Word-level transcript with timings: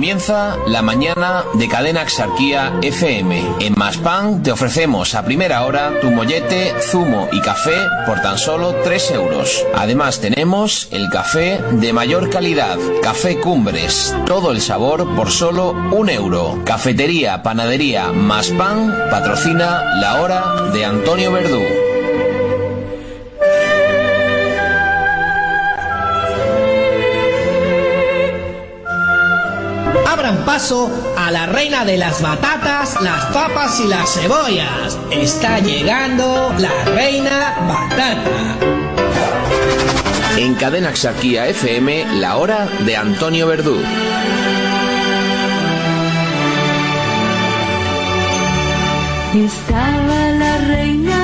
Comienza 0.00 0.56
la 0.66 0.80
mañana 0.80 1.44
de 1.52 1.68
Cadena 1.68 2.00
Axarquía 2.00 2.72
FM. 2.80 3.56
En 3.60 3.74
Maspan 3.76 4.42
te 4.42 4.50
ofrecemos 4.50 5.14
a 5.14 5.26
primera 5.26 5.66
hora 5.66 6.00
tu 6.00 6.10
mollete, 6.10 6.72
zumo 6.80 7.28
y 7.30 7.42
café 7.42 7.76
por 8.06 8.18
tan 8.22 8.38
solo 8.38 8.76
3 8.82 9.10
euros. 9.10 9.62
Además 9.74 10.18
tenemos 10.18 10.88
el 10.90 11.10
café 11.10 11.60
de 11.72 11.92
mayor 11.92 12.30
calidad, 12.30 12.78
Café 13.02 13.40
Cumbres, 13.40 14.16
todo 14.24 14.52
el 14.52 14.62
sabor 14.62 15.06
por 15.14 15.30
solo 15.30 15.72
un 15.72 16.08
euro. 16.08 16.62
Cafetería, 16.64 17.42
panadería, 17.42 18.10
Maspan 18.10 19.10
patrocina 19.10 19.82
la 20.00 20.22
hora 20.22 20.70
de 20.72 20.82
Antonio 20.82 21.30
Verdú. 21.30 21.89
Paso 30.52 30.90
a 31.16 31.30
la 31.30 31.46
reina 31.46 31.84
de 31.84 31.96
las 31.96 32.20
batatas, 32.20 33.00
las 33.02 33.26
papas 33.26 33.78
y 33.78 33.86
las 33.86 34.12
cebollas. 34.12 34.98
Está 35.12 35.60
llegando 35.60 36.52
la 36.58 36.84
reina 36.86 37.54
batata. 37.68 38.58
En 40.36 40.56
Cadena 40.56 40.88
Axarquía 40.88 41.46
FM, 41.46 42.18
la 42.18 42.36
hora 42.36 42.66
de 42.84 42.96
Antonio 42.96 43.46
Verdú. 43.46 43.76
Estaba 49.32 50.30
la 50.42 50.58
reina 50.66 51.19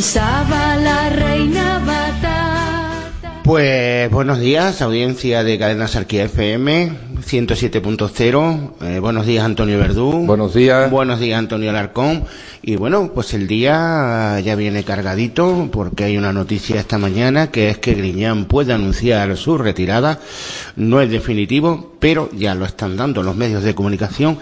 Pensaba 0.00 0.76
la 0.76 1.10
reina 1.10 1.78
batata. 1.80 3.12
Pues 3.44 4.10
buenos 4.10 4.40
días, 4.40 4.80
audiencia 4.80 5.44
de 5.44 5.58
Cadena 5.58 5.88
Sarquía 5.88 6.24
FM 6.24 6.92
107.0. 7.20 8.70
Eh, 8.80 8.98
buenos 8.98 9.26
días, 9.26 9.44
Antonio 9.44 9.76
Verdú. 9.78 10.24
Buenos 10.24 10.54
días. 10.54 10.90
Buenos 10.90 11.20
días, 11.20 11.38
Antonio 11.38 11.68
Alarcón. 11.68 12.24
Y 12.62 12.76
bueno, 12.76 13.10
pues 13.14 13.34
el 13.34 13.46
día 13.46 14.40
ya 14.40 14.54
viene 14.54 14.84
cargadito 14.84 15.68
porque 15.70 16.04
hay 16.04 16.16
una 16.16 16.32
noticia 16.32 16.80
esta 16.80 16.96
mañana 16.96 17.50
que 17.50 17.68
es 17.68 17.76
que 17.76 17.92
Griñán 17.92 18.46
puede 18.46 18.72
anunciar 18.72 19.36
su 19.36 19.58
retirada. 19.58 20.18
No 20.76 21.02
es 21.02 21.10
definitivo, 21.10 21.92
pero 22.00 22.30
ya 22.32 22.54
lo 22.54 22.64
están 22.64 22.96
dando 22.96 23.22
los 23.22 23.36
medios 23.36 23.62
de 23.64 23.74
comunicación. 23.74 24.38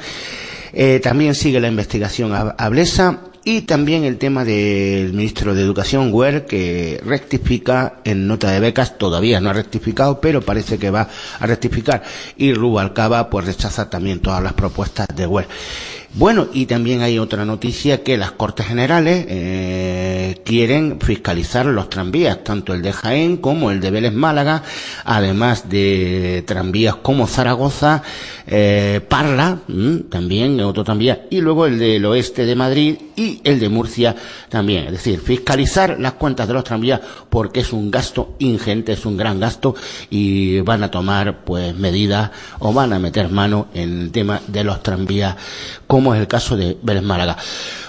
Eh, 0.73 1.01
también 1.03 1.35
sigue 1.35 1.59
la 1.59 1.67
investigación 1.67 2.33
a, 2.33 2.55
a 2.57 2.69
Blesa 2.69 3.23
y 3.45 3.63
también 3.63 4.05
el 4.05 4.19
tema 4.19 4.45
del 4.45 5.13
ministro 5.13 5.55
de 5.55 5.63
Educación, 5.63 6.11
Wer, 6.13 6.47
que 6.47 7.01
rectifica 7.05 7.97
en 8.05 8.27
nota 8.27 8.51
de 8.51 8.61
becas, 8.61 8.99
todavía 8.99 9.41
no 9.41 9.51
ha 9.51 9.55
rectificado, 9.55 10.21
pero 10.21 10.43
parece 10.43 10.79
que 10.79 10.91
va 10.91 11.09
a 11.39 11.47
rectificar. 11.47 12.03
Y 12.37 12.53
Rubalcaba, 12.53 13.31
pues 13.31 13.47
rechaza 13.47 13.89
también 13.89 14.21
todas 14.21 14.43
las 14.43 14.53
propuestas 14.53 15.09
de 15.15 15.27
Wer. 15.27 15.49
Bueno, 16.19 16.49
y 16.53 16.67
también 16.67 17.03
hay 17.03 17.17
otra 17.21 17.45
noticia 17.45 18.03
que 18.03 18.19
las 18.19 18.33
Cortes 18.33 18.67
Generales 18.67 19.25
eh, 19.29 20.41
quieren 20.45 20.99
fiscalizar 21.01 21.65
los 21.67 21.89
tranvías, 21.89 22.43
tanto 22.43 22.75
el 22.75 22.83
de 22.83 22.93
Jaén 22.93 23.37
como 23.37 23.71
el 23.71 23.79
de 23.79 23.93
Vélez 23.93 24.13
Málaga, 24.13 24.65
además 25.05 25.69
de 25.69 26.43
tranvías 26.45 26.97
como 26.97 27.29
Zaragoza, 27.29 28.03
eh, 28.49 29.01
Parla, 29.09 29.61
mm, 29.69 30.09
también 30.11 30.61
otro 30.61 30.83
tranvía, 30.83 31.27
y 31.31 31.41
luego 31.41 31.67
el 31.67 31.79
del 31.79 32.05
oeste 32.05 32.47
de 32.47 32.57
Madrid 32.57 32.97
y 33.15 33.41
el 33.45 33.61
de 33.61 33.69
Murcia 33.69 34.17
también. 34.49 34.87
Es 34.87 34.93
decir, 34.95 35.21
fiscalizar 35.21 36.01
las 36.01 36.15
cuentas 36.15 36.49
de 36.49 36.55
los 36.55 36.65
tranvías 36.65 37.01
porque 37.31 37.61
es 37.61 37.73
un 37.73 37.93
gasto 37.93 38.35
ingente, 38.41 38.95
es 38.95 39.07
un 39.07 39.17
gran 39.17 39.39
gasto 39.39 39.77
y 40.11 40.59
van 40.63 40.83
a 40.83 40.91
tomar 40.91 41.45
pues 41.45 41.77
medidas 41.77 42.33
o 42.59 42.73
van 42.73 42.93
a 42.93 42.99
meter 42.99 43.29
mano 43.29 43.69
en 43.73 44.01
el 44.01 44.11
tema 44.11 44.41
de 44.49 44.65
los 44.65 44.83
tranvías 44.83 45.37
como 45.87 46.08
es 46.15 46.21
el 46.21 46.27
caso 46.29 46.57
de 46.57 46.77
Vélez 46.83 47.03
Málaga. 47.03 47.37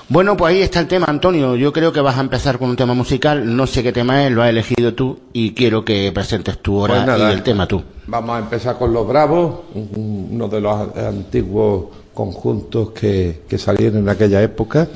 Bueno, 0.07 0.35
pues 0.35 0.53
ahí 0.55 0.61
está 0.61 0.79
el 0.79 0.87
tema, 0.87 1.05
Antonio. 1.07 1.55
Yo 1.55 1.71
creo 1.71 1.91
que 1.93 2.01
vas 2.01 2.17
a 2.17 2.21
empezar 2.21 2.57
con 2.57 2.69
un 2.69 2.75
tema 2.75 2.93
musical. 2.95 3.55
No 3.55 3.67
sé 3.67 3.83
qué 3.83 3.91
tema 3.91 4.25
es, 4.25 4.31
lo 4.31 4.41
has 4.41 4.49
elegido 4.49 4.93
tú 4.95 5.19
y 5.33 5.51
quiero 5.53 5.85
que 5.85 6.11
presentes 6.11 6.57
tu 6.59 6.77
hora 6.77 6.95
Pues 6.95 7.05
nada. 7.05 7.29
y 7.29 7.33
el 7.33 7.43
tema 7.43 7.67
tú. 7.67 7.83
Vamos 8.07 8.35
a 8.35 8.39
empezar 8.39 8.77
con 8.77 8.91
Los 8.91 9.07
Bravos, 9.07 9.59
un- 9.75 10.29
uno 10.31 10.47
de 10.47 10.61
los 10.61 10.97
antiguos 10.97 11.85
conjuntos 12.13 12.89
que, 12.91 13.43
que 13.47 13.57
salieron 13.59 13.99
en 13.99 14.09
aquella 14.09 14.41
época 14.41 14.87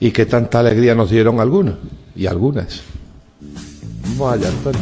y 0.00 0.10
que 0.12 0.24
tanta 0.26 0.60
alegría 0.60 0.94
nos 0.94 1.10
dieron 1.10 1.40
algunos 1.40 1.74
y 2.16 2.26
algunas. 2.26 2.80
Vamos 4.16 4.32
allá, 4.32 4.48
Antonio. 4.48 4.80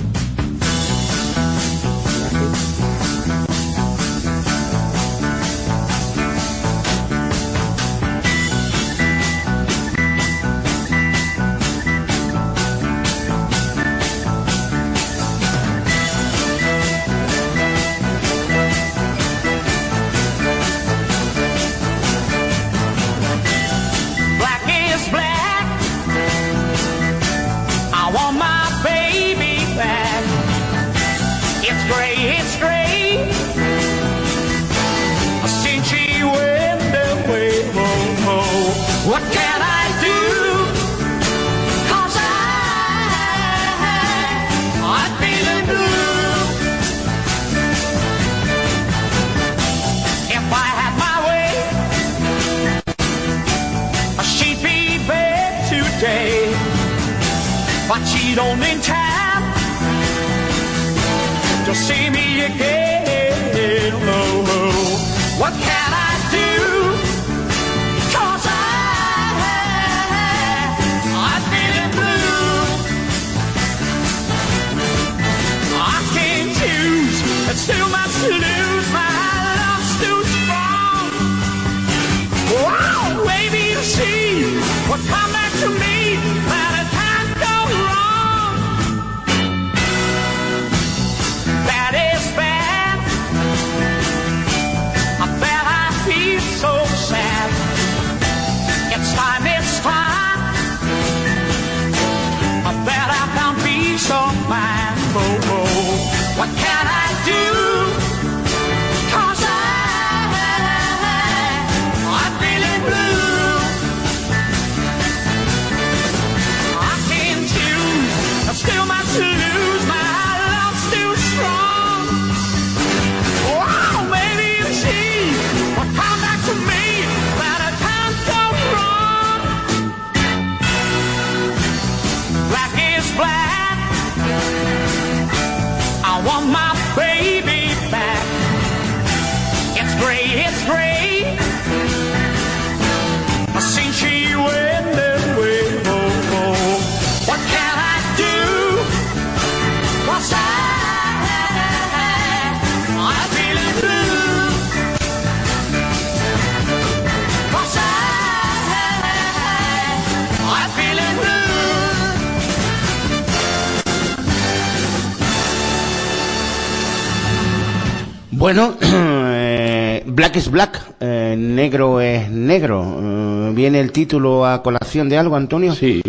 Bueno, 168.46 168.76
eh, 168.80 170.04
Black 170.06 170.36
is 170.36 170.48
Black, 170.48 170.80
eh, 171.00 171.34
negro 171.36 172.00
es 172.00 172.30
negro. 172.30 172.96
Eh, 173.02 173.50
¿Viene 173.52 173.80
el 173.80 173.90
título 173.90 174.46
a 174.46 174.62
colación 174.62 175.08
de 175.08 175.18
algo, 175.18 175.34
Antonio? 175.34 175.74
Sí, 175.74 176.00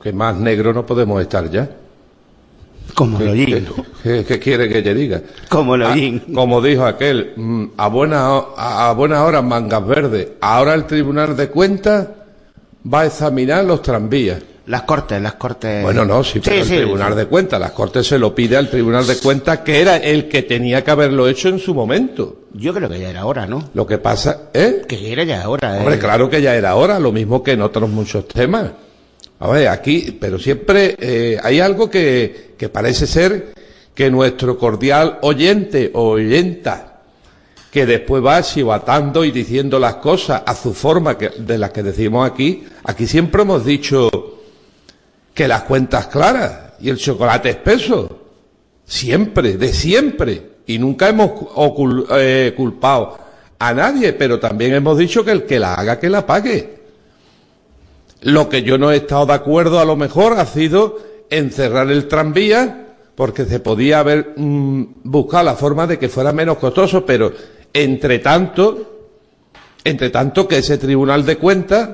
que 0.00 0.12
más 0.12 0.36
negro 0.36 0.72
no 0.72 0.86
podemos 0.86 1.20
estar 1.20 1.50
ya. 1.50 1.68
Como 2.94 3.18
lo 3.18 3.32
¿Qué, 3.32 3.64
qué- 4.04 4.24
qué 4.24 4.38
quiere 4.38 4.68
que 4.68 4.82
te 4.82 4.94
diga? 4.94 5.20
Como 5.48 5.76
lo 5.76 5.88
Ah, 5.88 5.96
yin. 5.96 6.20
como 6.32 6.62
dijo 6.62 6.84
aquel, 6.86 7.32
mm, 7.34 7.64
a 7.76 7.88
buenas 7.88 8.22
a, 8.56 8.90
a 8.90 8.92
buenas 8.92 9.18
horas 9.22 9.42
mangas 9.42 9.84
verdes. 9.84 10.28
Ahora 10.40 10.74
el 10.74 10.84
Tribunal 10.84 11.36
de 11.36 11.48
Cuentas 11.48 12.06
va 12.86 13.00
a 13.00 13.06
examinar 13.06 13.64
los 13.64 13.82
tranvías. 13.82 14.40
Las 14.66 14.82
cortes, 14.82 15.20
las 15.20 15.34
cortes. 15.34 15.82
Bueno, 15.82 16.04
no, 16.04 16.22
sí, 16.22 16.40
pero 16.40 16.56
el 16.56 16.68
Tribunal 16.68 17.16
de 17.16 17.26
Cuentas, 17.26 17.58
las 17.58 17.72
Cortes 17.72 18.06
se 18.06 18.18
lo 18.18 18.34
pide 18.34 18.56
al 18.56 18.68
Tribunal 18.68 19.06
de 19.06 19.16
Cuentas, 19.16 19.60
que 19.60 19.80
era 19.80 19.96
el 19.96 20.28
que 20.28 20.42
tenía 20.42 20.84
que 20.84 20.90
haberlo 20.90 21.26
hecho 21.26 21.48
en 21.48 21.58
su 21.58 21.74
momento. 21.74 22.42
Yo 22.52 22.72
creo 22.74 22.88
que 22.88 23.00
ya 23.00 23.10
era 23.10 23.26
hora, 23.26 23.46
¿no? 23.46 23.70
Lo 23.74 23.86
que 23.86 23.98
pasa, 23.98 24.50
¿eh? 24.52 24.82
Que 24.86 25.12
era 25.12 25.24
ya 25.24 25.48
hora. 25.48 25.78
Hombre, 25.78 25.96
eh. 25.96 25.98
claro 25.98 26.28
que 26.28 26.42
ya 26.42 26.54
era 26.54 26.74
hora, 26.76 27.00
lo 27.00 27.10
mismo 27.10 27.42
que 27.42 27.52
en 27.52 27.62
otros 27.62 27.88
muchos 27.88 28.28
temas. 28.28 28.70
A 29.40 29.48
ver, 29.48 29.68
aquí, 29.68 30.16
pero 30.20 30.38
siempre 30.38 30.96
eh, 30.98 31.38
hay 31.42 31.60
algo 31.60 31.88
que, 31.88 32.54
que 32.58 32.68
parece 32.68 33.06
ser 33.06 33.54
que 33.94 34.10
nuestro 34.10 34.58
cordial 34.58 35.18
oyente 35.22 35.90
o 35.94 36.10
oyenta, 36.10 37.00
que 37.70 37.86
después 37.86 38.24
va 38.24 38.42
chivatando 38.42 39.24
y 39.24 39.30
diciendo 39.30 39.78
las 39.78 39.96
cosas 39.96 40.42
a 40.44 40.54
su 40.54 40.74
forma 40.74 41.16
que, 41.16 41.30
de 41.30 41.58
las 41.58 41.70
que 41.70 41.82
decimos 41.82 42.30
aquí, 42.30 42.64
aquí 42.84 43.06
siempre 43.06 43.42
hemos 43.42 43.64
dicho 43.64 44.29
que 45.40 45.48
las 45.48 45.62
cuentas 45.62 46.08
claras 46.08 46.74
y 46.82 46.90
el 46.90 46.98
chocolate 46.98 47.48
espeso. 47.48 48.26
Siempre, 48.84 49.56
de 49.56 49.72
siempre. 49.72 50.50
Y 50.66 50.78
nunca 50.78 51.08
hemos 51.08 51.30
eh, 52.10 52.52
culpado 52.54 53.16
a 53.58 53.72
nadie, 53.72 54.12
pero 54.12 54.38
también 54.38 54.74
hemos 54.74 54.98
dicho 54.98 55.24
que 55.24 55.30
el 55.30 55.46
que 55.46 55.58
la 55.58 55.72
haga, 55.72 55.98
que 55.98 56.10
la 56.10 56.26
pague. 56.26 56.80
Lo 58.20 58.50
que 58.50 58.62
yo 58.62 58.76
no 58.76 58.92
he 58.92 58.96
estado 58.96 59.24
de 59.24 59.32
acuerdo 59.32 59.80
a 59.80 59.86
lo 59.86 59.96
mejor 59.96 60.38
ha 60.38 60.44
sido 60.44 60.98
encerrar 61.30 61.90
el 61.90 62.06
tranvía, 62.06 62.88
porque 63.14 63.46
se 63.46 63.60
podía 63.60 64.00
haber 64.00 64.34
mm, 64.36 64.84
buscado 65.04 65.44
la 65.44 65.54
forma 65.54 65.86
de 65.86 65.98
que 65.98 66.10
fuera 66.10 66.34
menos 66.34 66.58
costoso, 66.58 67.06
pero 67.06 67.32
entre 67.72 68.18
tanto, 68.18 69.08
entre 69.84 70.10
tanto 70.10 70.46
que 70.46 70.58
ese 70.58 70.76
Tribunal 70.76 71.24
de 71.24 71.38
Cuentas 71.38 71.88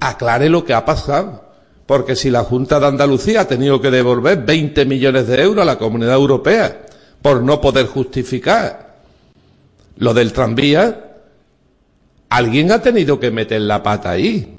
aclare 0.00 0.48
lo 0.48 0.64
que 0.64 0.72
ha 0.72 0.82
pasado. 0.82 1.49
Porque 1.90 2.14
si 2.14 2.30
la 2.30 2.44
Junta 2.44 2.78
de 2.78 2.86
Andalucía 2.86 3.40
ha 3.40 3.48
tenido 3.48 3.80
que 3.80 3.90
devolver 3.90 4.44
20 4.44 4.84
millones 4.84 5.26
de 5.26 5.42
euros 5.42 5.62
a 5.62 5.64
la 5.64 5.76
Comunidad 5.76 6.14
Europea 6.14 6.82
por 7.20 7.42
no 7.42 7.60
poder 7.60 7.86
justificar 7.86 8.98
lo 9.96 10.14
del 10.14 10.32
tranvía, 10.32 11.16
alguien 12.28 12.70
ha 12.70 12.80
tenido 12.80 13.18
que 13.18 13.32
meter 13.32 13.62
la 13.62 13.82
pata 13.82 14.12
ahí. 14.12 14.54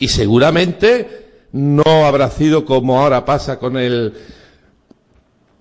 Y 0.00 0.08
seguramente 0.08 1.46
no 1.52 1.84
habrá 2.04 2.28
sido 2.32 2.64
como 2.64 3.00
ahora 3.00 3.24
pasa 3.24 3.56
con 3.60 3.76
el 3.76 4.12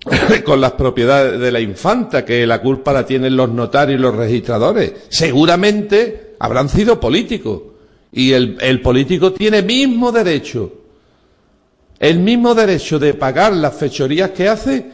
con 0.44 0.60
las 0.60 0.72
propiedades 0.72 1.40
de 1.40 1.52
la 1.52 1.60
infanta, 1.60 2.26
que 2.26 2.48
la 2.48 2.64
culpa 2.64 2.94
la 2.94 3.06
tienen 3.06 3.38
los 3.38 3.52
notarios 3.52 4.00
y 4.00 4.02
los 4.02 4.16
registradores. 4.16 4.92
Seguramente 5.10 6.34
habrán 6.40 6.68
sido 6.68 7.00
políticos. 7.00 7.62
Y 8.12 8.32
el, 8.32 8.58
el 8.60 8.82
político 8.82 9.34
tiene 9.34 9.62
mismo 9.62 10.12
derecho, 10.12 10.79
el 12.00 12.20
mismo 12.20 12.56
derecho 12.56 12.98
de 12.98 13.14
pagar 13.14 13.54
las 13.54 13.76
fechorías 13.76 14.32
que 14.32 14.48
hace 14.48 14.86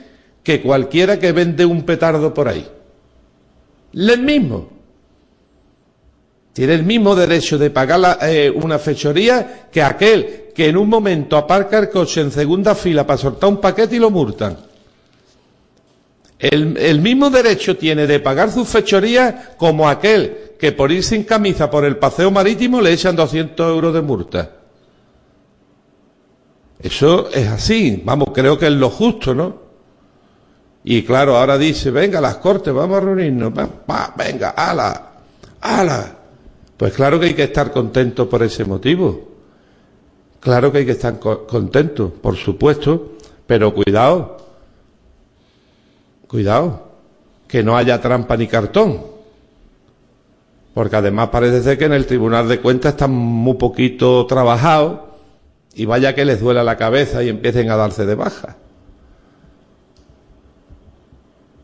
que 0.44 0.62
cualquiera 0.62 1.20
que 1.20 1.32
vende 1.32 1.66
un 1.66 1.84
petardo 1.84 2.34
por 2.34 2.48
ahí. 2.48 2.68
El 3.94 4.22
mismo. 4.22 4.70
Tiene 6.54 6.74
el 6.74 6.84
mismo 6.84 7.16
derecho 7.16 7.58
de 7.58 7.70
pagar 7.70 8.20
eh, 8.22 8.50
una 8.50 8.80
fechoría 8.80 9.68
que 9.72 9.84
aquel 9.84 10.46
que 10.56 10.70
en 10.70 10.78
un 10.78 10.88
momento 10.88 11.36
aparca 11.36 11.78
el 11.78 11.90
coche 11.90 12.22
en 12.22 12.32
segunda 12.32 12.74
fila 12.76 13.06
para 13.06 13.18
soltar 13.18 13.50
un 13.50 13.60
paquete 13.60 13.98
y 13.98 14.00
lo 14.00 14.10
multan. 14.10 14.58
El, 16.40 16.78
el 16.78 17.02
mismo 17.02 17.30
derecho 17.30 17.78
tiene 17.78 18.08
de 18.08 18.20
pagar 18.20 18.52
sus 18.52 18.68
fechorías 18.68 19.34
como 19.58 19.88
aquel 19.88 20.54
que 20.60 20.72
por 20.72 20.92
ir 20.92 21.04
sin 21.04 21.24
camisa 21.24 21.70
por 21.70 21.86
el 21.86 21.98
paseo 21.98 22.32
marítimo 22.32 22.82
le 22.82 22.94
echan 22.94 23.16
200 23.16 23.70
euros 23.70 23.94
de 23.94 24.02
multa. 24.02 24.52
Eso 26.80 27.30
es 27.30 27.48
así, 27.48 28.02
vamos, 28.06 28.30
creo 28.34 28.58
que 28.60 28.68
es 28.68 28.74
lo 28.74 28.90
justo, 28.90 29.34
¿no? 29.34 29.64
Y 30.84 31.04
claro, 31.04 31.38
ahora 31.38 31.58
dice, 31.58 31.90
venga, 31.90 32.22
las 32.22 32.36
cortes, 32.38 32.74
vamos 32.74 32.98
a 32.98 33.02
reunirnos, 33.02 33.52
va, 33.58 33.68
va, 33.90 34.14
venga, 34.16 34.50
ala, 34.52 35.12
ala. 35.62 36.16
Pues 36.78 36.94
claro 36.94 37.20
que 37.20 37.28
hay 37.28 37.34
que 37.34 37.44
estar 37.44 37.72
contentos 37.72 38.28
por 38.28 38.44
ese 38.44 38.66
motivo. 38.66 39.30
Claro 40.40 40.72
que 40.72 40.80
hay 40.80 40.86
que 40.86 40.92
estar 40.92 41.18
co- 41.18 41.48
contentos, 41.48 42.12
por 42.22 42.36
supuesto, 42.36 43.14
pero 43.48 43.74
cuidado, 43.74 44.38
cuidado, 46.28 46.84
que 47.48 47.64
no 47.64 47.76
haya 47.78 48.00
trampa 48.00 48.38
ni 48.38 48.46
cartón. 48.48 49.02
Porque 50.74 50.98
además 50.98 51.30
parece 51.30 51.64
ser 51.64 51.78
que 51.78 51.86
en 51.86 51.94
el 51.94 52.06
Tribunal 52.06 52.48
de 52.48 52.60
Cuentas 52.60 52.94
están 52.94 53.12
muy 53.12 53.56
poquito 53.56 54.26
trabajados 54.28 55.00
y 55.76 55.86
vaya 55.86 56.16
que 56.16 56.24
les 56.24 56.40
duela 56.40 56.64
la 56.64 56.78
cabeza 56.78 57.22
y 57.22 57.30
empiecen 57.30 57.70
a 57.70 57.76
darse 57.76 58.06
de 58.06 58.16
baja. 58.16 58.56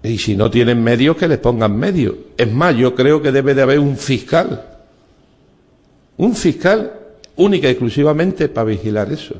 Y 0.04 0.18
si 0.18 0.36
no 0.36 0.52
tienen 0.52 0.84
medios, 0.84 1.16
que 1.16 1.28
les 1.28 1.38
pongan 1.38 1.78
medios. 1.78 2.16
Es 2.36 2.52
más, 2.52 2.76
yo 2.76 2.94
creo 2.94 3.22
que 3.22 3.32
debe 3.32 3.54
de 3.54 3.62
haber 3.62 3.80
un 3.80 3.96
fiscal. 3.98 4.68
Un 6.18 6.36
fiscal 6.36 6.92
única 7.38 7.68
y 7.68 7.72
exclusivamente 7.72 8.50
para 8.50 8.66
vigilar 8.66 9.12
eso. 9.12 9.36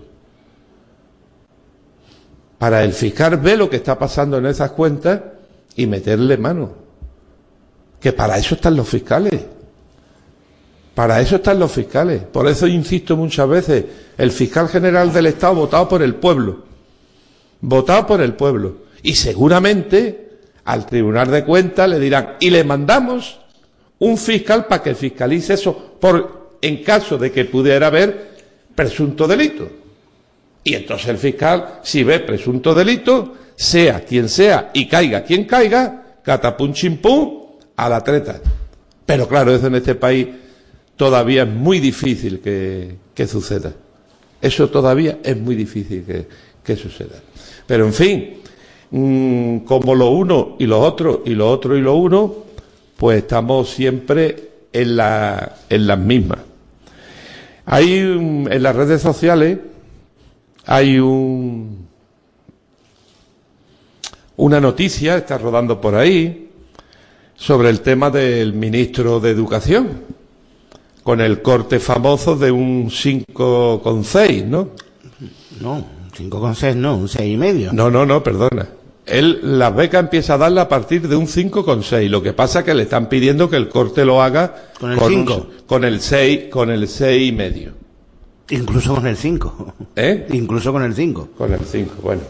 Para 2.58 2.84
el 2.84 2.94
fiscal 2.94 3.38
ver 3.38 3.58
lo 3.58 3.70
que 3.70 3.78
está 3.78 4.00
pasando 4.00 4.38
en 4.38 4.46
esas 4.46 4.72
cuentas 4.72 5.20
y 5.76 5.86
meterle 5.86 6.38
mano. 6.38 6.80
que 8.00 8.14
para 8.14 8.38
eso 8.38 8.56
están 8.56 8.76
los 8.76 8.88
fiscales. 8.88 9.42
Para 10.96 11.22
eso 11.22 11.38
están 11.38 11.60
los 11.60 11.72
fiscales. 11.72 12.24
Por 12.24 12.48
eso 12.48 12.68
insisto 12.68 13.16
muchas 13.16 13.48
veces, 13.48 13.86
el 14.18 14.32
fiscal 14.32 14.68
general 14.68 15.14
del 15.14 15.28
Estado 15.28 15.56
votado 15.56 15.88
por 15.88 16.02
el 16.02 16.16
pueblo. 16.16 16.64
Votado 17.62 18.08
por 18.08 18.22
el 18.22 18.34
pueblo. 18.34 18.76
Y 19.04 19.16
seguramente 19.16 20.30
al 20.66 20.86
Tribunal 20.86 21.32
de 21.32 21.44
Cuentas 21.44 21.90
le 21.90 22.00
dirán, 22.00 22.36
y 22.40 22.50
le 22.50 22.64
mandamos 22.64 23.40
un 24.00 24.18
fiscal 24.18 24.66
para 24.66 24.84
que 24.84 24.96
fiscalice 24.96 25.54
eso, 25.54 25.96
por, 26.00 26.58
en 26.62 26.84
caso 26.84 27.18
de 27.18 27.32
que 27.32 27.46
pudiera 27.46 27.88
haber 27.88 28.32
presunto 28.76 29.28
delito. 29.28 29.70
Y 30.64 30.76
entonces 30.76 31.08
el 31.08 31.18
fiscal, 31.18 31.80
si 31.84 32.04
ve 32.04 32.20
presunto 32.20 32.74
delito, 32.76 33.36
sea 33.56 34.04
quien 34.04 34.30
sea 34.30 34.72
y 34.74 34.88
caiga 34.88 35.24
quien 35.24 35.46
caiga, 35.46 36.18
catapum 36.24 36.74
chimpum 36.74 37.42
a 37.76 37.90
la 37.90 38.04
treta. 38.04 38.40
Pero 39.06 39.28
claro, 39.28 39.54
eso 39.54 39.68
en 39.68 39.76
este 39.76 39.96
país 39.96 40.28
todavía 41.02 41.42
es 41.42 41.50
muy 41.50 41.80
difícil 41.80 42.42
que, 42.42 43.26
suceda. 43.26 43.74
Eso 44.40 44.70
todavía 44.70 45.18
es 45.24 45.36
muy 45.36 45.56
difícil 45.56 46.06
que, 46.64 46.76
suceda. 46.76 47.16
Pero 47.66 47.88
en 47.88 47.94
fin, 47.94 48.34
mm, 48.92 49.58
como 49.66 49.96
lo 49.96 50.12
uno 50.12 50.58
y 50.60 50.68
lo 50.68 50.80
otro 50.80 51.24
y 51.26 51.32
lo 51.32 51.50
otro 51.50 51.76
y 51.76 51.82
lo 51.82 51.96
uno, 51.96 52.36
pues 52.98 53.18
estamos 53.18 53.72
siempre 53.72 54.50
en, 54.72 54.96
la, 54.96 55.56
las 55.70 55.98
mismas. 55.98 56.38
Hay 57.66 57.94
en 57.94 58.62
las 58.62 58.76
redes 58.76 59.02
sociales 59.02 59.58
hay 60.68 61.00
un, 61.00 61.88
una 64.38 64.60
noticia, 64.60 65.18
está 65.18 65.40
rodando 65.40 65.82
por 65.82 65.96
ahí, 65.96 66.52
sobre 67.34 67.72
el 67.72 67.82
tema 67.82 68.12
del 68.12 68.54
ministro 68.54 69.20
de 69.20 69.32
Educación, 69.32 70.21
con 71.04 71.20
el 71.22 71.42
corte 71.42 71.80
famoso 71.80 72.36
de 72.36 72.52
un 72.52 72.90
5,6, 72.90 74.46
¿no? 74.46 74.70
No, 75.60 75.86
5,6 76.16 76.76
no, 76.76 76.98
un 76.98 77.08
6 77.08 77.34
y 77.34 77.38
medio. 77.38 77.74
No, 77.74 77.90
no, 77.90 78.06
no, 78.06 78.22
perdona. 78.24 78.68
Él 79.06 79.40
las 79.60 79.76
becas 79.76 80.02
empieza 80.04 80.36
a 80.36 80.38
darla 80.38 80.62
a 80.64 80.70
partir 80.70 81.08
de 81.08 81.16
un 81.16 81.28
5,6. 81.28 82.08
Lo 82.10 82.22
que 82.22 82.34
pasa 82.34 82.60
es 82.60 82.66
que 82.66 82.74
le 82.74 82.84
están 82.84 83.10
pidiendo 83.10 83.50
que 83.50 83.56
el 83.58 83.68
corte 83.68 84.06
lo 84.06 84.22
haga 84.22 84.56
¿Con 84.80 84.92
el 84.92 85.00
un- 85.00 85.10
cinco? 85.10 85.48
con 85.66 85.84
el 85.84 86.00
6, 86.02 86.50
con 86.52 86.70
el 86.70 86.88
6 86.88 87.30
y 87.30 87.32
medio. 87.32 87.72
Incluso 88.50 88.94
con 88.96 89.08
el 89.08 89.18
5. 89.18 89.74
¿Eh? 89.96 90.28
Incluso 90.34 90.72
con 90.72 90.84
el 90.84 90.94
5. 90.94 91.30
Con 91.38 91.54
el 91.54 91.62
5, 91.62 91.94
bueno. 92.04 92.22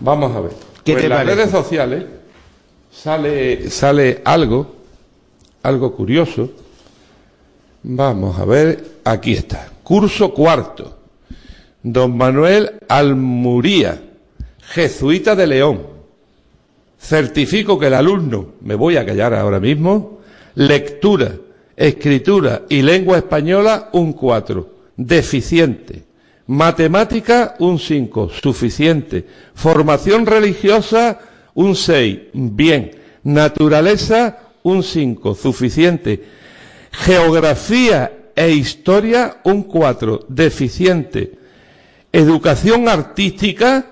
Vamos 0.00 0.34
a 0.34 0.40
ver. 0.40 0.52
¿Qué 0.84 0.92
Pues 0.92 1.02
te 1.02 1.04
en 1.04 1.10
las 1.10 1.18
parece? 1.20 1.36
redes 1.36 1.50
sociales 1.50 2.04
sale, 2.90 3.70
sale 3.70 4.22
algo, 4.24 4.74
algo 5.62 5.94
curioso. 5.94 6.50
Vamos 7.90 8.38
a 8.38 8.44
ver, 8.44 9.00
aquí 9.02 9.32
está. 9.32 9.70
Curso 9.82 10.34
cuarto. 10.34 10.98
Don 11.82 12.18
Manuel 12.18 12.72
Almuría, 12.86 13.98
jesuita 14.60 15.34
de 15.34 15.46
León. 15.46 15.86
Certifico 17.00 17.78
que 17.78 17.86
el 17.86 17.94
alumno, 17.94 18.48
me 18.60 18.74
voy 18.74 18.98
a 18.98 19.06
callar 19.06 19.32
ahora 19.32 19.58
mismo, 19.58 20.20
lectura, 20.54 21.32
escritura 21.74 22.64
y 22.68 22.82
lengua 22.82 23.16
española 23.16 23.88
un 23.92 24.12
4, 24.12 24.68
deficiente. 24.94 26.02
Matemática 26.48 27.54
un 27.58 27.78
5, 27.78 28.28
suficiente. 28.28 29.24
Formación 29.54 30.26
religiosa 30.26 31.20
un 31.54 31.74
6, 31.74 32.18
bien. 32.34 32.90
Naturaleza 33.22 34.40
un 34.62 34.82
5, 34.82 35.34
suficiente. 35.34 36.36
Geografía 36.90 38.30
e 38.34 38.50
historia 38.50 39.38
un 39.44 39.62
4, 39.62 40.26
deficiente. 40.28 41.32
Educación 42.12 42.88
artística 42.88 43.86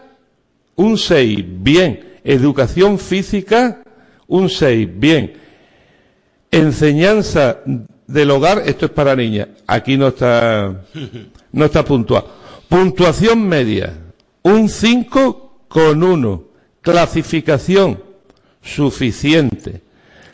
un 0.76 0.98
6, 0.98 1.44
bien. 1.62 2.18
Educación 2.22 2.98
física, 2.98 3.82
un 4.26 4.48
6, 4.48 4.88
bien. 4.98 5.32
Enseñanza 6.50 7.58
del 8.06 8.30
hogar, 8.30 8.62
esto 8.66 8.86
es 8.86 8.92
para 8.92 9.16
niñas. 9.16 9.48
Aquí 9.66 9.96
no 9.96 10.08
está, 10.08 10.82
no 11.52 11.64
está 11.64 11.84
puntuado. 11.84 12.28
Puntuación 12.68 13.46
media, 13.46 13.94
un 14.42 14.68
5 14.68 15.64
con 15.68 16.02
1. 16.02 16.44
Clasificación, 16.82 18.00
suficiente. 18.62 19.82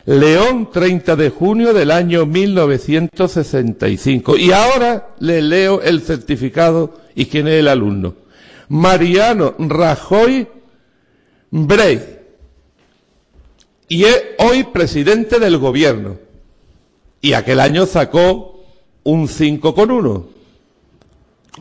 León, 0.05 0.69
30 0.71 1.15
de 1.15 1.29
junio 1.29 1.73
del 1.73 1.91
año 1.91 2.25
1965. 2.25 4.37
Y 4.37 4.51
ahora 4.51 5.09
le 5.19 5.41
leo 5.41 5.81
el 5.81 6.01
certificado 6.01 6.99
y 7.15 7.27
quién 7.27 7.47
es 7.47 7.53
el 7.55 7.69
alumno. 7.69 8.15
Mariano 8.67 9.55
Rajoy 9.57 10.47
Brey. 11.51 12.19
Y 13.87 14.05
es 14.05 14.23
hoy 14.39 14.63
presidente 14.65 15.39
del 15.39 15.57
gobierno. 15.57 16.17
Y 17.21 17.33
aquel 17.33 17.59
año 17.59 17.85
sacó 17.85 18.63
un 19.03 19.27
5 19.27 19.75
con 19.75 19.91
1. 19.91 20.27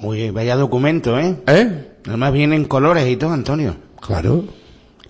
Uy, 0.01 0.31
vaya 0.31 0.57
documento, 0.57 1.19
¿eh? 1.19 1.37
¿Eh? 1.47 1.89
Además 2.07 2.33
viene 2.33 2.57
en 2.57 2.65
colores 2.65 3.09
y 3.09 3.17
todo, 3.17 3.31
Antonio. 3.31 3.77
Claro. 4.01 4.45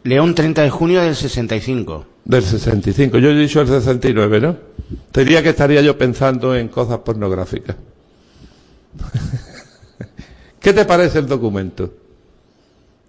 León 0.03 0.35
30 0.35 0.63
de 0.63 0.71
junio 0.71 1.01
del 1.01 1.17
65. 1.17 2.07
Del 2.25 2.43
65. 2.43 3.19
Yo 3.19 3.31
he 3.31 3.35
dicho 3.35 3.61
el 3.61 3.69
69, 3.69 4.41
¿no? 4.41 4.57
Te 5.11 5.25
diría 5.25 5.43
que 5.43 5.51
estaría 5.51 5.81
yo 5.83 5.99
pensando 5.99 6.55
en 6.55 6.69
cosas 6.69 6.99
pornográficas. 6.99 7.77
¿Qué 10.61 10.73
te 10.73 10.85
parece 10.85 11.19
el 11.19 11.27
documento? 11.27 11.93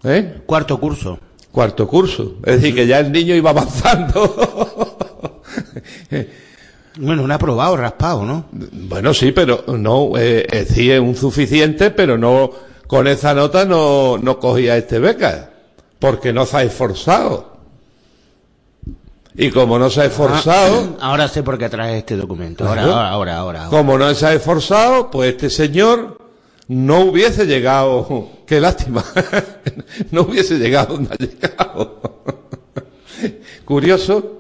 ¿Eh? 0.03 0.41
Cuarto 0.46 0.79
curso. 0.79 1.20
Cuarto 1.51 1.88
curso. 1.88 2.38
Es 2.43 2.62
decir, 2.62 2.74
que 2.74 2.88
ya 2.88 3.00
el 3.00 3.12
niño 3.12 3.36
iba 3.36 3.51
avanzando. 3.51 4.89
Bueno, 6.96 7.24
un 7.24 7.32
aprobado, 7.32 7.75
raspado, 7.75 8.24
¿no? 8.24 8.46
bueno, 8.51 9.15
sí, 9.15 9.32
pero 9.32 9.63
no, 9.67 10.12
eh, 10.15 10.46
eh, 10.51 10.67
sí 10.70 10.91
es 10.91 11.00
un 11.00 11.15
suficiente, 11.15 11.89
pero 11.89 12.20
no, 12.20 12.51
con 12.86 13.08
esa 13.08 13.34
nota 13.34 13.65
no, 13.65 14.20
no 14.20 14.39
cogía 14.39 14.77
este 14.77 15.00
beca. 15.00 15.50
Porque 15.98 16.32
no 16.32 16.46
se 16.46 16.58
ha 16.58 16.63
esforzado. 16.63 17.53
Y 19.36 19.50
como 19.50 19.80
no 19.80 19.90
se 19.90 20.02
ha 20.02 20.06
esforzado, 20.06 20.96
Ah, 21.00 21.08
ahora 21.10 21.28
sé 21.28 21.42
por 21.44 21.58
qué 21.58 21.70
traes 21.70 22.00
este 22.00 22.16
documento. 22.16 22.68
Ahora, 22.68 22.84
ahora, 22.84 23.10
ahora, 23.10 23.38
ahora. 23.38 23.66
ahora. 23.66 23.78
Como 23.78 23.98
no 23.98 24.13
se 24.13 24.25
ha 24.25 24.34
esforzado, 24.34 25.10
pues 25.10 25.32
este 25.32 25.50
señor 25.50 26.18
no 26.68 27.02
hubiese 27.02 27.46
llegado. 27.46 28.30
Qué 28.46 28.60
lástima. 28.60 29.04
no 30.12 30.22
hubiese 30.22 30.58
llegado 30.58 30.96
donde 30.96 31.13
ha 31.13 31.18
llegado. 31.18 32.24
Curioso. 33.66 34.40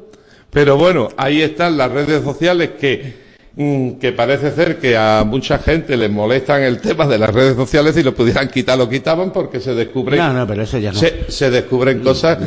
Pero 0.49 0.77
bueno, 0.77 1.09
ahí 1.17 1.41
están 1.41 1.77
las 1.77 1.91
redes 1.91 2.23
sociales 2.23 2.71
que, 2.79 3.22
que 3.55 4.11
parece 4.15 4.51
ser 4.51 4.79
que 4.79 4.97
a 4.97 5.23
mucha 5.23 5.59
gente 5.59 5.95
les 5.95 6.09
molestan 6.09 6.63
el 6.63 6.79
tema 6.79 7.05
de 7.05 7.19
las 7.19 7.29
redes 7.31 7.55
sociales 7.55 7.95
y 7.97 8.01
lo 8.03 8.15
pudieran 8.15 8.49
quitar, 8.49 8.77
lo 8.77 8.89
quitaban 8.89 9.31
porque 9.31 9.59
se 9.59 9.75
descubren. 9.75 10.19
No, 10.19 10.33
no, 10.33 10.47
pero 10.47 10.63
eso 10.63 10.79
ya 10.79 10.91
no. 10.91 10.97
Se, 10.99 11.31
se 11.31 11.51
descubren 11.51 11.99
cosas 11.99 12.39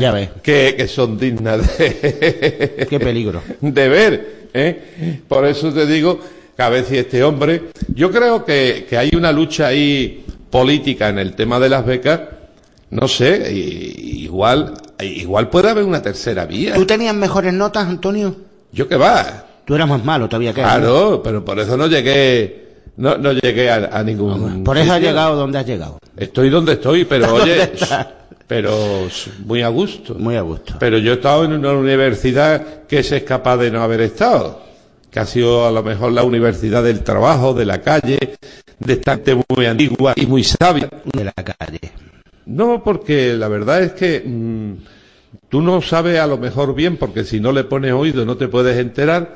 que, 0.43 0.75
que 0.77 0.89
son 0.89 1.17
dignas 1.17 1.79
de, 1.79 2.87
Qué 2.91 2.99
peligro. 2.99 3.41
de 3.61 3.89
ver. 3.89 4.49
¿eh? 4.53 5.21
Por 5.29 5.47
eso 5.47 5.73
te 5.73 5.87
digo 5.87 6.19
que 6.57 6.63
a 6.63 6.71
veces 6.71 6.99
este 6.99 7.23
hombre, 7.23 7.71
yo 7.95 8.11
creo 8.11 8.45
que, 8.45 8.87
que 8.89 8.97
hay 8.99 9.11
una 9.15 9.31
lucha 9.31 9.69
ahí 9.69 10.25
política 10.51 11.09
en 11.09 11.19
el 11.19 11.35
tema 11.35 11.61
de 11.61 11.69
las 11.69 11.87
becas, 11.87 12.21
no 12.91 13.07
sé, 13.07 13.53
igual, 13.53 14.75
igual 15.01 15.51
puede 15.51 15.71
haber 15.71 15.85
una 15.85 16.03
tercera 16.03 16.47
vía. 16.47 16.75
¿Tú 16.75 16.85
tenías 16.87 17.15
mejores 17.15 17.53
notas, 17.53 17.87
Antonio? 17.87 18.35
Yo 18.73 18.89
que 18.89 18.97
va, 18.97 19.46
Tú 19.67 19.75
eras 19.75 19.89
más 19.89 20.05
malo 20.05 20.29
todavía 20.29 20.55
que 20.55 20.61
él, 20.61 20.67
¿no? 20.67 20.73
claro, 20.73 21.21
pero 21.25 21.45
por 21.45 21.59
eso 21.59 21.77
no 21.77 21.89
llegué, 21.89 22.67
no, 22.97 23.19
no 23.19 23.33
llegué 23.33 23.69
a, 23.69 23.99
a 23.99 24.03
ningún. 24.05 24.63
Por 24.63 24.79
eso 24.79 24.93
has 24.93 25.01
llegado 25.01 25.35
donde 25.35 25.59
has 25.59 25.67
llegado. 25.67 25.99
Estoy 26.17 26.51
donde 26.51 26.75
estoy, 26.75 27.05
pero 27.05 27.27
¿Dónde 27.37 27.53
oye, 27.53 27.73
pero 28.47 29.09
muy 29.45 29.63
a 29.63 29.69
gusto. 29.69 30.15
Muy 30.15 30.37
a 30.37 30.43
gusto. 30.43 30.75
Pero 30.79 30.99
yo 30.99 31.13
he 31.13 31.15
estado 31.17 31.45
en 31.45 31.53
una 31.53 31.73
universidad 31.73 32.85
que 32.87 33.03
se 33.03 33.17
es 33.17 33.23
capaz 33.25 33.57
de 33.57 33.73
no 33.73 33.83
haber 33.83 34.03
estado, 34.03 34.63
que 35.11 35.19
ha 35.19 35.27
sido 35.27 35.67
a 35.67 35.73
lo 35.73 35.83
mejor 35.83 36.13
la 36.13 36.23
universidad 36.23 36.85
del 36.85 37.03
trabajo, 37.03 37.53
de 37.53 37.65
la 37.65 37.81
calle, 37.81 38.19
de 38.79 38.93
esta 38.93 39.15
gente 39.15 39.37
muy 39.49 39.67
antigua 39.67 40.13
y 40.15 40.27
muy 40.27 40.45
sabia. 40.45 40.89
De 41.13 41.25
la 41.25 41.33
calle. 41.33 41.81
No, 42.47 42.85
porque 42.85 43.35
la 43.35 43.49
verdad 43.49 43.83
es 43.83 43.95
que 43.95 44.23
mm, 44.25 44.75
tú 45.49 45.61
no 45.61 45.83
sabes 45.83 46.21
a 46.21 46.29
lo 46.29 46.39
mejor 46.39 46.73
bien, 46.73 46.97
porque 46.97 47.25
si 47.25 47.41
no 47.41 47.51
le 47.51 47.65
pones 47.65 47.93
oído 47.93 48.25
no 48.25 48.37
te 48.37 48.47
puedes 48.47 48.79
enterar 48.79 49.35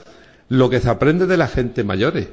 lo 0.50 0.69
que 0.69 0.80
se 0.80 0.90
aprende 0.90 1.26
de 1.26 1.37
la 1.37 1.49
gente 1.49 1.85
mayores. 1.85 2.28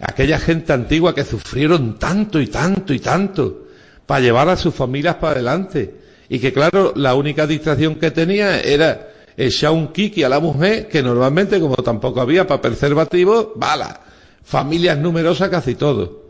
Aquella 0.00 0.38
gente 0.38 0.72
antigua 0.72 1.14
que 1.14 1.24
sufrieron 1.24 1.98
tanto 1.98 2.40
y 2.40 2.48
tanto 2.48 2.92
y 2.92 2.98
tanto 3.00 3.66
para 4.06 4.20
llevar 4.20 4.48
a 4.48 4.56
sus 4.56 4.74
familias 4.74 5.16
para 5.16 5.34
adelante. 5.34 5.94
Y 6.28 6.38
que 6.38 6.52
claro, 6.52 6.92
la 6.96 7.14
única 7.14 7.46
distracción 7.46 7.94
que 7.94 8.10
tenía 8.10 8.60
era 8.60 9.08
echar 9.36 9.70
un 9.70 9.88
kiki 9.88 10.24
a 10.24 10.28
la 10.28 10.40
mujer, 10.40 10.88
que 10.88 11.02
normalmente, 11.02 11.60
como 11.60 11.76
tampoco 11.76 12.20
había 12.20 12.46
para 12.46 12.60
preservativo, 12.60 13.52
bala. 13.56 14.00
Familias 14.42 14.98
numerosas 14.98 15.48
casi 15.48 15.74
todo. 15.74 16.24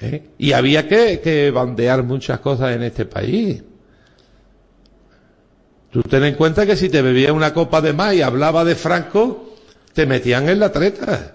¿Eh? 0.00 0.30
Y 0.38 0.52
había 0.52 0.88
que, 0.88 1.20
que 1.20 1.50
bandear 1.50 2.02
muchas 2.02 2.40
cosas 2.40 2.74
en 2.74 2.82
este 2.82 3.04
país. 3.04 3.62
Tú 5.92 6.02
ten 6.02 6.24
en 6.24 6.34
cuenta 6.34 6.64
que 6.66 6.76
si 6.76 6.88
te 6.88 7.02
bebías 7.02 7.32
una 7.32 7.52
copa 7.52 7.80
de 7.80 7.92
más 7.92 8.14
y 8.14 8.22
hablaba 8.22 8.64
de 8.64 8.74
Franco, 8.76 9.54
te 9.92 10.06
metían 10.06 10.48
en 10.48 10.60
la 10.60 10.70
treta. 10.70 11.34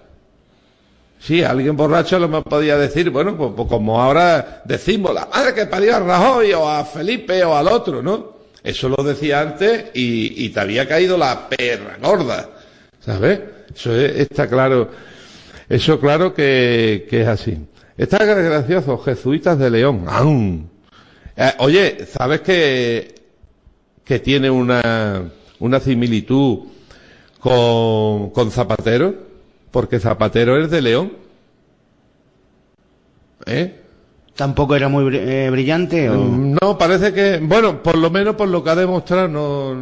Sí, 1.18 1.42
alguien 1.42 1.76
borracho 1.76 2.18
lo 2.18 2.42
podía 2.44 2.76
decir, 2.78 3.10
bueno, 3.10 3.36
pues, 3.36 3.50
pues 3.56 3.68
como 3.68 4.00
ahora 4.00 4.62
decimos, 4.64 5.12
la 5.12 5.26
madre 5.26 5.54
que 5.54 5.66
parió 5.66 5.96
a 5.96 6.00
Rajoy 6.00 6.52
o 6.52 6.68
a 6.68 6.84
Felipe 6.84 7.42
o 7.44 7.56
al 7.56 7.68
otro, 7.68 8.02
¿no? 8.02 8.36
Eso 8.62 8.88
lo 8.88 9.02
decía 9.02 9.40
antes 9.40 9.86
y, 9.94 10.44
y 10.44 10.48
te 10.50 10.60
había 10.60 10.86
caído 10.88 11.16
la 11.16 11.48
perra 11.48 11.96
gorda, 12.02 12.48
¿sabes? 13.00 13.40
Eso 13.74 13.94
es- 13.94 14.16
está 14.20 14.48
claro, 14.48 14.90
eso 15.68 15.98
claro 16.00 16.32
que, 16.34 17.06
que 17.08 17.22
es 17.22 17.28
así. 17.28 17.58
Está 17.96 18.24
gracioso, 18.24 18.98
jesuitas 18.98 19.58
de 19.58 19.70
León. 19.70 20.04
¡Aún! 20.08 20.70
Eh, 21.36 21.52
oye, 21.58 22.06
¿sabes 22.06 22.40
que, 22.42 23.14
que 24.06 24.18
tiene 24.20 24.48
una, 24.48 25.24
una 25.58 25.80
similitud 25.80 26.60
con, 27.40 28.30
con 28.30 28.50
Zapatero? 28.50 29.14
Porque 29.70 29.98
Zapatero 30.00 30.56
es 30.62 30.70
de 30.70 30.80
León. 30.80 31.12
¿Eh? 33.44 33.80
Tampoco 34.34 34.76
era 34.76 34.88
muy 34.88 35.14
eh, 35.16 35.48
brillante. 35.50 36.08
O... 36.08 36.16
No, 36.16 36.78
parece 36.78 37.12
que, 37.12 37.38
bueno, 37.42 37.82
por 37.82 37.98
lo 37.98 38.10
menos 38.10 38.36
por 38.36 38.48
lo 38.48 38.62
que 38.62 38.70
ha 38.70 38.74
demostrado, 38.76 39.28
no, 39.28 39.74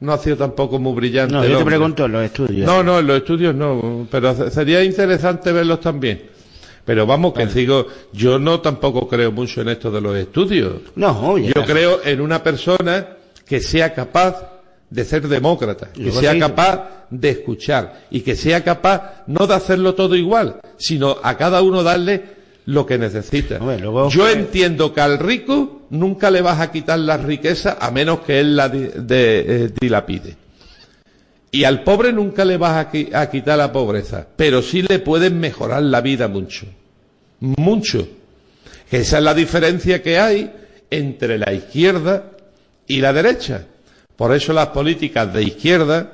no 0.00 0.12
ha 0.12 0.18
sido 0.18 0.36
tampoco 0.36 0.78
muy 0.78 0.94
brillante. 0.94 1.34
No, 1.34 1.44
yo 1.44 1.58
te 1.58 1.64
pregunto 1.64 2.04
en 2.04 2.12
los 2.12 2.24
estudios. 2.24 2.66
No, 2.66 2.82
no, 2.82 2.98
en 2.98 3.06
los 3.06 3.18
estudios 3.18 3.54
no, 3.54 4.06
pero 4.10 4.34
se- 4.34 4.50
sería 4.50 4.82
interesante 4.84 5.52
verlos 5.52 5.80
también. 5.80 6.22
Pero 6.84 7.06
vamos, 7.06 7.34
que 7.34 7.46
sigo, 7.48 7.86
yo 8.12 8.38
no 8.38 8.60
tampoco 8.60 9.06
creo 9.08 9.30
mucho 9.30 9.60
en 9.60 9.68
esto 9.68 9.90
de 9.90 10.00
los 10.00 10.16
estudios. 10.16 10.74
No, 10.96 11.32
oye, 11.32 11.52
Yo 11.54 11.64
creo 11.64 12.00
en 12.02 12.20
una 12.22 12.42
persona 12.42 13.06
que 13.48 13.60
sea 13.60 13.94
capaz 13.94 14.42
de 14.90 15.04
ser 15.04 15.26
demócrata, 15.28 15.88
que 15.92 16.10
sea 16.20 16.32
capaz 16.38 16.88
de 17.10 17.30
escuchar 17.30 18.02
y 18.10 18.20
que 18.20 18.36
sea 18.36 18.62
capaz 18.62 19.22
no 19.26 19.46
de 19.46 19.54
hacerlo 19.54 19.94
todo 19.94 20.14
igual, 20.14 20.60
sino 20.76 21.16
a 21.22 21.36
cada 21.36 21.62
uno 21.62 21.82
darle 21.82 22.22
lo 22.66 22.84
que 22.84 22.98
necesita. 22.98 23.58
Luego- 23.58 24.10
Yo 24.10 24.28
entiendo 24.28 24.92
que 24.92 25.00
al 25.00 25.18
rico 25.18 25.82
nunca 25.90 26.30
le 26.30 26.42
vas 26.42 26.60
a 26.60 26.70
quitar 26.70 26.98
la 26.98 27.16
riqueza 27.16 27.78
a 27.80 27.90
menos 27.90 28.20
que 28.20 28.40
él 28.40 28.56
la 28.56 28.68
de- 28.68 28.84
eh, 29.64 29.70
dilapide. 29.80 30.36
Y 31.50 31.64
al 31.64 31.82
pobre 31.82 32.12
nunca 32.12 32.44
le 32.44 32.58
vas 32.58 32.72
a, 32.74 32.92
qui- 32.92 33.14
a 33.14 33.30
quitar 33.30 33.56
la 33.56 33.72
pobreza, 33.72 34.26
pero 34.36 34.60
sí 34.60 34.82
le 34.82 34.98
puedes 34.98 35.32
mejorar 35.32 35.82
la 35.82 36.02
vida 36.02 36.28
mucho. 36.28 36.66
Mucho. 37.40 38.06
Esa 38.90 39.18
es 39.18 39.24
la 39.24 39.32
diferencia 39.34 40.02
que 40.02 40.18
hay 40.18 40.52
entre 40.90 41.38
la 41.38 41.52
izquierda 41.54 42.32
y 42.88 43.00
la 43.00 43.12
derecha. 43.12 43.66
Por 44.16 44.34
eso 44.34 44.52
las 44.52 44.68
políticas 44.68 45.32
de 45.32 45.44
izquierda 45.44 46.12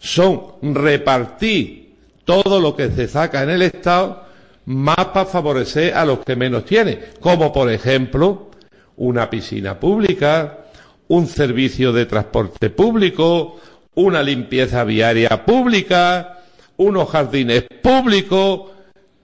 son 0.00 0.74
repartir 0.74 1.94
todo 2.24 2.60
lo 2.60 2.74
que 2.74 2.90
se 2.90 3.06
saca 3.06 3.42
en 3.42 3.50
el 3.50 3.62
Estado 3.62 4.24
más 4.64 4.96
para 4.96 5.26
favorecer 5.26 5.94
a 5.94 6.04
los 6.04 6.18
que 6.20 6.34
menos 6.34 6.64
tienen, 6.64 7.00
como 7.20 7.52
por 7.52 7.70
ejemplo 7.70 8.50
una 8.96 9.30
piscina 9.30 9.78
pública, 9.78 10.64
un 11.08 11.28
servicio 11.28 11.92
de 11.92 12.06
transporte 12.06 12.70
público, 12.70 13.60
una 13.94 14.22
limpieza 14.22 14.82
viaria 14.82 15.44
pública, 15.44 16.40
unos 16.78 17.08
jardines 17.08 17.64
públicos, 17.80 18.70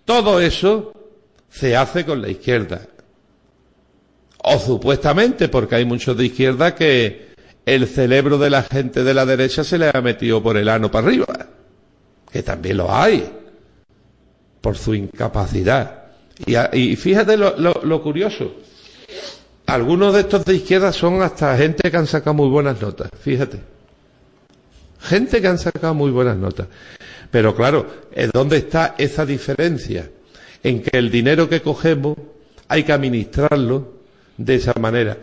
todo 0.05 0.41
eso 0.41 0.93
se 1.51 1.77
hace 1.77 2.05
con 2.05 2.23
la 2.23 2.29
izquierda. 2.29 2.83
O 4.43 4.59
supuestamente, 4.59 5.49
porque 5.49 5.77
hay 5.77 5.85
muchos 5.85 6.17
de 6.17 6.27
izquierda 6.27 6.75
que 6.75 7.33
el 7.65 7.87
cerebro 7.87 8.39
de 8.39 8.51
la 8.51 8.63
gente 8.63 9.05
de 9.05 9.15
la 9.15 9.25
derecha 9.25 9.63
se 9.63 9.79
le 9.79 9.91
ha 9.93 10.01
metido 10.01 10.43
por 10.43 10.57
el 10.57 10.69
ano 10.69 10.91
para 10.91 11.07
arriba. 11.07 11.27
Que 12.31 12.43
también 12.43 12.79
lo 12.79 12.93
hay. 12.93 13.31
Por 14.61 14.77
su 14.77 14.95
incapacidad. 14.95 16.03
Y, 16.73 16.97
fíjate 16.97 17.37
lo, 17.37 17.57
lo- 17.59 17.81
lo 17.85 18.03
curioso. 18.03 18.53
Algunos 19.67 20.13
de 20.15 20.21
estos 20.21 20.45
de 20.45 20.57
izquierda 20.57 20.93
son 20.93 21.23
hasta 21.23 21.57
gente 21.57 21.89
que 21.91 21.97
han 21.97 22.07
sacado 22.07 22.35
muy 22.35 22.49
buenas 22.49 22.81
notas. 22.81 23.11
Fíjate. 23.21 23.61
Gente 25.01 25.41
que 25.41 25.49
han 25.49 25.59
sacado 25.59 25.95
muy 25.95 26.11
buenas 26.11 26.37
notas. 26.37 26.67
Pero 27.31 27.55
claro, 27.55 27.87
¿en 28.13 28.31
¿dónde 28.33 28.59
está 28.59 28.95
esa 28.99 29.25
diferencia? 29.25 30.11
En 30.63 30.83
que 30.83 30.97
el 30.99 31.11
dinero 31.11 31.49
que 31.49 31.61
cogemos 31.63 32.17
hay 32.69 32.83
que 32.85 32.93
administrarlo 32.93 34.02
de 34.37 34.55
esa 34.55 34.73
manera. 34.81 35.19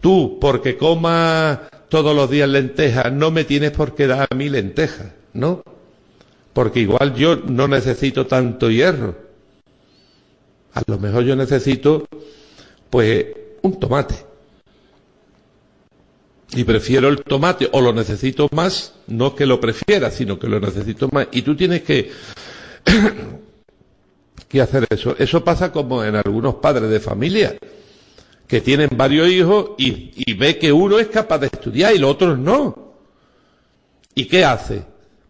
Tú, 0.00 0.38
porque 0.40 0.76
comas 0.76 1.60
todos 1.88 2.14
los 2.14 2.28
días 2.28 2.48
lentejas, 2.48 3.12
no 3.12 3.30
me 3.30 3.44
tienes 3.44 3.70
por 3.70 3.94
qué 3.94 4.06
dar 4.06 4.26
a 4.30 4.34
mí 4.34 4.48
lentejas, 4.48 5.12
¿no? 5.32 5.62
Porque 6.52 6.80
igual 6.80 7.14
yo 7.14 7.36
no 7.36 7.68
necesito 7.68 8.26
tanto 8.26 8.70
hierro. 8.70 9.16
A 10.74 10.82
lo 10.86 10.98
mejor 10.98 11.24
yo 11.24 11.36
necesito, 11.36 12.06
pues, 12.90 13.26
un 13.62 13.78
tomate. 13.78 14.14
Y 16.56 16.64
prefiero 16.64 17.08
el 17.08 17.22
tomate, 17.22 17.68
o 17.72 17.80
lo 17.80 17.92
necesito 17.92 18.48
más, 18.52 18.94
no 19.06 19.34
que 19.34 19.46
lo 19.46 19.60
prefiera, 19.60 20.10
sino 20.10 20.38
que 20.38 20.48
lo 20.48 20.60
necesito 20.60 21.08
más. 21.10 21.28
Y 21.32 21.42
tú 21.42 21.56
tienes 21.56 21.82
que, 21.82 22.10
que 24.48 24.60
hacer 24.60 24.86
eso. 24.90 25.16
Eso 25.18 25.42
pasa 25.42 25.72
como 25.72 26.04
en 26.04 26.14
algunos 26.16 26.56
padres 26.56 26.90
de 26.90 27.00
familia, 27.00 27.56
que 28.46 28.60
tienen 28.60 28.90
varios 28.96 29.28
hijos 29.28 29.70
y, 29.78 30.12
y 30.16 30.34
ve 30.34 30.58
que 30.58 30.72
uno 30.72 30.98
es 30.98 31.08
capaz 31.08 31.38
de 31.38 31.46
estudiar 31.46 31.94
y 31.94 31.98
los 31.98 32.10
otros 32.10 32.38
no. 32.38 32.94
¿Y 34.14 34.26
qué 34.26 34.44
hace? 34.44 34.82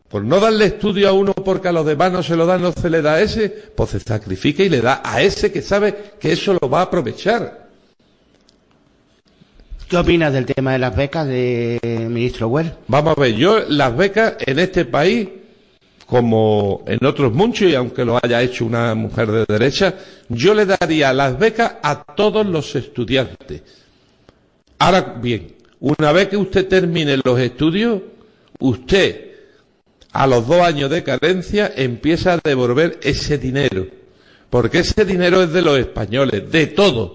Por 0.09 0.22
no 0.24 0.38
darle 0.38 0.66
estudio 0.66 1.09
a 1.09 1.12
uno 1.12 1.33
porque 1.33 1.68
a 1.68 1.72
los 1.72 1.85
demás 1.85 2.12
no 2.12 2.22
se 2.22 2.37
lo 2.37 2.46
da, 2.46 2.59
no 2.59 2.72
se 2.72 2.88
le 2.88 3.03
da 3.03 3.14
a 3.14 3.20
ese, 3.20 3.48
pues 3.48 3.90
se 3.90 4.00
sacrifica 4.00 4.62
y 4.62 4.68
le 4.68 4.81
da 4.81 5.00
a 5.05 5.22
ese 5.22 5.50
que 5.50 5.62
sabe 5.62 6.12
que 6.20 6.33
eso 6.33 6.57
lo 6.61 6.68
va 6.70 6.81
a 6.81 6.83
aprovechar. 6.83 7.64
¿Qué 9.88 9.96
opinas 9.96 10.33
del 10.33 10.46
tema 10.46 10.72
de 10.72 10.79
las 10.79 10.94
becas 10.94 11.27
de 11.27 11.79
ministro 12.09 12.48
Well? 12.48 12.72
Vamos 12.88 13.16
a 13.16 13.20
ver, 13.20 13.35
yo 13.35 13.61
las 13.68 13.96
becas 13.96 14.35
en 14.40 14.59
este 14.59 14.85
país, 14.85 15.29
como 16.06 16.84
en 16.86 17.04
otros 17.04 17.32
muchos, 17.32 17.70
y 17.70 17.74
aunque 17.74 18.04
lo 18.04 18.18
haya 18.22 18.42
hecho 18.42 18.66
una 18.66 18.94
mujer 18.94 19.30
de 19.30 19.44
derecha, 19.48 19.94
yo 20.28 20.54
le 20.54 20.66
daría 20.66 21.12
las 21.12 21.38
becas 21.38 21.76
a 21.82 22.04
todos 22.04 22.46
los 22.46 22.74
estudiantes. 22.76 23.62
Ahora 24.78 25.16
bien, 25.20 25.54
una 25.80 26.12
vez 26.12 26.28
que 26.28 26.36
usted 26.36 26.68
termine 26.68 27.18
los 27.24 27.38
estudios, 27.38 28.02
usted 28.58 29.34
a 30.12 30.26
los 30.26 30.46
dos 30.46 30.60
años 30.60 30.90
de 30.90 31.02
carencia 31.02 31.72
empieza 31.74 32.34
a 32.34 32.40
devolver 32.42 33.00
ese 33.02 33.38
dinero. 33.38 33.86
Porque 34.48 34.78
ese 34.78 35.04
dinero 35.04 35.42
es 35.42 35.52
de 35.52 35.62
los 35.62 35.78
españoles, 35.78 36.50
de 36.50 36.68
todos. 36.68 37.12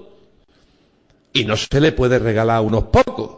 Y 1.32 1.46
no 1.46 1.56
se 1.56 1.80
le 1.80 1.94
puede 1.94 2.20
regalar 2.20 2.58
a 2.58 2.62
unos 2.62 2.86
pocos. 2.86 3.38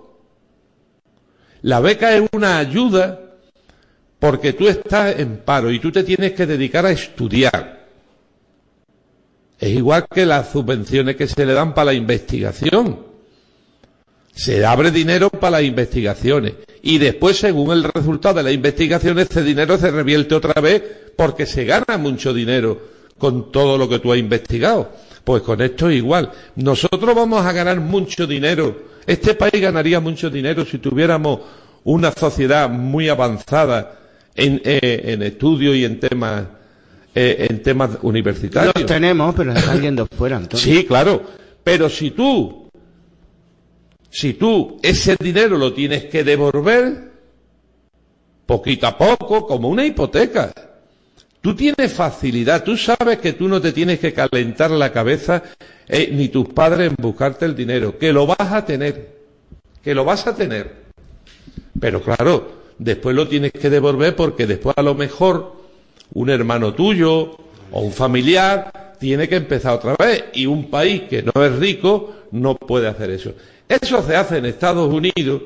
La 1.62 1.80
beca 1.80 2.16
es 2.16 2.28
una 2.32 2.58
ayuda 2.58 3.31
porque 4.22 4.54
tú 4.54 4.68
estás 4.68 5.18
en 5.18 5.38
paro 5.38 5.72
y 5.72 5.80
tú 5.80 5.92
te 5.92 6.04
tienes 6.04 6.34
que 6.34 6.46
dedicar 6.46 6.86
a 6.86 6.92
estudiar. 6.92 7.88
Es 9.60 9.70
igual 9.70 10.06
que 10.14 10.28
las 10.28 10.52
subvenciones 10.52 11.16
que 11.16 11.28
se 11.28 11.44
le 11.44 11.54
dan 11.54 11.74
para 11.74 11.86
la 11.86 11.94
investigación. 11.96 13.00
Se 14.32 14.64
abre 14.64 14.92
dinero 14.92 15.32
para 15.32 15.58
las 15.58 15.64
investigaciones 15.64 16.54
y 16.84 17.00
después, 17.00 17.38
según 17.38 17.72
el 17.72 17.84
resultado 17.84 18.36
de 18.36 18.44
la 18.44 18.52
investigación, 18.52 19.18
ese 19.18 19.42
dinero 19.42 19.76
se 19.80 19.90
revierte 19.90 20.36
otra 20.36 20.62
vez 20.62 20.84
porque 21.18 21.48
se 21.48 21.66
gana 21.66 21.98
mucho 21.98 22.32
dinero 22.32 22.80
con 23.18 23.52
todo 23.52 23.76
lo 23.76 23.90
que 23.90 23.98
tú 23.98 24.14
has 24.14 24.20
investigado. 24.20 24.92
Pues 25.24 25.42
con 25.42 25.62
esto 25.62 25.90
es 25.90 25.98
igual. 25.98 26.32
Nosotros 26.58 27.16
vamos 27.16 27.44
a 27.44 27.52
ganar 27.54 27.80
mucho 27.80 28.28
dinero. 28.28 28.84
Este 29.08 29.34
país 29.34 29.60
ganaría 29.60 30.00
mucho 30.00 30.30
dinero 30.30 30.64
si 30.64 30.78
tuviéramos 30.78 31.40
una 31.86 32.12
sociedad 32.12 32.70
muy 32.70 33.10
avanzada 33.10 33.98
en, 34.36 34.62
eh, 34.64 35.02
en 35.06 35.24
estudios 35.24 35.76
y 35.76 35.86
en 35.86 36.00
temas, 36.00 36.46
eh, 37.14 37.48
en 37.50 37.62
temas 37.62 37.92
universitarios. 38.02 38.74
Los 38.76 38.86
tenemos, 38.86 39.36
pero 39.36 39.54
están 39.54 39.82
yendo 39.82 40.08
fuera, 40.08 40.38
entonces. 40.38 40.62
Sí, 40.62 40.86
claro. 40.86 41.24
Pero 41.64 41.90
si 41.90 42.12
tú, 42.12 42.70
si 44.10 44.34
tú 44.34 44.80
ese 44.82 45.16
dinero 45.20 45.58
lo 45.58 45.74
tienes 45.74 46.06
que 46.06 46.24
devolver, 46.24 47.12
poquito 48.46 48.88
a 48.88 48.98
poco, 48.98 49.48
como 49.48 49.70
una 49.70 49.86
hipoteca. 49.86 50.52
Tú 51.40 51.56
tienes 51.56 51.94
facilidad, 51.94 52.64
tú 52.64 52.78
sabes 52.78 53.18
que 53.20 53.34
tú 53.34 53.48
no 53.48 53.60
te 53.60 53.72
tienes 53.72 54.00
que 54.00 54.14
calentar 54.14 54.70
la 54.72 54.92
cabeza, 54.92 55.42
eh, 55.88 56.10
ni 56.12 56.28
tus 56.28 56.50
padres 56.50 56.90
en 56.90 56.96
buscarte 57.00 57.46
el 57.46 57.56
dinero, 57.56 57.98
que 57.98 58.14
lo 58.14 58.28
vas 58.28 58.52
a 58.52 58.64
tener, 58.64 59.16
que 59.84 59.96
lo 59.96 60.06
vas 60.06 60.28
a 60.28 60.36
tener. 60.36 60.82
Pero 61.80 62.02
claro, 62.02 62.61
después 62.78 63.16
lo 63.16 63.28
tienes 63.28 63.52
que 63.52 63.70
devolver 63.70 64.16
porque 64.16 64.48
después 64.48 64.76
a 64.78 64.82
lo 64.82 64.96
mejor 64.96 65.56
un 66.14 66.30
hermano 66.30 66.74
tuyo 66.74 67.38
o 67.72 67.82
un 67.82 67.92
familiar 67.92 68.96
tiene 69.00 69.28
que 69.28 69.38
empezar 69.38 69.74
otra 69.74 69.96
vez 69.96 70.26
y 70.34 70.46
un 70.46 70.70
país 70.70 71.04
que 71.10 71.24
no 71.24 71.44
es 71.44 71.56
rico 71.58 72.14
no 72.32 72.56
puede 72.56 72.88
hacer 72.88 73.10
eso. 73.10 73.34
Eso 73.68 74.04
se 74.04 74.16
hace 74.16 74.38
en 74.38 74.46
Estados 74.46 74.94
Unidos, 74.94 75.42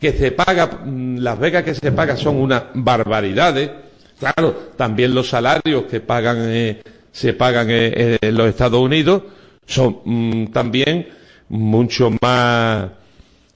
que 0.00 0.12
se 0.12 0.32
paga, 0.32 0.66
mm, 0.84 1.18
las 1.18 1.38
becas 1.38 1.62
que 1.62 1.74
se 1.74 1.92
pagan 1.92 2.16
son 2.16 2.36
unas 2.36 2.64
barbaridades. 2.74 3.70
Claro, 4.18 4.70
también 4.76 5.14
los 5.14 5.28
salarios 5.28 5.84
que 5.84 6.00
pagan, 6.00 6.38
eh, 6.40 6.82
se 7.12 7.34
pagan 7.34 7.70
eh, 7.70 7.92
eh, 7.94 8.18
en 8.20 8.36
los 8.36 8.48
Estados 8.48 8.80
Unidos 8.80 9.22
son 9.66 9.98
mm, 10.04 10.46
también 10.52 11.08
mucho 11.48 12.10
más 12.22 12.90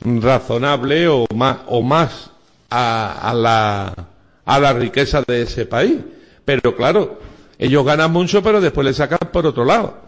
razonables 0.05 1.09
o 1.09 1.27
más, 1.35 1.59
o 1.69 1.83
más 1.83 2.30
a, 2.71 3.31
a 3.31 3.35
la, 3.35 3.95
a 4.45 4.61
la 4.61 4.73
riqueza 4.73 5.23
de 5.27 5.43
ese 5.43 5.67
país. 5.67 5.99
Pero 6.45 6.75
claro, 6.77 7.21
ellos 7.59 7.85
ganan 7.85 8.11
mucho, 8.13 8.43
pero 8.43 8.61
después 8.61 8.87
le 8.87 8.95
sacan 8.95 9.19
por 9.33 9.47
otro 9.47 9.65
lado. 9.65 9.99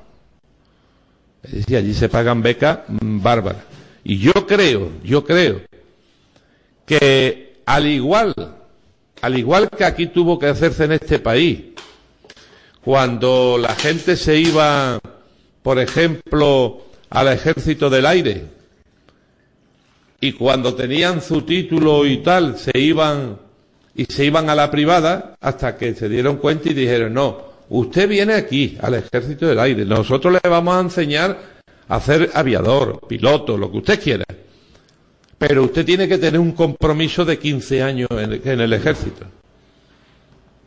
Es 1.42 1.52
decir, 1.52 1.76
allí 1.76 1.92
se 1.94 2.08
pagan 2.08 2.42
becas 2.42 2.80
mm, 2.88 3.20
bárbaras. 3.22 3.62
Y 4.04 4.18
yo 4.18 4.32
creo, 4.46 4.90
yo 5.04 5.24
creo 5.24 5.60
que 6.86 7.60
al 7.66 7.86
igual, 7.86 8.34
al 9.20 9.38
igual 9.38 9.68
que 9.70 9.84
aquí 9.84 10.06
tuvo 10.06 10.38
que 10.38 10.46
hacerse 10.46 10.84
en 10.84 10.92
este 10.92 11.18
país, 11.18 11.60
cuando 12.84 13.58
la 13.58 13.74
gente 13.76 14.16
se 14.16 14.38
iba, 14.38 14.98
por 15.62 15.78
ejemplo, 15.78 16.82
al 17.10 17.28
ejército 17.28 17.90
del 17.90 18.06
aire, 18.06 18.46
y 20.22 20.34
cuando 20.34 20.72
tenían 20.76 21.20
su 21.20 21.42
título 21.42 22.06
y 22.06 22.18
tal, 22.18 22.56
se 22.56 22.78
iban 22.78 23.38
y 23.92 24.04
se 24.04 24.24
iban 24.24 24.48
a 24.48 24.54
la 24.54 24.70
privada 24.70 25.34
hasta 25.40 25.76
que 25.76 25.94
se 25.96 26.08
dieron 26.08 26.36
cuenta 26.36 26.70
y 26.70 26.74
dijeron, 26.74 27.12
no, 27.12 27.38
usted 27.70 28.08
viene 28.08 28.34
aquí 28.34 28.78
al 28.80 28.94
ejército 28.94 29.48
del 29.48 29.58
aire, 29.58 29.84
nosotros 29.84 30.38
le 30.40 30.48
vamos 30.48 30.76
a 30.76 30.80
enseñar 30.80 31.36
a 31.88 32.00
ser 32.00 32.30
aviador, 32.34 33.00
piloto, 33.08 33.58
lo 33.58 33.68
que 33.72 33.78
usted 33.78 34.00
quiera. 34.00 34.24
Pero 35.38 35.64
usted 35.64 35.84
tiene 35.84 36.06
que 36.06 36.18
tener 36.18 36.38
un 36.38 36.52
compromiso 36.52 37.24
de 37.24 37.40
15 37.40 37.82
años 37.82 38.08
en 38.12 38.32
el, 38.32 38.42
en 38.44 38.60
el 38.60 38.72
ejército. 38.74 39.26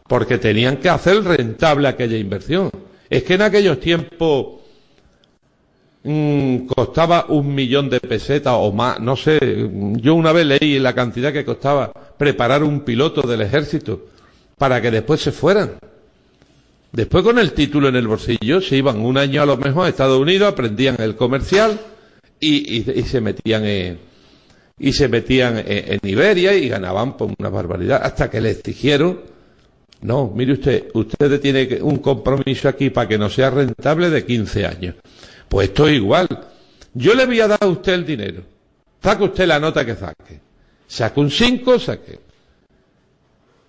Porque 0.05 0.37
tenían 0.37 0.77
que 0.77 0.89
hacer 0.89 1.23
rentable 1.23 1.87
aquella 1.87 2.17
inversión. 2.17 2.69
Es 3.09 3.23
que 3.23 3.35
en 3.35 3.43
aquellos 3.43 3.79
tiempos 3.79 4.64
mm, 6.05 6.67
costaba 6.67 7.25
un 7.29 7.53
millón 7.53 7.89
de 7.89 7.99
pesetas 7.99 8.53
o 8.55 8.71
más, 8.71 8.99
no 9.01 9.15
sé, 9.15 9.39
yo 9.97 10.15
una 10.15 10.31
vez 10.31 10.45
leí 10.45 10.79
la 10.79 10.93
cantidad 10.93 11.33
que 11.33 11.43
costaba 11.43 11.91
preparar 12.17 12.63
un 12.63 12.81
piloto 12.81 13.21
del 13.27 13.41
ejército 13.41 14.07
para 14.57 14.81
que 14.81 14.91
después 14.91 15.19
se 15.21 15.31
fueran. 15.31 15.73
Después 16.91 17.23
con 17.25 17.37
el 17.39 17.51
título 17.51 17.89
en 17.89 17.97
el 17.97 18.07
bolsillo 18.07 18.61
se 18.61 18.77
iban 18.77 19.01
un 19.01 19.17
año 19.17 19.41
a 19.41 19.45
lo 19.45 19.57
mejor 19.57 19.85
a 19.85 19.89
Estados 19.89 20.19
Unidos, 20.19 20.47
aprendían 20.53 20.95
el 20.99 21.17
comercial 21.17 21.77
y, 22.39 22.83
se 22.83 23.19
metían 23.19 23.65
en, 23.65 23.99
y 24.79 24.93
se 24.93 25.09
metían 25.09 25.57
en, 25.57 25.65
en 25.67 25.99
Iberia 26.03 26.53
y 26.53 26.69
ganaban 26.69 27.17
por 27.17 27.33
una 27.37 27.49
barbaridad 27.49 28.01
hasta 28.01 28.29
que 28.29 28.39
les 28.39 28.63
dijeron 28.63 29.35
no, 30.05 30.31
mire 30.35 30.53
usted, 30.53 30.89
usted 30.93 31.39
tiene 31.41 31.79
un 31.81 31.97
compromiso 31.97 32.69
aquí 32.69 32.91
para 32.91 33.07
que 33.07 33.17
no 33.17 33.29
sea 33.29 33.49
rentable 33.49 34.09
de 34.09 34.23
15 34.23 34.65
años. 34.65 34.95
Pues 35.49 35.69
esto 35.69 35.87
es 35.87 35.95
igual. 35.95 36.27
Yo 36.93 37.13
le 37.13 37.25
voy 37.25 37.39
a 37.39 37.47
dar 37.47 37.59
a 37.61 37.67
usted 37.67 37.93
el 37.93 38.05
dinero. 38.05 38.43
Saque 39.01 39.23
usted 39.23 39.47
la 39.47 39.59
nota 39.59 39.85
que 39.85 39.95
saque. 39.95 40.39
Saque 40.87 41.19
un 41.19 41.29
5, 41.29 41.79
saque. 41.79 42.19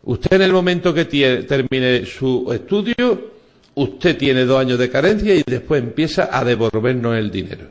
Usted 0.04 0.36
en 0.36 0.42
el 0.42 0.52
momento 0.52 0.94
que 0.94 1.04
termine 1.04 2.06
su 2.06 2.50
estudio, 2.52 3.32
usted 3.74 4.16
tiene 4.16 4.44
dos 4.44 4.60
años 4.60 4.78
de 4.78 4.88
carencia 4.88 5.34
y 5.34 5.42
después 5.44 5.82
empieza 5.82 6.28
a 6.32 6.44
devolvernos 6.44 7.16
el 7.16 7.30
dinero. 7.30 7.66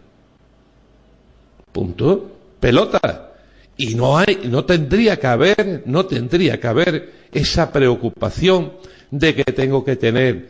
Punto. 1.71 2.31
Pelota. 2.59 3.33
Y 3.77 3.95
no 3.95 4.17
hay, 4.17 4.41
no 4.45 4.65
tendría 4.65 5.17
que 5.19 5.27
haber, 5.27 5.83
no 5.85 6.05
tendría 6.05 6.59
que 6.59 6.67
haber 6.67 7.13
esa 7.31 7.71
preocupación 7.71 8.73
de 9.11 9.35
que 9.35 9.43
tengo 9.43 9.83
que 9.83 9.97
tener 9.97 10.49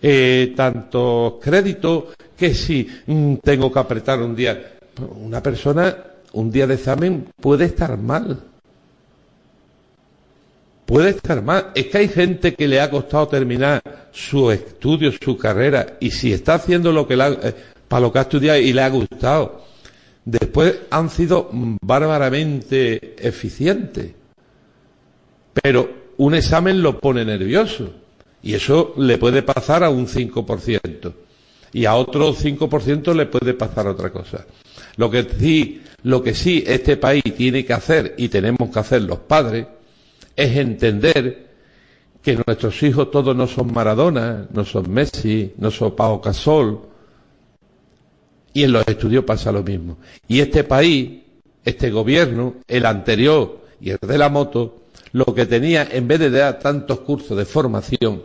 eh, 0.00 0.52
tantos 0.56 1.34
créditos 1.42 2.04
que 2.40 2.54
si 2.54 2.88
mm, 3.06 3.34
tengo 3.44 3.70
que 3.70 3.78
apretar 3.78 4.18
un 4.22 4.34
día. 4.34 4.78
Una 5.20 5.42
persona, 5.42 5.94
un 6.32 6.50
día 6.50 6.66
de 6.66 6.74
examen 6.74 7.26
puede 7.38 7.66
estar 7.66 7.96
mal. 7.98 8.40
Puede 10.86 11.10
estar 11.10 11.42
mal. 11.42 11.70
Es 11.74 11.86
que 11.86 11.98
hay 11.98 12.08
gente 12.08 12.54
que 12.54 12.66
le 12.66 12.80
ha 12.80 12.90
costado 12.90 13.28
terminar 13.28 13.82
su 14.10 14.50
estudio, 14.50 15.12
su 15.12 15.36
carrera, 15.36 15.98
y 16.00 16.10
si 16.10 16.32
está 16.32 16.54
haciendo 16.54 16.90
lo 16.92 17.06
que 17.06 17.16
le 17.16 17.22
ha- 17.22 17.28
eh, 17.42 17.54
para 17.86 18.00
lo 18.00 18.12
que 18.12 18.18
ha 18.18 18.22
estudiado 18.22 18.58
y 18.58 18.72
le 18.72 18.82
ha 18.82 18.88
gustado, 18.88 19.64
después 20.24 20.80
han 20.90 21.10
sido 21.10 21.50
bárbaramente 21.82 23.14
eficientes. 23.28 24.12
Pero 25.62 25.90
un 26.16 26.34
examen 26.34 26.82
lo 26.82 26.98
pone 26.98 27.24
nervioso. 27.24 27.92
Y 28.42 28.54
eso 28.54 28.94
le 28.96 29.18
puede 29.18 29.42
pasar 29.42 29.84
a 29.84 29.90
un 29.90 30.06
5%. 30.08 31.12
Y 31.72 31.84
a 31.84 31.94
otro 31.94 32.34
5% 32.34 33.14
le 33.14 33.26
puede 33.26 33.54
pasar 33.54 33.86
otra 33.86 34.10
cosa. 34.10 34.44
Lo 34.96 35.10
que 35.10 35.26
sí, 35.38 35.82
lo 36.02 36.22
que 36.22 36.34
sí 36.34 36.64
este 36.66 36.96
país 36.96 37.22
tiene 37.36 37.64
que 37.64 37.72
hacer 37.72 38.14
y 38.18 38.28
tenemos 38.28 38.70
que 38.70 38.78
hacer 38.78 39.02
los 39.02 39.20
padres 39.20 39.66
es 40.36 40.56
entender 40.56 41.50
que 42.22 42.38
nuestros 42.46 42.82
hijos 42.82 43.10
todos 43.10 43.34
no 43.34 43.46
son 43.46 43.72
Maradona, 43.72 44.46
no 44.52 44.64
son 44.64 44.90
Messi, 44.90 45.54
no 45.58 45.70
son 45.70 45.96
Pau 45.96 46.20
Gasol, 46.20 46.80
y 48.52 48.64
en 48.64 48.72
los 48.72 48.86
estudios 48.86 49.24
pasa 49.24 49.52
lo 49.52 49.62
mismo. 49.62 49.98
Y 50.28 50.40
este 50.40 50.64
país, 50.64 51.20
este 51.64 51.90
gobierno, 51.90 52.56
el 52.66 52.84
anterior 52.86 53.60
y 53.80 53.90
el 53.90 53.98
de 54.00 54.18
la 54.18 54.28
moto, 54.28 54.82
lo 55.12 55.24
que 55.26 55.46
tenía, 55.46 55.88
en 55.90 56.08
vez 56.08 56.20
de 56.20 56.30
dar 56.30 56.58
tantos 56.58 57.00
cursos 57.00 57.36
de 57.36 57.44
formación, 57.44 58.22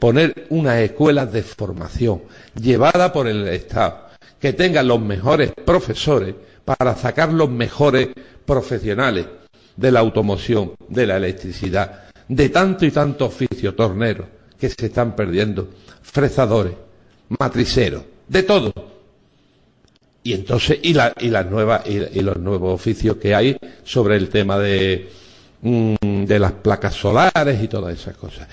poner 0.00 0.46
unas 0.48 0.78
escuelas 0.78 1.30
de 1.32 1.42
formación 1.42 2.22
llevadas 2.60 3.12
por 3.12 3.28
el 3.28 3.46
Estado, 3.48 4.08
que 4.40 4.54
tengan 4.54 4.88
los 4.88 5.00
mejores 5.00 5.52
profesores 5.64 6.34
para 6.64 6.96
sacar 6.96 7.32
los 7.32 7.50
mejores 7.50 8.08
profesionales 8.44 9.26
de 9.76 9.92
la 9.92 10.00
automoción, 10.00 10.72
de 10.88 11.06
la 11.06 11.18
electricidad, 11.18 12.04
de 12.26 12.48
tanto 12.48 12.86
y 12.86 12.90
tanto 12.90 13.26
oficio, 13.26 13.74
torneros, 13.74 14.26
que 14.58 14.68
se 14.68 14.86
están 14.86 15.14
perdiendo, 15.14 15.68
frezadores, 16.02 16.74
matriceros, 17.38 18.02
de 18.26 18.42
todo. 18.42 18.72
Y 20.22 20.34
entonces, 20.34 20.78
y, 20.82 20.94
la, 20.94 21.12
y 21.18 21.28
las 21.28 21.46
nuevas, 21.46 21.86
y, 21.86 22.18
y 22.18 22.22
los 22.22 22.36
nuevos 22.36 22.74
oficios 22.74 23.16
que 23.16 23.34
hay 23.34 23.56
sobre 23.84 24.16
el 24.16 24.28
tema 24.28 24.58
de, 24.58 25.08
mm, 25.62 26.24
de 26.24 26.38
las 26.38 26.52
placas 26.52 26.94
solares 26.94 27.62
y 27.62 27.68
todas 27.68 27.98
esas 27.98 28.16
cosas. 28.16 28.46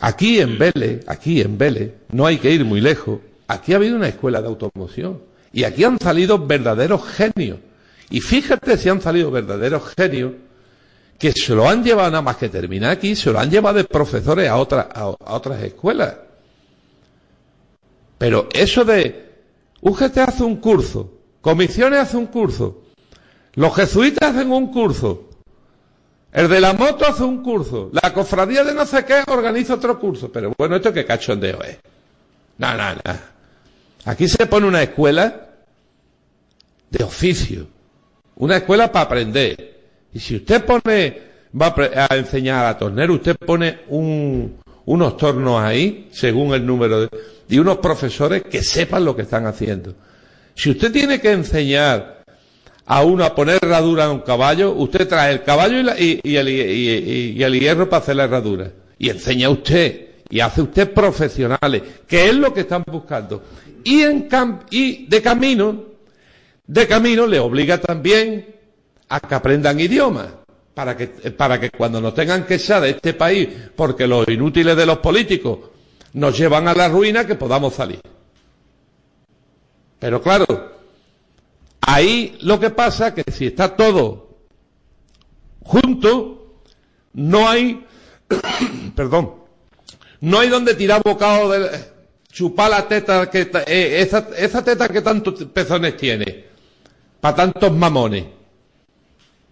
Aquí 0.00 0.40
en 0.40 0.58
Vélez, 0.58 1.04
aquí 1.06 1.40
en 1.40 1.58
Vélez, 1.58 1.92
no 2.10 2.26
hay 2.26 2.38
que 2.38 2.50
ir 2.50 2.64
muy 2.64 2.80
lejos, 2.80 3.20
aquí 3.46 3.72
ha 3.72 3.76
habido 3.76 3.96
una 3.96 4.08
escuela 4.08 4.40
de 4.40 4.48
automoción. 4.48 5.20
Y 5.52 5.64
aquí 5.64 5.84
han 5.84 5.98
salido 5.98 6.38
verdaderos 6.38 7.04
genios. 7.06 7.58
Y 8.08 8.20
fíjate 8.20 8.76
si 8.76 8.88
han 8.88 9.00
salido 9.00 9.30
verdaderos 9.30 9.82
genios 9.96 10.32
que 11.18 11.32
se 11.32 11.54
lo 11.54 11.68
han 11.68 11.84
llevado 11.84 12.10
nada 12.10 12.22
más 12.22 12.36
que 12.36 12.48
terminar 12.48 12.92
aquí, 12.92 13.14
se 13.14 13.30
lo 13.30 13.38
han 13.38 13.50
llevado 13.50 13.76
de 13.76 13.84
profesores 13.84 14.48
a, 14.48 14.56
otras 14.56 14.86
a, 14.86 15.02
a 15.02 15.34
otras 15.34 15.62
escuelas. 15.62 16.16
Pero 18.16 18.48
eso 18.52 18.84
de 18.84 19.30
UGT 19.82 20.18
hace 20.18 20.42
un 20.42 20.56
curso, 20.56 21.12
comisiones 21.40 22.00
hace 22.00 22.16
un 22.16 22.26
curso, 22.26 22.82
los 23.54 23.74
jesuitas 23.74 24.30
hacen 24.30 24.50
un 24.52 24.68
curso, 24.72 25.29
el 26.32 26.48
de 26.48 26.60
la 26.60 26.72
moto 26.72 27.06
hace 27.06 27.24
un 27.24 27.42
curso, 27.42 27.90
la 27.92 28.12
cofradía 28.12 28.62
de 28.62 28.74
no 28.74 28.86
sé 28.86 29.04
qué 29.04 29.22
organiza 29.26 29.74
otro 29.74 29.98
curso. 29.98 30.30
Pero 30.30 30.52
bueno, 30.56 30.76
esto 30.76 30.92
qué 30.92 31.04
cachondeo 31.04 31.62
es. 31.62 31.78
No, 32.58 32.76
no, 32.76 32.94
no. 32.94 33.00
Aquí 34.04 34.28
se 34.28 34.46
pone 34.46 34.66
una 34.66 34.82
escuela 34.82 35.48
de 36.90 37.04
oficio, 37.04 37.66
una 38.36 38.58
escuela 38.58 38.92
para 38.92 39.06
aprender. 39.06 39.80
Y 40.12 40.20
si 40.20 40.36
usted 40.36 40.64
pone, 40.64 41.22
va 41.60 41.74
a 42.08 42.16
enseñar 42.16 42.66
a 42.66 42.78
tornero, 42.78 43.14
usted 43.14 43.36
pone 43.36 43.80
un, 43.88 44.58
unos 44.86 45.16
tornos 45.16 45.60
ahí, 45.60 46.08
según 46.12 46.54
el 46.54 46.64
número 46.64 47.02
de, 47.02 47.08
y 47.48 47.58
unos 47.58 47.78
profesores 47.78 48.42
que 48.44 48.62
sepan 48.62 49.04
lo 49.04 49.16
que 49.16 49.22
están 49.22 49.46
haciendo. 49.46 49.94
Si 50.54 50.70
usted 50.70 50.92
tiene 50.92 51.20
que 51.20 51.32
enseñar 51.32 52.19
a 52.86 53.02
uno 53.04 53.24
a 53.24 53.34
poner 53.34 53.58
herradura 53.62 54.06
a 54.06 54.10
un 54.10 54.20
caballo, 54.20 54.72
usted 54.72 55.06
trae 55.08 55.32
el 55.32 55.42
caballo 55.44 55.78
y, 55.78 55.82
la- 55.82 56.00
y- 56.00 56.20
el, 56.36 56.48
y 56.48 57.42
el 57.42 57.60
hierro 57.60 57.88
para 57.88 58.02
hacer 58.02 58.16
la 58.16 58.24
herradura. 58.24 58.72
Y 58.98 59.08
enseña 59.10 59.48
usted, 59.48 60.08
y 60.28 60.40
hace 60.40 60.62
usted 60.62 60.92
profesionales, 60.92 61.82
que 62.06 62.28
es 62.28 62.34
lo 62.34 62.52
que 62.52 62.60
están 62.60 62.82
buscando. 62.86 63.42
Y, 63.84 64.02
en 64.02 64.28
cam- 64.28 64.60
y 64.70 65.06
de 65.06 65.22
camino, 65.22 65.84
de 66.66 66.86
camino 66.86 67.26
le 67.26 67.38
obliga 67.38 67.78
también 67.78 68.54
a 69.08 69.20
que 69.20 69.34
aprendan 69.34 69.78
idiomas, 69.80 70.28
para 70.74 70.96
que, 70.96 71.06
para 71.08 71.58
que 71.60 71.70
cuando 71.70 72.00
nos 72.00 72.14
tengan 72.14 72.44
que 72.44 72.54
echar 72.54 72.82
de 72.82 72.90
este 72.90 73.14
país, 73.14 73.48
porque 73.76 74.06
los 74.06 74.26
inútiles 74.28 74.76
de 74.76 74.86
los 74.86 74.98
políticos 74.98 75.58
nos 76.14 76.36
llevan 76.36 76.68
a 76.68 76.74
la 76.74 76.88
ruina, 76.88 77.26
que 77.26 77.34
podamos 77.36 77.74
salir. 77.74 78.00
Pero 79.98 80.20
claro, 80.22 80.46
ahí 81.94 82.36
lo 82.42 82.58
que 82.58 82.70
pasa 82.70 83.08
es 83.08 83.14
que 83.24 83.32
si 83.32 83.46
está 83.46 83.76
todo 83.76 84.28
junto, 85.62 86.62
no 87.14 87.48
hay, 87.48 87.84
perdón, 88.94 89.34
no 90.20 90.40
hay 90.40 90.48
donde 90.48 90.74
tirar 90.74 91.02
bocado 91.04 91.50
de 91.50 91.70
chupar 92.32 92.70
la 92.70 92.86
teta 92.88 93.28
que 93.30 93.50
eh, 93.66 94.00
esa, 94.00 94.28
esa 94.36 94.62
teta 94.64 94.88
que 94.88 95.00
tantos 95.02 95.44
pezones 95.44 95.96
tiene, 95.96 96.44
para 97.20 97.36
tantos 97.36 97.72
mamones. 97.72 98.24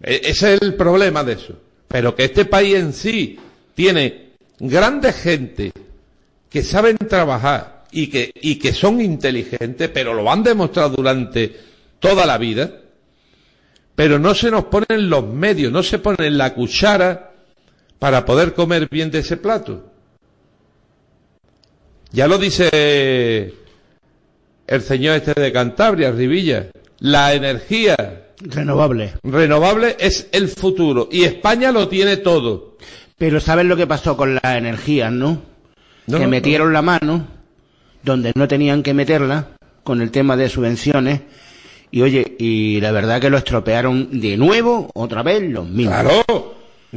E- 0.01 0.21
Ese 0.23 0.55
es 0.55 0.61
el 0.61 0.75
problema 0.75 1.23
de 1.23 1.33
eso. 1.33 1.53
Pero 1.87 2.15
que 2.15 2.25
este 2.25 2.45
país 2.45 2.75
en 2.75 2.93
sí 2.93 3.39
tiene 3.73 4.29
grandes 4.59 5.15
gente 5.15 5.71
que 6.49 6.63
saben 6.63 6.97
trabajar 6.97 7.85
y 7.91 8.07
que, 8.07 8.31
y 8.41 8.57
que 8.59 8.73
son 8.73 9.01
inteligentes, 9.01 9.89
pero 9.89 10.13
lo 10.13 10.31
han 10.31 10.43
demostrado 10.43 10.95
durante 10.97 11.68
toda 11.99 12.25
la 12.25 12.37
vida, 12.37 12.71
pero 13.95 14.19
no 14.19 14.33
se 14.33 14.51
nos 14.51 14.65
ponen 14.65 15.09
los 15.09 15.25
medios, 15.25 15.71
no 15.71 15.83
se 15.83 15.99
ponen 15.99 16.37
la 16.37 16.53
cuchara 16.53 17.31
para 17.99 18.25
poder 18.25 18.53
comer 18.53 18.87
bien 18.89 19.11
de 19.11 19.19
ese 19.19 19.37
plato. 19.37 19.91
Ya 22.11 22.27
lo 22.27 22.37
dice 22.37 23.53
el 24.65 24.81
señor 24.81 25.17
este 25.17 25.39
de 25.39 25.51
Cantabria, 25.51 26.11
Rivilla, 26.11 26.67
la 26.99 27.33
energía 27.33 28.25
Renovable. 28.41 29.15
renovable 29.23 29.97
es 29.99 30.29
el 30.31 30.47
futuro 30.47 31.09
y 31.11 31.23
España 31.23 31.71
lo 31.71 31.89
tiene 31.89 32.17
todo. 32.17 32.77
Pero 33.17 33.41
¿sabes 33.41 33.65
lo 33.65 33.75
que 33.75 33.85
pasó 33.85 34.15
con 34.15 34.35
las 34.35 34.55
energías, 34.55 35.11
no? 35.11 35.41
No, 36.07 36.17
que 36.17 36.23
no, 36.23 36.29
metieron 36.29 36.71
la 36.71 36.81
mano 36.81 37.27
donde 38.01 38.31
no 38.35 38.47
tenían 38.47 38.81
que 38.81 38.93
meterla 38.93 39.49
con 39.83 40.01
el 40.01 40.09
tema 40.09 40.37
de 40.37 40.47
subvenciones 40.47 41.21
y 41.91 42.01
oye, 42.01 42.35
y 42.39 42.79
la 42.81 42.91
verdad 42.91 43.19
que 43.19 43.29
lo 43.29 43.37
estropearon 43.37 44.19
de 44.19 44.37
nuevo, 44.37 44.89
otra 44.93 45.23
vez, 45.23 45.41
los 45.49 45.67
mismos. 45.67 45.95
Claro, 45.95 46.55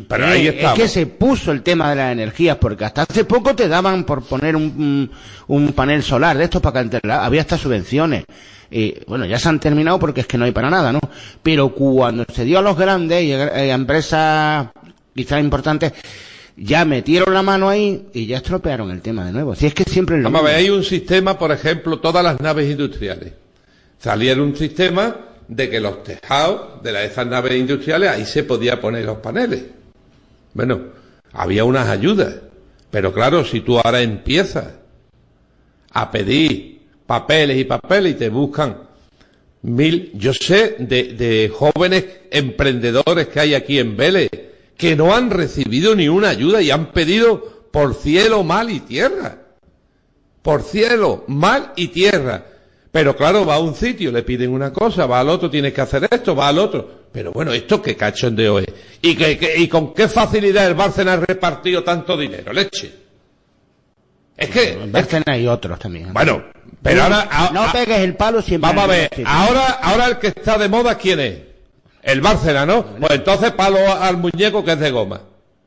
pero 0.08 0.26
ahí 0.26 0.48
Eh. 0.48 0.58
Es 0.64 0.72
que 0.72 0.88
se 0.88 1.06
puso 1.06 1.52
el 1.52 1.62
tema 1.62 1.90
de 1.90 1.96
las 1.96 2.12
energías, 2.12 2.56
porque 2.56 2.84
hasta 2.84 3.02
hace 3.02 3.24
poco 3.24 3.54
te 3.54 3.68
daban 3.68 4.04
por 4.04 4.22
poner 4.24 4.56
un, 4.56 5.10
un- 5.48 5.72
panel 5.72 6.02
solar 6.02 6.36
de 6.38 6.44
estos 6.44 6.62
para 6.62 6.74
cantarla. 6.80 7.24
Había 7.24 7.42
hasta 7.42 7.58
subvenciones. 7.58 8.24
Eh, 8.70 9.02
bueno, 9.06 9.26
ya 9.26 9.38
se 9.38 9.48
han 9.50 9.60
terminado 9.60 9.98
porque 9.98 10.22
es 10.22 10.26
que 10.26 10.38
no 10.38 10.46
hay 10.46 10.52
para 10.52 10.70
nada, 10.70 10.92
¿no? 10.92 11.00
Pero 11.42 11.70
cuando 11.74 12.24
se 12.32 12.44
dio 12.46 12.58
a 12.58 12.62
los 12.62 12.76
grandes 12.78 13.22
y 13.22 13.32
a, 13.34 13.74
empresas 13.74 14.68
quizás 15.14 15.40
importantes, 15.40 15.92
ya 16.56 16.84
metieron 16.86 17.34
la 17.34 17.42
mano 17.42 17.68
ahí 17.68 18.06
y 18.14 18.24
ya 18.26 18.38
estropearon 18.38 18.90
el 18.90 19.02
tema 19.02 19.26
de 19.26 19.32
nuevo. 19.32 19.54
Si 19.54 19.66
es 19.66 19.74
que 19.74 19.84
siempre 19.84 20.16
es 20.16 20.22
lo 20.22 20.30
Vamos 20.30 20.40
a 20.42 20.52
ver, 20.52 20.56
mismo. 20.62 20.72
hay 20.72 20.78
un 20.78 20.84
sistema, 20.84 21.38
por 21.38 21.52
ejemplo, 21.52 21.98
todas 21.98 22.24
las 22.24 22.40
naves 22.40 22.70
industriales. 22.70 23.34
Salieron 24.02 24.48
un 24.48 24.56
sistema 24.56 25.16
de 25.46 25.70
que 25.70 25.80
los 25.80 26.02
tejados 26.02 26.82
de 26.82 27.04
esas 27.04 27.26
naves 27.26 27.54
industriales, 27.54 28.10
ahí 28.10 28.24
se 28.24 28.42
podía 28.42 28.80
poner 28.80 29.04
los 29.04 29.18
paneles. 29.18 29.64
Bueno, 30.54 30.80
había 31.32 31.64
unas 31.64 31.88
ayudas. 31.88 32.34
Pero 32.90 33.12
claro, 33.12 33.44
si 33.44 33.60
tú 33.60 33.78
ahora 33.78 34.02
empiezas 34.02 34.74
a 35.92 36.10
pedir 36.10 36.80
papeles 37.06 37.58
y 37.58 37.64
papeles 37.64 38.12
y 38.12 38.16
te 38.16 38.28
buscan 38.28 38.76
mil, 39.62 40.10
yo 40.14 40.34
sé 40.34 40.76
de, 40.78 41.14
de 41.14 41.52
jóvenes 41.54 42.04
emprendedores 42.30 43.28
que 43.28 43.40
hay 43.40 43.54
aquí 43.54 43.78
en 43.78 43.96
Vélez 43.96 44.30
que 44.76 44.96
no 44.96 45.14
han 45.14 45.30
recibido 45.30 45.94
ni 45.94 46.08
una 46.08 46.30
ayuda 46.30 46.60
y 46.60 46.70
han 46.70 46.92
pedido 46.92 47.68
por 47.70 47.94
cielo, 47.94 48.42
mal 48.42 48.68
y 48.70 48.80
tierra 48.80 49.42
por 50.42 50.62
cielo, 50.62 51.24
mar 51.28 51.72
y 51.76 51.88
tierra. 51.88 52.44
Pero 52.92 53.16
claro, 53.16 53.46
va 53.46 53.54
a 53.54 53.58
un 53.58 53.74
sitio, 53.74 54.12
le 54.12 54.22
piden 54.22 54.50
una 54.52 54.70
cosa, 54.72 55.06
va 55.06 55.20
al 55.20 55.30
otro, 55.30 55.48
tienes 55.50 55.72
que 55.72 55.80
hacer 55.80 56.06
esto, 56.10 56.36
va 56.36 56.48
al 56.48 56.58
otro. 56.58 57.02
Pero 57.10 57.32
bueno, 57.32 57.50
¿esto 57.52 57.80
qué 57.80 57.96
cachondeo 57.96 58.58
es? 58.58 58.66
¿Y, 59.00 59.16
que, 59.16 59.38
que- 59.38 59.56
y 59.58 59.66
con 59.66 59.94
qué 59.94 60.08
facilidad 60.08 60.66
el 60.66 60.74
Bárcena 60.74 61.14
ha 61.14 61.16
repartido 61.16 61.82
tanto 61.82 62.16
dinero? 62.18 62.52
Leche. 62.52 62.92
Es 64.36 64.50
que, 64.50 64.72
En 64.72 64.92
Bárcenas 64.92 65.24
hay 65.28 65.46
otros 65.46 65.78
también. 65.78 66.12
bueno, 66.12 66.42
pero 66.82 67.02
ahora, 67.04 67.28
a- 67.30 67.50
no 67.52 67.72
pegues 67.72 67.98
el 68.00 68.14
palo 68.16 68.42
siempre. 68.42 68.68
vamos 68.68 68.84
a 68.84 68.86
ver, 68.88 69.10
ahora, 69.24 69.66
ahora 69.82 70.06
el 70.08 70.18
que 70.18 70.28
está 70.28 70.58
de 70.58 70.68
moda, 70.68 70.96
¿quién 70.98 71.20
es? 71.20 71.38
El 72.02 72.20
Bárcena, 72.20 72.66
¿no? 72.66 72.84
Pues 72.98 73.12
entonces 73.12 73.52
palo 73.52 73.78
al 73.90 74.16
muñeco 74.18 74.64
que 74.64 74.72
es 74.72 74.80
de 74.80 74.90
goma. 74.90 75.20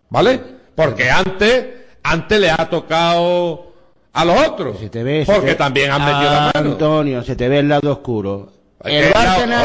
¿Vale? 0.10 0.40
Porque 0.76 1.10
antes, 1.10 1.66
antes 2.04 2.40
le 2.40 2.52
ha 2.52 2.70
tocado 2.70 3.72
a 4.16 4.26
los 4.26 4.48
otros. 4.48 4.80
Se 4.80 4.90
te 4.90 5.04
ve, 5.04 5.24
porque 5.26 5.52
te- 5.52 5.56
también 5.56 5.92
han 5.92 6.00
metido 6.04 6.30
Ah, 6.32 6.52
la 6.54 6.60
mano. 6.62 6.72
Antonio, 6.74 7.24
se 7.24 7.36
te 7.36 7.48
ve 7.50 7.60
el 7.60 7.68
lado 7.70 7.92
oscuro. 7.92 8.50
El 8.86 9.12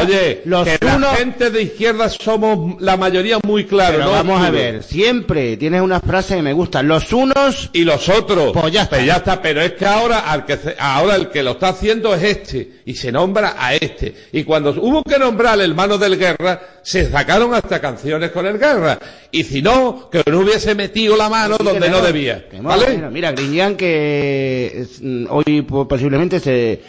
oye, 0.01 0.41
los 0.45 0.67
que 0.67 0.77
unos, 0.85 1.01
la 1.01 1.15
gente 1.15 1.49
de 1.51 1.61
izquierda 1.61 2.09
somos 2.09 2.81
la 2.81 2.97
mayoría 2.97 3.37
muy 3.43 3.65
claros. 3.65 3.95
pero 3.97 4.05
¿no? 4.05 4.11
vamos 4.11 4.41
a 4.41 4.49
ver, 4.49 4.83
siempre 4.83 5.57
tienes 5.57 5.81
unas 5.81 6.01
frases 6.01 6.37
que 6.37 6.41
me 6.41 6.53
gustan. 6.53 6.87
Los 6.87 7.13
unos, 7.13 7.69
Y 7.73 7.83
los 7.83 8.09
otros, 8.09 8.51
Pues 8.53 8.71
ya 8.73 8.83
está. 8.83 8.95
Pues 8.97 9.05
ya 9.07 9.15
está, 9.17 9.41
pero 9.41 9.61
es 9.61 9.73
que 9.73 9.85
ahora, 9.85 10.19
al 10.31 10.45
que 10.45 10.57
ahora 10.79 11.15
el 11.15 11.29
que 11.29 11.43
lo 11.43 11.51
está 11.51 11.69
haciendo 11.69 12.13
es 12.15 12.23
este, 12.23 12.81
y 12.85 12.95
se 12.95 13.11
nombra 13.11 13.55
a 13.57 13.75
este. 13.75 14.13
Y 14.31 14.43
cuando 14.43 14.71
hubo 14.71 15.03
que 15.03 15.17
nombrar 15.19 15.53
al 15.53 15.61
hermano 15.61 15.97
del 15.97 16.17
Guerra, 16.17 16.59
se 16.81 17.09
sacaron 17.09 17.53
hasta 17.53 17.79
canciones 17.79 18.31
con 18.31 18.45
el 18.47 18.57
Guerra. 18.57 18.97
Y 19.31 19.43
si 19.43 19.61
no, 19.61 20.09
que 20.11 20.23
no 20.29 20.39
hubiese 20.39 20.73
metido 20.75 21.15
la 21.15 21.29
mano 21.29 21.57
Sí, 21.57 21.63
donde 21.63 21.89
no 21.89 21.99
no, 21.99 22.05
debía. 22.05 22.45
¿Vale? 22.61 22.95
Mira, 22.95 23.09
mira, 23.09 23.31
Griñán 23.33 23.75
que 23.75 24.85
mm, 25.01 25.25
hoy 25.29 25.61
po- 25.61 25.87
posiblemente 25.87 26.39
se 26.39 26.81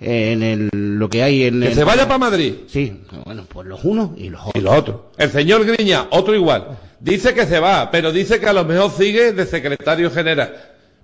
en 0.00 0.42
el, 0.42 0.68
lo 0.72 1.08
que 1.08 1.22
hay 1.22 1.44
en 1.44 1.60
Que 1.60 1.74
se 1.74 1.84
vaya 1.84 2.06
para 2.06 2.18
Madrid. 2.18 2.54
Sí, 2.68 3.02
bueno, 3.24 3.44
pues 3.48 3.66
los 3.66 3.82
unos 3.84 4.10
y 4.16 4.28
los 4.30 4.40
Y 4.46 4.48
otros. 4.48 4.62
los 4.64 4.74
otros. 4.78 5.00
El 5.16 5.30
señor 5.30 5.64
Griña, 5.64 6.06
otro 6.10 6.34
igual. 6.34 6.78
Dice 7.00 7.34
que 7.34 7.46
se 7.46 7.58
va, 7.60 7.90
pero 7.90 8.12
dice 8.12 8.38
que 8.40 8.46
a 8.46 8.52
lo 8.52 8.64
mejor 8.64 8.90
sigue 8.90 9.32
de 9.32 9.46
secretario 9.46 10.10
general. 10.10 10.54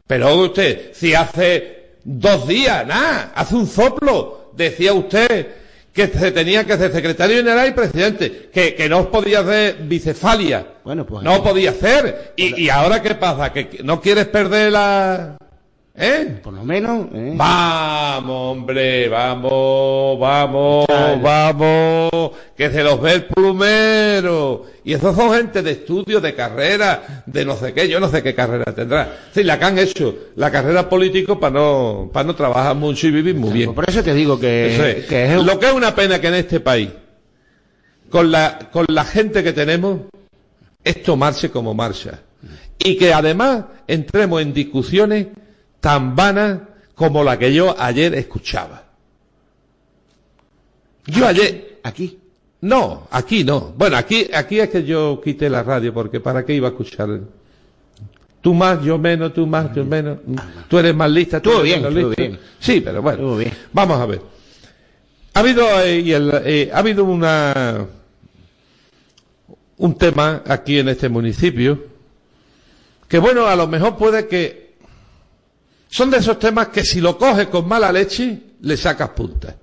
Pero 0.07 0.35
usted, 0.37 0.90
si 0.92 1.14
hace 1.14 1.96
dos 2.04 2.46
días, 2.46 2.87
nada, 2.87 3.33
hace 3.35 3.54
un 3.54 3.66
soplo, 3.66 4.52
decía 4.57 4.92
usted 4.92 5.46
que 5.92 6.09
se 6.09 6.33
tenía 6.33 6.64
que 6.64 6.76
ser 6.76 6.90
secretario 6.92 7.37
general 7.37 7.68
y 7.68 7.72
presidente, 7.72 8.50
que, 8.52 8.74
que 8.74 8.88
no 8.88 9.11
podía 9.11 9.40
hacer 9.40 9.76
bicefalia. 9.85 10.66
Bueno, 10.85 11.07
pues- 11.07 11.22
no 11.22 11.42
podía 11.42 11.70
hacer. 11.70 12.33
Y, 12.37 12.62
y 12.64 12.68
ahora 12.68 13.00
qué 13.00 13.14
pasa, 13.14 13.52
que 13.52 13.80
no 13.85 14.00
quieres 14.00 14.26
perder 14.26 14.72
la... 14.72 15.37
¿Eh? 15.96 16.40
Por 16.42 16.52
lo 16.54 16.64
menos, 16.64 17.07
¿eh? 17.14 17.35
Vamos, 17.37 18.57
hombre, 18.57 19.09
vamos, 19.09 20.18
vamos, 20.18 20.87
Chale. 20.88 21.22
vamos, 21.22 22.33
que 22.57 22.68
se 22.70 22.83
los 22.83 23.00
ve 23.00 23.12
el 23.12 23.24
plumero. 23.26 24.64
Y 24.83 24.92
esos 24.94 25.14
son 25.14 25.33
gente 25.37 25.62
de 25.62 25.70
estudio, 25.70 26.20
de 26.20 26.35
carrera, 26.35 27.22
de 27.26 27.44
no 27.44 27.57
sé 27.57 27.72
qué, 27.72 27.88
yo 27.88 28.00
no 28.00 28.09
sé 28.09 28.24
qué 28.24 28.35
carrera 28.35 28.74
tendrá. 28.74 29.18
Sí, 29.33 29.44
la 29.44 29.57
que 29.57 29.64
han 29.66 29.78
hecho, 29.78 30.16
la 30.35 30.50
carrera 30.50 30.88
político 30.88 31.38
para 31.38 31.54
no, 31.54 32.11
para 32.12 32.26
no 32.26 32.35
trabajar 32.35 32.74
mucho 32.74 33.07
y 33.07 33.12
vivir 33.12 33.37
muy 33.37 33.52
bien. 33.52 33.72
Por 33.72 33.88
eso 33.88 34.02
te 34.02 34.14
digo 34.14 34.40
que, 34.40 34.74
Eso 34.74 34.85
es. 34.85 35.07
que 35.07 35.33
es 35.33 35.44
Lo 35.44 35.61
que 35.61 35.66
es 35.66 35.72
una 35.72 35.94
pena 35.94 36.20
que 36.20 36.26
en 36.26 36.35
este 36.35 36.59
país, 36.59 36.90
con 38.11 38.33
la, 38.33 38.59
con 38.72 38.85
la 38.88 39.04
gente 39.04 39.44
que 39.44 39.52
tenemos, 39.52 40.00
es 40.83 41.04
tomarse 41.04 41.50
como 41.52 41.72
marcha. 41.72 42.18
Y 42.80 42.96
que 42.96 43.14
además 43.14 43.66
entremos 43.87 44.42
en 44.42 44.52
discusiones 44.52 45.28
tan 45.84 46.16
vanas 46.16 46.60
como 46.94 47.22
la 47.22 47.38
que 47.38 47.52
yo 47.52 47.76
ayer 47.78 48.14
escuchaba. 48.14 48.84
Yo 51.04 51.26
ayer, 51.26 51.80
aquí. 51.82 52.18
no, 52.62 53.06
aquí 53.10 53.44
no. 53.44 53.74
Bueno, 53.76 53.98
aquí, 53.98 54.30
aquí 54.32 54.60
es 54.60 54.70
que 54.70 54.84
yo 54.84 55.20
quité 55.22 55.50
la 55.50 55.62
radio 55.62 55.92
porque 55.92 56.20
para 56.20 56.42
qué 56.42 56.54
iba 56.54 56.68
a 56.68 56.70
escuchar. 56.70 57.20
Tú 58.40 58.54
más, 58.54 58.82
yo 58.82 58.96
menos, 58.96 59.34
tú 59.34 59.46
más, 59.46 59.74
yo 59.74 59.84
menos. 59.84 60.20
Tú 60.68 60.78
eres 60.78 60.96
más 60.96 61.10
lista, 61.10 61.42
tú 61.42 61.50
eres 61.50 61.64
bien, 61.64 61.82
menos 61.82 61.94
lista. 61.94 62.22
bien. 62.22 62.38
Sí, 62.58 62.80
pero 62.80 63.02
bueno. 63.02 63.36
Bien. 63.36 63.52
Vamos 63.74 64.00
a 64.00 64.06
ver. 64.06 64.22
Ha 65.34 65.40
habido, 65.40 65.82
eh, 65.82 66.14
el, 66.14 66.32
eh, 66.46 66.70
ha 66.72 66.78
habido 66.78 67.04
una, 67.04 67.86
un 69.76 69.94
tema 69.98 70.42
aquí 70.46 70.78
en 70.78 70.88
este 70.88 71.10
municipio 71.10 71.78
que 73.06 73.18
bueno, 73.18 73.46
a 73.46 73.54
lo 73.54 73.68
mejor 73.68 73.98
puede 73.98 74.26
que 74.26 74.63
son 75.94 76.11
de 76.11 76.16
esos 76.16 76.40
temas 76.40 76.70
que 76.70 76.83
si 76.83 77.00
lo 77.00 77.16
coges 77.16 77.46
con 77.46 77.68
mala 77.68 77.92
leche, 77.92 78.37
le 78.62 78.76
sacas 78.76 79.11
punta. 79.11 79.54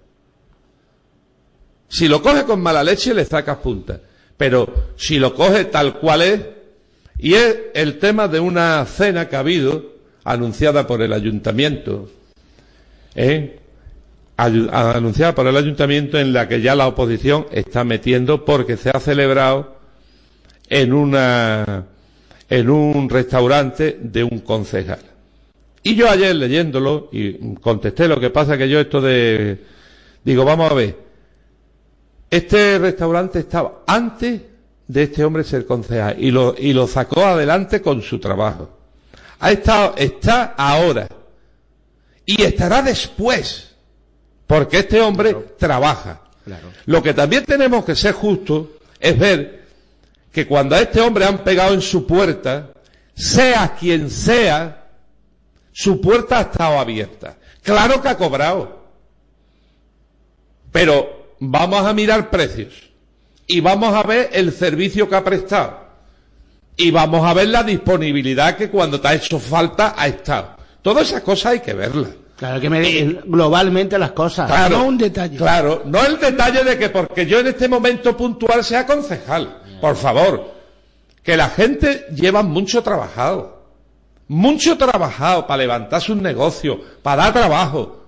Si 1.90 2.08
lo 2.08 2.22
coges 2.22 2.44
con 2.44 2.62
mala 2.62 2.86
leche, 2.86 3.14
le 3.14 3.26
sacas 3.26 3.58
punta. 3.58 4.00
Pero 4.38 4.94
si 4.96 5.20
lo 5.20 5.36
coges 5.36 5.70
tal 5.70 6.00
cual 6.00 6.22
es, 6.22 6.40
y 7.20 7.34
es 7.34 7.58
el 7.74 8.00
tema 8.00 8.30
de 8.30 8.40
una 8.40 8.86
cena 8.86 9.28
que 9.28 9.36
ha 9.36 9.40
habido, 9.40 9.96
anunciada 10.24 10.88
por 10.88 11.02
el 11.02 11.12
ayuntamiento, 11.12 12.10
¿eh? 13.14 13.60
Anunciada 14.38 15.36
por 15.36 15.48
el 15.48 15.58
ayuntamiento 15.58 16.18
en 16.18 16.32
la 16.32 16.48
que 16.48 16.62
ya 16.62 16.76
la 16.76 16.88
oposición 16.88 17.46
está 17.52 17.84
metiendo 17.84 18.46
porque 18.46 18.78
se 18.78 18.90
ha 18.90 19.02
celebrado 19.02 19.76
en 20.70 20.94
una 20.94 21.88
en 22.50 22.70
un 22.70 23.10
restaurante 23.10 24.00
de 24.02 24.24
un 24.24 24.40
concejal. 24.40 25.11
Y 25.84 25.96
yo 25.96 26.10
ayer 26.10 26.36
leyéndolo 26.36 27.10
y 27.12 27.56
contesté 27.56 28.08
lo 28.08 28.20
que 28.20 28.30
pasa 28.30 28.58
que 28.58 28.70
yo 28.70 28.80
esto 28.80 29.02
de 29.02 29.60
digo, 30.24 30.46
vamos 30.46 30.72
a 30.72 30.76
ver. 30.76 30.96
Este 32.30 32.78
restaurante 32.78 33.40
estaba 33.40 33.84
antes 33.88 34.42
de 34.88 35.04
este 35.04 35.24
hombre 35.24 35.44
ser 35.44 35.66
concejal 35.66 36.16
y 36.20 36.32
lo 36.32 36.56
y 36.58 36.74
lo 36.74 36.88
sacó 36.88 37.26
adelante 37.26 37.82
con 37.82 38.02
su 38.02 38.20
trabajo. 38.20 38.70
Ha 39.40 39.52
estado 39.52 39.96
está 39.98 40.54
ahora 40.58 41.08
y 42.26 42.44
estará 42.44 42.82
después 42.82 43.72
porque 44.46 44.80
este 44.80 45.02
hombre 45.02 45.36
trabaja. 45.58 46.22
Claro. 46.46 46.70
Lo 46.86 47.02
que 47.02 47.14
también 47.14 47.46
tenemos 47.46 47.86
que 47.86 47.96
ser 47.96 48.14
justos 48.14 48.68
es 49.00 49.18
ver 49.18 49.62
que 50.32 50.48
cuando 50.48 50.76
a 50.76 50.82
este 50.82 51.02
hombre 51.02 51.26
han 51.26 51.40
pegado 51.40 51.74
en 51.74 51.82
su 51.82 52.06
puerta, 52.08 52.72
sea 53.14 53.76
quien 53.80 54.10
sea, 54.10 54.81
su 55.82 56.00
puerta 56.00 56.38
ha 56.38 56.42
estado 56.42 56.80
abierta. 56.80 57.38
Claro 57.64 58.02
que 58.02 58.10
ha 58.10 58.16
cobrado. 58.16 58.86
Pero 60.72 61.36
vamos 61.40 61.84
a 61.84 61.92
mirar 61.94 62.30
precios. 62.30 62.74
Y 63.48 63.62
vamos 63.62 63.92
a 63.96 64.04
ver 64.04 64.30
el 64.34 64.54
servicio 64.54 65.10
que 65.10 65.16
ha 65.16 65.24
prestado. 65.24 65.80
Y 66.78 66.92
vamos 66.92 67.28
a 67.28 67.34
ver 67.34 67.48
la 67.48 67.64
disponibilidad 67.64 68.56
que 68.56 68.70
cuando 68.70 69.02
te 69.02 69.08
ha 69.08 69.16
hecho 69.16 69.40
falta 69.40 69.96
ha 69.98 70.08
estado. 70.08 70.56
Todas 70.84 71.10
esas 71.10 71.22
cosas 71.22 71.54
hay 71.54 71.60
que 71.62 71.74
verlas. 71.74 72.12
Claro 72.38 72.62
que 72.62 72.70
me 72.70 73.04
globalmente 73.26 73.98
las 73.98 74.12
cosas. 74.12 74.48
Claro, 74.48 74.78
no 74.78 74.86
un 74.86 74.98
detalle. 75.00 75.38
Claro, 75.38 75.82
no 75.86 76.06
el 76.06 76.20
detalle 76.20 76.64
de 76.64 76.78
que 76.78 76.90
porque 76.90 77.26
yo 77.26 77.40
en 77.40 77.48
este 77.48 77.68
momento 77.68 78.16
puntual 78.16 78.64
sea 78.64 78.86
concejal. 78.86 79.62
Por 79.82 79.96
favor, 79.96 80.54
que 81.24 81.36
la 81.36 81.50
gente 81.50 82.06
lleva 82.14 82.44
mucho 82.44 82.84
trabajado. 82.84 83.61
Mucho 84.32 84.78
trabajado 84.78 85.46
para 85.46 85.64
levantarse 85.64 86.14
un 86.14 86.24
negocio, 86.24 86.80
para 87.04 87.24
dar 87.24 87.34
trabajo. 87.34 88.06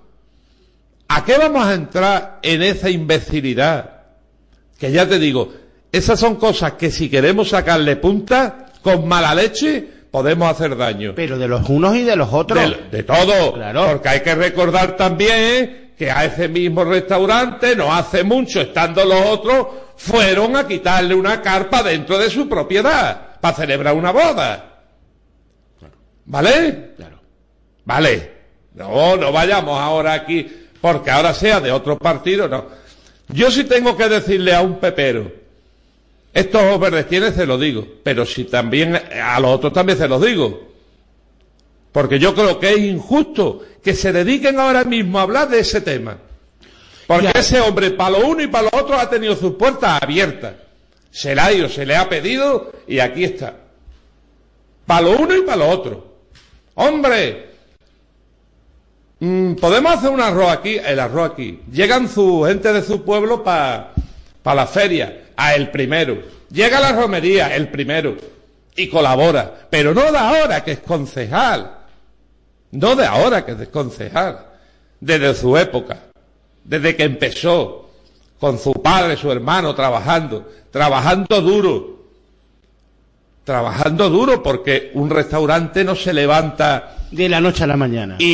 ¿A 1.09 1.25
qué 1.25 1.37
vamos 1.37 1.65
a 1.67 1.73
entrar 1.73 2.39
en 2.41 2.63
esa 2.63 2.89
imbecilidad? 2.89 4.03
Que 4.79 4.93
ya 4.93 5.05
te 5.05 5.19
digo, 5.19 5.51
esas 5.91 6.17
son 6.17 6.37
cosas 6.37 6.75
que 6.75 6.91
si 6.91 7.09
queremos 7.09 7.49
sacarle 7.49 7.97
punta, 7.97 8.67
con 8.81 9.05
mala 9.05 9.35
leche, 9.35 9.85
podemos 10.09 10.49
hacer 10.49 10.77
daño. 10.77 11.11
Pero 11.13 11.37
de 11.37 11.49
los 11.49 11.67
unos 11.67 11.93
y 11.97 12.03
de 12.03 12.15
los 12.15 12.31
otros. 12.31 12.69
De, 12.89 12.99
de 12.99 13.03
todo. 13.03 13.55
Claro. 13.55 13.87
Porque 13.87 14.07
hay 14.07 14.21
que 14.21 14.33
recordar 14.33 14.95
también 14.95 15.91
que 15.97 16.09
a 16.09 16.23
ese 16.23 16.47
mismo 16.47 16.85
restaurante, 16.85 17.75
no 17.75 17.93
hace 17.93 18.23
mucho, 18.23 18.61
estando 18.61 19.03
los 19.03 19.25
otros, 19.25 19.67
fueron 19.97 20.55
a 20.55 20.65
quitarle 20.65 21.15
una 21.15 21.41
carpa 21.41 21.83
dentro 21.83 22.17
de 22.17 22.29
su 22.29 22.47
propiedad 22.47 23.39
para 23.41 23.57
celebrar 23.57 23.93
una 23.93 24.11
boda. 24.11 24.69
¿Vale? 26.25 26.91
Claro. 26.95 27.19
Vale. 27.85 28.31
No, 28.75 29.15
no 29.17 29.31
vayamos 29.31 29.79
ahora 29.79 30.13
aquí, 30.13 30.47
porque 30.81 31.11
ahora 31.11 31.33
sea 31.33 31.59
de 31.59 31.71
otro 31.71 31.97
partido, 31.97 32.47
no. 32.47 32.65
Yo 33.29 33.51
sí 33.51 33.63
tengo 33.65 33.95
que 33.95 34.09
decirle 34.09 34.53
a 34.53 34.61
un 34.61 34.79
pepero, 34.79 35.31
estos 36.33 36.61
ojos 36.63 36.79
verdes 36.79 37.07
tienes, 37.07 37.35
se 37.35 37.45
lo 37.45 37.57
digo, 37.57 37.85
pero 38.03 38.25
si 38.25 38.45
también 38.45 38.95
a 38.95 39.39
los 39.39 39.51
otros 39.51 39.73
también 39.73 39.97
se 39.97 40.07
los 40.07 40.21
digo. 40.25 40.71
Porque 41.91 42.17
yo 42.17 42.33
creo 42.33 42.59
que 42.59 42.71
es 42.71 42.79
injusto 42.79 43.61
que 43.83 43.93
se 43.93 44.11
dediquen 44.11 44.59
ahora 44.59 44.83
mismo 44.83 45.19
a 45.19 45.23
hablar 45.23 45.49
de 45.49 45.59
ese 45.59 45.81
tema. 45.81 46.17
Porque 47.05 47.25
Ya. 47.33 47.39
ese 47.39 47.59
hombre, 47.61 47.91
para 47.91 48.17
lo 48.17 48.27
uno 48.27 48.41
y 48.41 48.47
para 48.47 48.69
lo 48.71 48.79
otro, 48.81 48.97
ha 48.97 49.07
tenido 49.09 49.35
sus 49.35 49.53
puertas 49.55 50.01
abiertas. 50.01 50.55
Se 51.11 51.35
le 51.35 51.41
ha 51.41 51.53
ido, 51.53 51.69
se 51.69 51.85
le 51.85 51.95
ha 51.95 52.09
pedido 52.09 52.71
y 52.87 52.97
aquí 52.97 53.23
está. 53.23 53.57
Para 54.87 55.01
lo 55.01 55.17
uno 55.19 55.35
y 55.35 55.41
para 55.41 55.57
lo 55.57 55.69
otro. 55.69 56.12
Hombre, 56.75 57.51
mm, 59.19 59.55
podemos 59.55 59.93
hacer 59.93 60.09
un 60.09 60.21
arroz 60.21 60.51
aquí, 60.51 60.77
el 60.77 60.99
arroz 60.99 61.31
aquí. 61.31 61.61
Llegan 61.71 62.09
su 62.09 62.43
gente 62.47 62.73
de 62.73 62.81
su 62.81 63.03
pueblo 63.03 63.43
para 63.43 63.93
la 64.43 64.65
feria, 64.65 65.25
a 65.35 65.55
el 65.55 65.69
primero. 65.69 66.17
Llega 66.49 66.77
a 66.77 66.81
la 66.81 66.91
romería, 66.93 67.55
el 67.55 67.69
primero. 67.69 68.15
Y 68.75 68.89
colabora. 68.89 69.67
Pero 69.69 69.93
no 69.93 70.11
de 70.11 70.17
ahora, 70.17 70.63
que 70.63 70.71
es 70.71 70.79
concejal. 70.79 71.77
No 72.71 72.95
de 72.95 73.05
ahora, 73.05 73.45
que 73.45 73.51
es 73.51 73.67
concejal. 73.69 74.45
Desde 74.99 75.35
su 75.35 75.57
época. 75.57 75.99
Desde 76.63 76.95
que 76.95 77.03
empezó. 77.03 77.89
Con 78.39 78.57
su 78.57 78.73
padre, 78.73 79.15
su 79.15 79.31
hermano, 79.31 79.75
trabajando. 79.75 80.51
Trabajando 80.71 81.41
duro. 81.41 82.02
Trabajando 83.43 84.09
duro 84.09 84.41
porque 84.41 84.91
un 84.93 85.09
restaurante 85.09 85.83
no 85.83 85.95
se 85.95 86.13
levanta 86.13 86.95
De 87.11 87.27
la 87.27 87.41
noche 87.41 87.65
a 87.65 87.67
la 87.67 87.75
mañana. 87.75 88.15
y, 88.19 88.25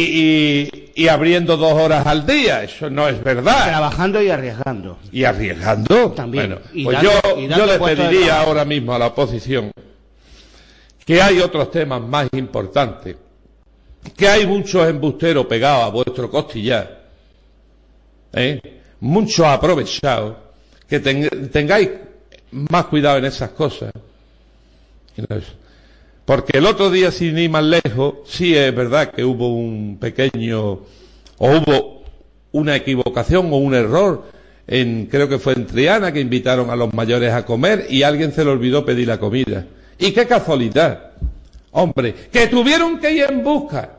y- 0.72 0.86
y 0.96 1.08
abriendo 1.08 1.56
dos 1.58 1.74
horas 1.74 2.06
al 2.06 2.26
día. 2.26 2.62
Eso 2.64 2.90
no 2.90 3.08
es 3.08 3.24
verdad. 3.24 3.70
Trabajando 3.70 4.22
y 4.22 4.30
arriesgando. 4.30 5.00
Y 5.12 5.24
arriesgando. 5.24 6.12
También. 6.12 6.50
Bueno, 6.50 6.62
Y 6.74 6.84
pues 6.84 6.98
dando- 6.98 7.12
yo, 7.24 7.40
y 7.40 7.48
yo 7.48 7.66
le 7.66 7.80
pediría 7.80 8.42
ahora 8.42 8.66
mismo 8.66 8.94
a 8.94 9.00
la 9.00 9.08
oposición 9.08 9.72
que 11.06 11.22
hay 11.22 11.40
otros 11.40 11.72
temas 11.72 12.02
más 12.02 12.28
importantes. 12.34 13.16
Que 14.16 14.28
hay 14.28 14.46
muchos 14.46 14.88
embusteros 14.88 15.46
pegados 15.48 15.86
a 15.86 15.90
vuestro 15.90 16.30
costillar. 16.30 17.00
¿eh? 18.34 18.62
Muchos 19.00 19.46
aprovechados. 19.48 20.36
Que 20.88 21.00
ten- 21.00 21.50
tengáis 21.52 21.90
más 22.52 22.86
cuidado 22.86 23.18
en 23.18 23.26
esas 23.26 23.50
cosas. 23.52 23.92
Porque 26.26 26.58
el 26.60 26.66
otro 26.66 26.92
día, 26.92 27.12
sin 27.12 27.38
ir 27.38 27.50
más 27.50 27.64
lejos, 27.64 28.16
sí 28.26 28.56
es 28.56 28.74
verdad 28.76 29.12
que 29.12 29.24
hubo 29.24 29.56
un 29.56 29.98
pequeño, 30.00 30.62
o 30.62 30.82
hubo 31.40 32.04
una 32.52 32.76
equivocación 32.76 33.52
o 33.52 33.58
un 33.58 33.74
error 33.74 34.26
en, 34.68 35.08
creo 35.08 35.28
que 35.28 35.40
fue 35.40 35.54
en 35.54 35.66
Triana, 35.66 36.12
que 36.12 36.20
invitaron 36.20 36.70
a 36.70 36.76
los 36.76 36.94
mayores 36.94 37.34
a 37.34 37.46
comer 37.46 37.88
y 37.90 38.04
alguien 38.04 38.32
se 38.32 38.44
le 38.46 38.52
olvidó 38.52 38.86
pedir 38.86 39.08
la 39.08 39.20
comida. 39.20 39.66
Y 39.98 40.12
qué 40.12 40.28
casualidad. 40.28 41.12
Hombre, 41.72 42.14
que 42.32 42.48
tuvieron 42.48 43.00
que 43.00 43.12
ir 43.12 43.26
en 43.30 43.44
busca 43.44 43.90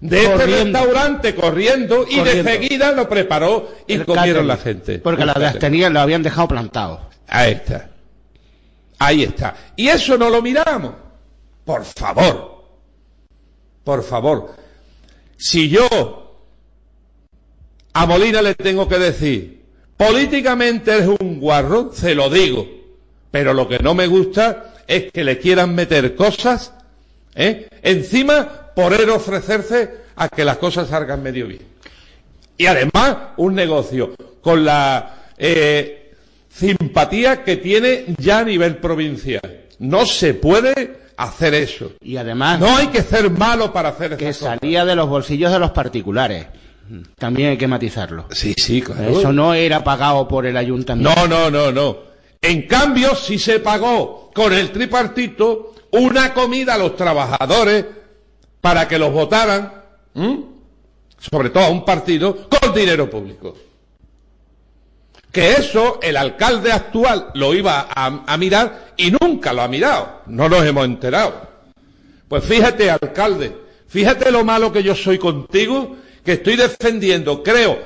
de 0.00 0.24
este 0.24 0.46
restaurante 0.46 1.34
corriendo 1.34 2.06
y 2.08 2.16
Corriendo. 2.16 2.44
de 2.50 2.56
seguida 2.56 2.92
lo 2.92 3.08
preparó 3.08 3.68
y 3.86 3.94
El 3.94 4.06
comieron 4.06 4.46
catering. 4.46 4.46
la 4.48 4.56
gente. 4.56 4.98
Porque 5.00 5.24
catering. 5.26 5.58
tenían, 5.58 5.92
lo 5.92 6.00
habían 6.00 6.22
dejado 6.22 6.48
plantado. 6.48 7.00
Ahí 7.28 7.52
está. 7.52 7.89
Ahí 9.00 9.24
está. 9.24 9.56
Y 9.76 9.88
eso 9.88 10.16
no 10.18 10.28
lo 10.28 10.42
miramos. 10.42 10.92
Por 11.64 11.84
favor. 11.84 12.64
Por 13.82 14.02
favor. 14.04 14.54
Si 15.38 15.70
yo 15.70 15.88
a 17.94 18.06
Molina 18.06 18.42
le 18.42 18.54
tengo 18.54 18.86
que 18.86 18.98
decir, 18.98 19.64
políticamente 19.96 20.98
es 20.98 21.06
un 21.06 21.40
guarro, 21.40 21.90
se 21.94 22.14
lo 22.14 22.28
digo. 22.28 22.68
Pero 23.30 23.54
lo 23.54 23.66
que 23.66 23.78
no 23.78 23.94
me 23.94 24.06
gusta 24.06 24.74
es 24.86 25.10
que 25.10 25.24
le 25.24 25.38
quieran 25.38 25.74
meter 25.74 26.14
cosas 26.14 26.74
¿eh? 27.34 27.68
encima 27.82 28.72
por 28.74 28.92
él 28.92 29.08
ofrecerse 29.08 30.00
a 30.16 30.28
que 30.28 30.44
las 30.44 30.58
cosas 30.58 30.88
salgan 30.88 31.22
medio 31.22 31.46
bien. 31.46 31.62
Y 32.58 32.66
además, 32.66 33.16
un 33.38 33.54
negocio 33.54 34.14
con 34.42 34.62
la 34.62 35.30
eh, 35.38 35.99
simpatía 36.50 37.44
que 37.44 37.56
tiene 37.56 38.06
ya 38.18 38.40
a 38.40 38.44
nivel 38.44 38.76
provincial. 38.76 39.40
No 39.78 40.04
se 40.04 40.34
puede 40.34 41.00
hacer 41.16 41.54
eso. 41.54 41.92
Y 42.02 42.16
además, 42.16 42.60
No 42.60 42.76
hay 42.76 42.88
que 42.88 43.02
ser 43.02 43.30
malo 43.30 43.72
para 43.72 43.90
hacer 43.90 44.16
que 44.16 44.28
esas 44.28 44.38
cosas. 44.42 44.58
salía 44.60 44.84
de 44.84 44.96
los 44.96 45.08
bolsillos 45.08 45.52
de 45.52 45.58
los 45.58 45.70
particulares. 45.70 46.46
También 47.16 47.50
hay 47.50 47.56
que 47.56 47.68
matizarlo. 47.68 48.26
Sí, 48.32 48.52
sí, 48.56 48.82
claro. 48.82 49.08
Eso 49.20 49.32
no 49.32 49.54
era 49.54 49.84
pagado 49.84 50.26
por 50.26 50.44
el 50.44 50.56
ayuntamiento. 50.56 51.14
No, 51.14 51.28
no, 51.28 51.50
no, 51.50 51.70
no. 51.70 51.98
En 52.42 52.66
cambio, 52.66 53.14
sí 53.14 53.38
se 53.38 53.60
pagó 53.60 54.30
con 54.34 54.52
el 54.52 54.72
tripartito 54.72 55.74
una 55.92 56.34
comida 56.34 56.74
a 56.74 56.78
los 56.78 56.96
trabajadores 56.96 57.84
para 58.60 58.88
que 58.88 58.98
los 58.98 59.12
votaran, 59.12 59.72
¿m? 60.14 60.40
sobre 61.18 61.50
todo 61.50 61.64
a 61.64 61.68
un 61.70 61.84
partido, 61.84 62.48
con 62.48 62.74
dinero 62.74 63.08
público. 63.08 63.56
Que 65.32 65.52
eso 65.52 66.00
el 66.02 66.16
alcalde 66.16 66.72
actual 66.72 67.30
lo 67.34 67.54
iba 67.54 67.88
a, 67.94 68.36
mirar 68.36 68.92
y 68.96 69.12
nunca 69.12 69.52
lo 69.52 69.62
ha 69.62 69.68
mirado. 69.68 70.22
No 70.26 70.48
nos 70.48 70.64
hemos 70.64 70.84
enterado. 70.84 71.48
Pues 72.28 72.44
fíjate, 72.44 72.90
alcalde, 72.90 73.56
fíjate 73.86 74.30
lo 74.32 74.44
malo 74.44 74.72
que 74.72 74.82
yo 74.82 74.94
soy 74.94 75.18
contigo, 75.18 75.96
que 76.24 76.32
estoy 76.32 76.56
defendiendo, 76.56 77.42
creo, 77.42 77.78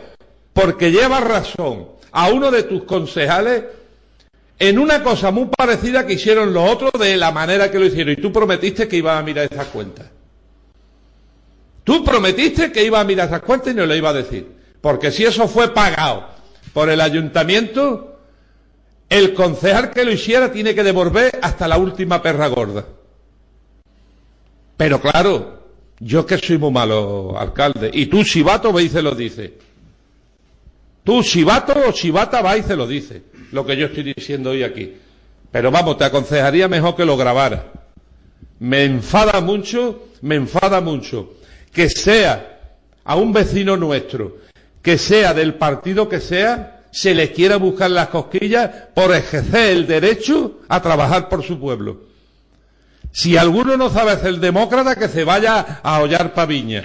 porque 0.52 0.90
llevas 0.90 1.24
razón, 1.24 1.88
a 2.12 2.28
uno 2.28 2.50
de 2.50 2.62
tus 2.62 2.84
concejales 2.84 3.64
en 4.58 4.78
una 4.78 5.02
cosa 5.02 5.30
muy 5.30 5.46
parecida 5.46 6.06
que 6.06 6.14
hicieron 6.14 6.54
los 6.54 6.70
otros 6.70 6.92
de 6.98 7.16
la 7.16 7.32
manera 7.32 7.70
que 7.70 7.78
lo 7.78 7.86
hicieron. 7.86 8.12
Y 8.12 8.16
tú 8.16 8.32
prometiste 8.32 8.86
que 8.88 8.96
ibas 8.96 9.18
a 9.18 9.22
mirar 9.22 9.48
esas 9.50 9.66
cuentas. 9.66 10.06
Tú 11.82 12.04
prometiste 12.04 12.72
que 12.72 12.84
ibas 12.84 13.02
a 13.02 13.04
mirar 13.04 13.28
esas 13.28 13.42
cuentas 13.42 13.72
y 13.72 13.76
no 13.76 13.84
lo 13.84 13.94
iba 13.94 14.10
a 14.10 14.14
decir. 14.14 14.46
Porque 14.80 15.10
si 15.10 15.24
eso 15.24 15.48
fue 15.48 15.74
pagado 15.74 16.33
por 16.74 16.90
el 16.90 17.00
ayuntamiento, 17.00 18.10
El 19.08 19.32
concejal 19.32 19.90
que 19.90 20.04
lo 20.04 20.10
hiciera 20.10 20.50
tiene 20.50 20.74
que 20.74 20.82
devolver 20.82 21.38
hasta 21.40 21.68
la 21.68 21.78
última 21.78 22.20
perra 22.20 22.48
gorda. 22.48 22.84
Pero 24.76 25.00
claro, 25.00 25.62
yo 26.00 26.26
que 26.26 26.38
soy 26.38 26.58
muy 26.58 26.72
malo, 26.72 27.38
alcalde, 27.38 27.90
y 27.92 28.06
tú, 28.06 28.24
chivato, 28.24 28.72
ve 28.72 28.84
y 28.84 28.88
se 28.88 29.02
lo 29.02 29.14
dice. 29.14 29.54
Tú, 31.04 31.22
chivato 31.22 31.74
o 31.86 31.92
chivata, 31.92 32.42
va 32.42 32.56
y 32.56 32.62
se 32.62 32.74
lo 32.74 32.88
dice. 32.88 33.22
Lo 33.52 33.64
que 33.64 33.76
yo 33.76 33.86
estoy 33.86 34.14
diciendo 34.14 34.50
hoy 34.50 34.64
aquí. 34.64 34.96
Pero 35.52 35.70
vamos, 35.70 35.96
te 35.98 36.04
aconsejaría 36.04 36.66
mejor 36.66 36.96
que 36.96 37.04
lo 37.04 37.16
grabara. 37.16 37.70
Me 38.58 38.84
enfada 38.84 39.40
mucho, 39.40 40.08
me 40.22 40.34
enfada 40.34 40.80
mucho 40.80 41.34
que 41.72 41.88
sea 41.88 42.58
a 43.04 43.14
un 43.14 43.32
vecino 43.32 43.76
nuestro, 43.76 44.38
que 44.84 44.98
sea 44.98 45.32
del 45.32 45.54
partido 45.54 46.10
que 46.10 46.20
sea, 46.20 46.82
se 46.92 47.14
le 47.14 47.32
quiera 47.32 47.56
buscar 47.56 47.90
las 47.90 48.08
cosquillas 48.08 48.70
por 48.94 49.14
ejercer 49.14 49.72
el 49.72 49.86
derecho 49.86 50.60
a 50.68 50.82
trabajar 50.82 51.30
por 51.30 51.42
su 51.42 51.58
pueblo. 51.58 52.02
Si 53.10 53.38
alguno 53.38 53.78
no 53.78 53.88
sabe 53.88 54.14
ser 54.18 54.34
demócrata, 54.40 54.94
que 54.94 55.08
se 55.08 55.24
vaya 55.24 55.80
a 55.82 56.02
hollar 56.02 56.34
paviña. 56.34 56.82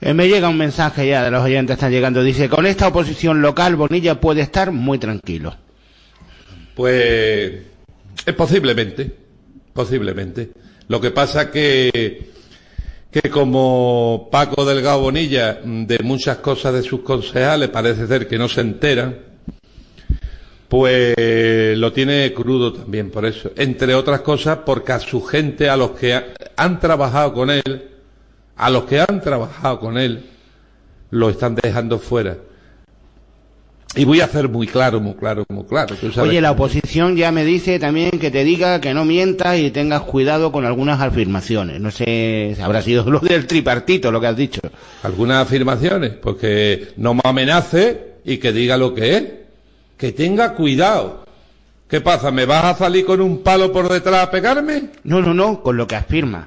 Eh, 0.00 0.14
me 0.14 0.28
llega 0.28 0.48
un 0.48 0.56
mensaje 0.56 1.08
ya 1.08 1.24
de 1.24 1.32
los 1.32 1.42
oyentes 1.42 1.74
están 1.74 1.90
llegando. 1.90 2.22
Dice, 2.22 2.48
con 2.48 2.64
esta 2.64 2.86
oposición 2.86 3.42
local, 3.42 3.74
Bonilla 3.74 4.20
puede 4.20 4.42
estar 4.42 4.70
muy 4.70 4.98
tranquilo. 4.98 5.56
Pues 6.76 6.92
eh, 8.24 8.32
posiblemente, 8.36 9.10
posiblemente. 9.72 10.50
Lo 10.86 11.00
que 11.00 11.10
pasa 11.10 11.50
que 11.50 12.35
que 13.10 13.30
como 13.30 14.28
Paco 14.30 14.64
Delgado 14.64 15.00
Bonilla 15.00 15.60
mm, 15.64 15.84
de 15.86 15.98
muchas 16.00 16.38
cosas 16.38 16.74
de 16.74 16.82
sus 16.82 17.00
concejales 17.00 17.68
parece 17.70 18.06
ser 18.06 18.28
que 18.28 18.38
no 18.38 18.48
se 18.48 18.60
entera, 18.60 19.12
pues 20.68 21.14
lo 21.78 21.92
tiene 21.92 22.32
crudo 22.34 22.72
también 22.72 23.10
por 23.10 23.24
eso. 23.24 23.50
Entre 23.56 23.94
otras 23.94 24.20
cosas 24.20 24.58
porque 24.66 24.92
a 24.92 25.00
su 25.00 25.22
gente, 25.22 25.68
a 25.70 25.76
los 25.76 25.90
que 25.92 26.14
ha- 26.14 26.26
han 26.56 26.80
trabajado 26.80 27.32
con 27.32 27.50
él, 27.50 27.88
a 28.56 28.70
los 28.70 28.84
que 28.84 29.00
han 29.00 29.20
trabajado 29.20 29.78
con 29.80 29.96
él, 29.96 30.24
lo 31.10 31.30
están 31.30 31.54
dejando 31.54 31.98
fuera. 31.98 32.36
Y 33.96 34.04
voy 34.04 34.20
a 34.20 34.26
hacer 34.26 34.48
muy 34.48 34.66
claro, 34.66 35.00
muy 35.00 35.14
claro, 35.14 35.44
muy 35.48 35.64
claro. 35.64 35.96
Oye, 36.20 36.40
la 36.40 36.52
oposición 36.52 37.16
ya 37.16 37.32
me 37.32 37.44
dice 37.44 37.78
también 37.78 38.10
que 38.10 38.30
te 38.30 38.44
diga 38.44 38.80
que 38.80 38.92
no 38.92 39.06
mientas 39.06 39.58
y 39.58 39.70
tengas 39.70 40.02
cuidado 40.02 40.52
con 40.52 40.66
algunas 40.66 41.00
afirmaciones. 41.00 41.80
No 41.80 41.90
sé, 41.90 42.54
habrá 42.62 42.82
sido 42.82 43.08
lo 43.10 43.20
del 43.20 43.46
tripartito 43.46 44.12
lo 44.12 44.20
que 44.20 44.26
has 44.26 44.36
dicho. 44.36 44.60
algunas 45.02 45.46
afirmaciones, 45.46 46.10
porque 46.10 46.88
no 46.98 47.14
me 47.14 47.22
amenace 47.24 48.16
y 48.24 48.36
que 48.36 48.52
diga 48.52 48.76
lo 48.76 48.94
que 48.94 49.16
es. 49.16 49.24
Que 49.96 50.12
tenga 50.12 50.52
cuidado. 50.52 51.24
¿Qué 51.88 52.02
pasa? 52.02 52.30
¿Me 52.30 52.44
vas 52.44 52.64
a 52.64 52.74
salir 52.74 53.06
con 53.06 53.20
un 53.20 53.42
palo 53.42 53.72
por 53.72 53.88
detrás 53.88 54.24
a 54.24 54.30
pegarme? 54.30 54.90
No, 55.04 55.22
no, 55.22 55.32
no, 55.32 55.62
con 55.62 55.76
lo 55.76 55.86
que 55.86 55.94
afirma. 55.94 56.46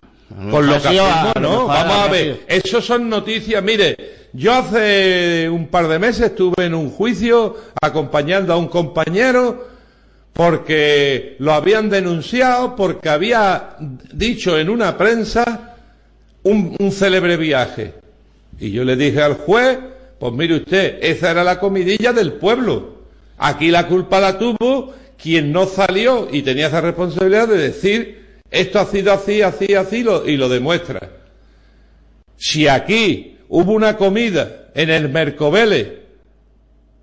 Con 0.52 0.68
lo 0.68 0.74
que 0.82 0.88
Ha 0.88 0.92
sido 0.92 1.06
afirmo, 1.06 1.32
a- 1.36 1.40
no. 1.40 1.68
Vamos 1.68 1.98
a 1.98 2.08
ver. 2.12 2.42
Eso 2.48 2.82
son 2.82 3.10
noticias. 3.10 3.64
Mire, 3.64 3.98
yo 4.34 4.54
hace 4.54 5.50
un 5.50 5.68
par 5.68 5.88
de 5.88 5.98
meses 6.00 6.28
estuve 6.28 6.66
en 6.66 6.76
un 6.76 6.90
juicio 6.92 7.58
acompañando 7.82 8.54
a 8.54 8.58
un 8.58 8.68
compañero 8.68 9.68
porque 10.34 11.36
lo 11.40 11.54
habían 11.54 11.90
denunciado 11.90 12.76
porque 12.76 13.10
había 13.10 13.76
dicho 14.14 14.58
en 14.58 14.70
una 14.70 14.98
prensa 14.98 15.76
un, 16.44 16.76
un 16.80 16.92
célebre 16.92 17.36
viaje. 17.36 17.96
Y 18.60 18.72
yo 18.72 18.84
le 18.86 18.96
dije 18.96 19.22
al 19.22 19.34
juez, 19.36 19.80
pues 20.20 20.34
mire 20.34 20.58
usted, 20.58 21.00
esa 21.02 21.32
era 21.32 21.44
la 21.44 21.60
comidilla 21.60 22.14
del 22.14 22.34
pueblo. 22.34 23.00
Aquí 23.38 23.72
la 23.72 23.88
culpa 23.88 24.20
la 24.20 24.38
tuvo 24.38 24.94
quien 25.22 25.52
no 25.52 25.66
salió 25.66 26.28
y 26.32 26.42
tenía 26.42 26.68
esa 26.68 26.82
responsabilidad 26.82 27.48
de 27.48 27.58
decir 27.58 28.29
esto 28.52 28.80
ha 28.80 28.86
sido 28.86 29.14
así, 29.14 29.42
así, 29.42 29.74
así 29.74 30.06
y 30.26 30.38
lo 30.38 30.50
demuestra. 30.50 31.10
Si 32.38 32.68
aquí 32.68 33.38
hubo 33.50 33.74
una 33.74 33.98
comida 33.98 34.70
en 34.74 34.90
el 34.90 35.10
Mercovele 35.10 36.00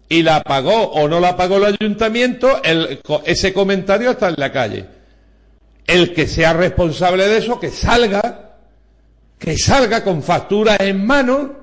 y 0.09 0.23
la 0.23 0.43
pagó 0.43 0.91
o 0.93 1.09
no 1.09 1.21
la 1.21 1.37
pagó 1.37 1.57
el 1.59 1.77
ayuntamiento, 1.81 2.63
el- 2.63 3.01
ese 3.25 3.53
comentario 3.53 4.11
está 4.11 4.29
en 4.29 4.37
la 4.39 4.53
calle. 4.53 4.87
El 5.87 6.13
que 6.15 6.27
sea 6.27 6.53
responsable 6.53 7.29
de 7.29 7.39
eso, 7.39 7.61
que 7.61 7.71
salga, 7.71 8.57
que 9.39 9.57
salga 9.57 10.03
con 10.03 10.23
facturas 10.23 10.81
en 10.81 11.07
mano, 11.07 11.55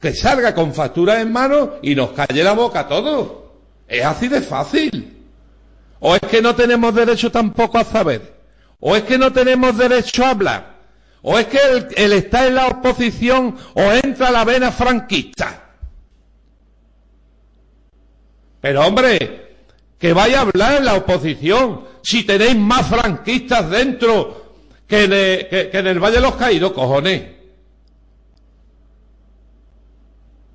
que 0.00 0.14
salga 0.14 0.54
con 0.54 0.74
facturas 0.74 1.20
en 1.20 1.32
mano 1.32 1.74
y 1.82 1.94
nos 1.94 2.10
calle 2.10 2.42
la 2.42 2.52
boca 2.52 2.80
a 2.80 2.88
todos. 2.88 3.32
Es 3.86 4.04
así 4.04 4.28
de 4.28 4.40
fácil. 4.40 5.16
O 6.00 6.14
es 6.14 6.20
que 6.22 6.40
no 6.40 6.54
tenemos 6.54 6.94
derecho 6.94 7.30
tampoco 7.30 7.78
a 7.78 7.84
saber. 7.84 8.39
O 8.80 8.96
es 8.96 9.02
que 9.02 9.18
no 9.18 9.32
tenemos 9.32 9.76
derecho 9.76 10.24
a 10.24 10.30
hablar. 10.30 10.80
O 11.22 11.38
es 11.38 11.46
que 11.46 11.58
el, 11.58 11.88
el 11.96 12.12
estar 12.14 12.46
en 12.46 12.54
la 12.54 12.68
oposición 12.68 13.56
o 13.74 13.82
entra 13.92 14.30
la 14.30 14.44
vena 14.44 14.72
franquista. 14.72 15.70
Pero 18.60 18.86
hombre, 18.86 19.50
que 19.98 20.14
vaya 20.14 20.38
a 20.38 20.42
hablar 20.42 20.76
en 20.76 20.84
la 20.86 20.94
oposición. 20.94 21.84
Si 22.02 22.24
tenéis 22.24 22.56
más 22.56 22.88
franquistas 22.88 23.68
dentro 23.70 24.54
que 24.86 25.04
en, 25.04 25.10
que 25.70 25.78
en 25.78 25.86
el 25.86 26.00
Valle 26.00 26.16
de 26.16 26.22
los 26.22 26.36
Caídos, 26.36 26.72
cojones. 26.72 27.22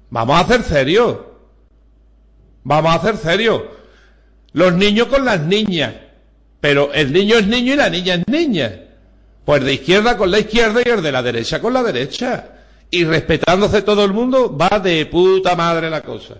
Vamos 0.09 0.35
a 0.35 0.39
hacer 0.39 0.63
serio. 0.63 1.35
Vamos 2.63 2.91
a 2.91 2.95
hacer 2.95 3.17
serio. 3.17 3.71
Los 4.53 4.73
niños 4.73 5.07
con 5.07 5.23
las 5.23 5.41
niñas. 5.41 5.93
Pero 6.65 6.91
el 6.93 7.13
niño 7.13 7.37
es 7.37 7.45
niño 7.45 7.73
y 7.73 7.75
la 7.75 7.91
niña 7.91 8.15
es 8.15 8.27
niña. 8.27 8.81
Pues 9.45 9.63
de 9.63 9.75
izquierda 9.75 10.17
con 10.17 10.31
la 10.31 10.39
izquierda 10.39 10.81
y 10.83 10.89
el 10.89 11.03
de 11.03 11.11
la 11.11 11.21
derecha 11.21 11.61
con 11.61 11.71
la 11.71 11.83
derecha. 11.83 12.43
Y 12.89 13.03
respetándose 13.03 13.83
todo 13.83 14.03
el 14.03 14.13
mundo, 14.13 14.57
va 14.57 14.79
de 14.79 15.05
puta 15.05 15.55
madre 15.55 15.91
la 15.91 16.01
cosa. 16.01 16.37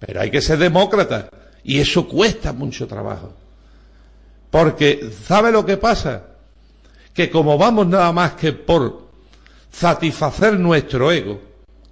Pero 0.00 0.20
hay 0.20 0.32
que 0.32 0.40
ser 0.40 0.58
demócrata. 0.58 1.28
Y 1.62 1.78
eso 1.78 2.08
cuesta 2.08 2.52
mucho 2.52 2.88
trabajo. 2.88 3.34
Porque, 4.50 5.12
¿sabe 5.24 5.52
lo 5.52 5.64
que 5.64 5.76
pasa? 5.76 6.24
Que 7.14 7.30
como 7.30 7.56
vamos 7.56 7.86
nada 7.86 8.10
más 8.10 8.32
que 8.32 8.52
por 8.52 9.06
satisfacer 9.70 10.58
nuestro 10.58 11.12
ego, 11.12 11.40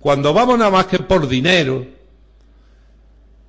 cuando 0.00 0.34
vamos 0.34 0.58
nada 0.58 0.72
más 0.72 0.86
que 0.86 0.98
por 0.98 1.28
dinero, 1.28 1.86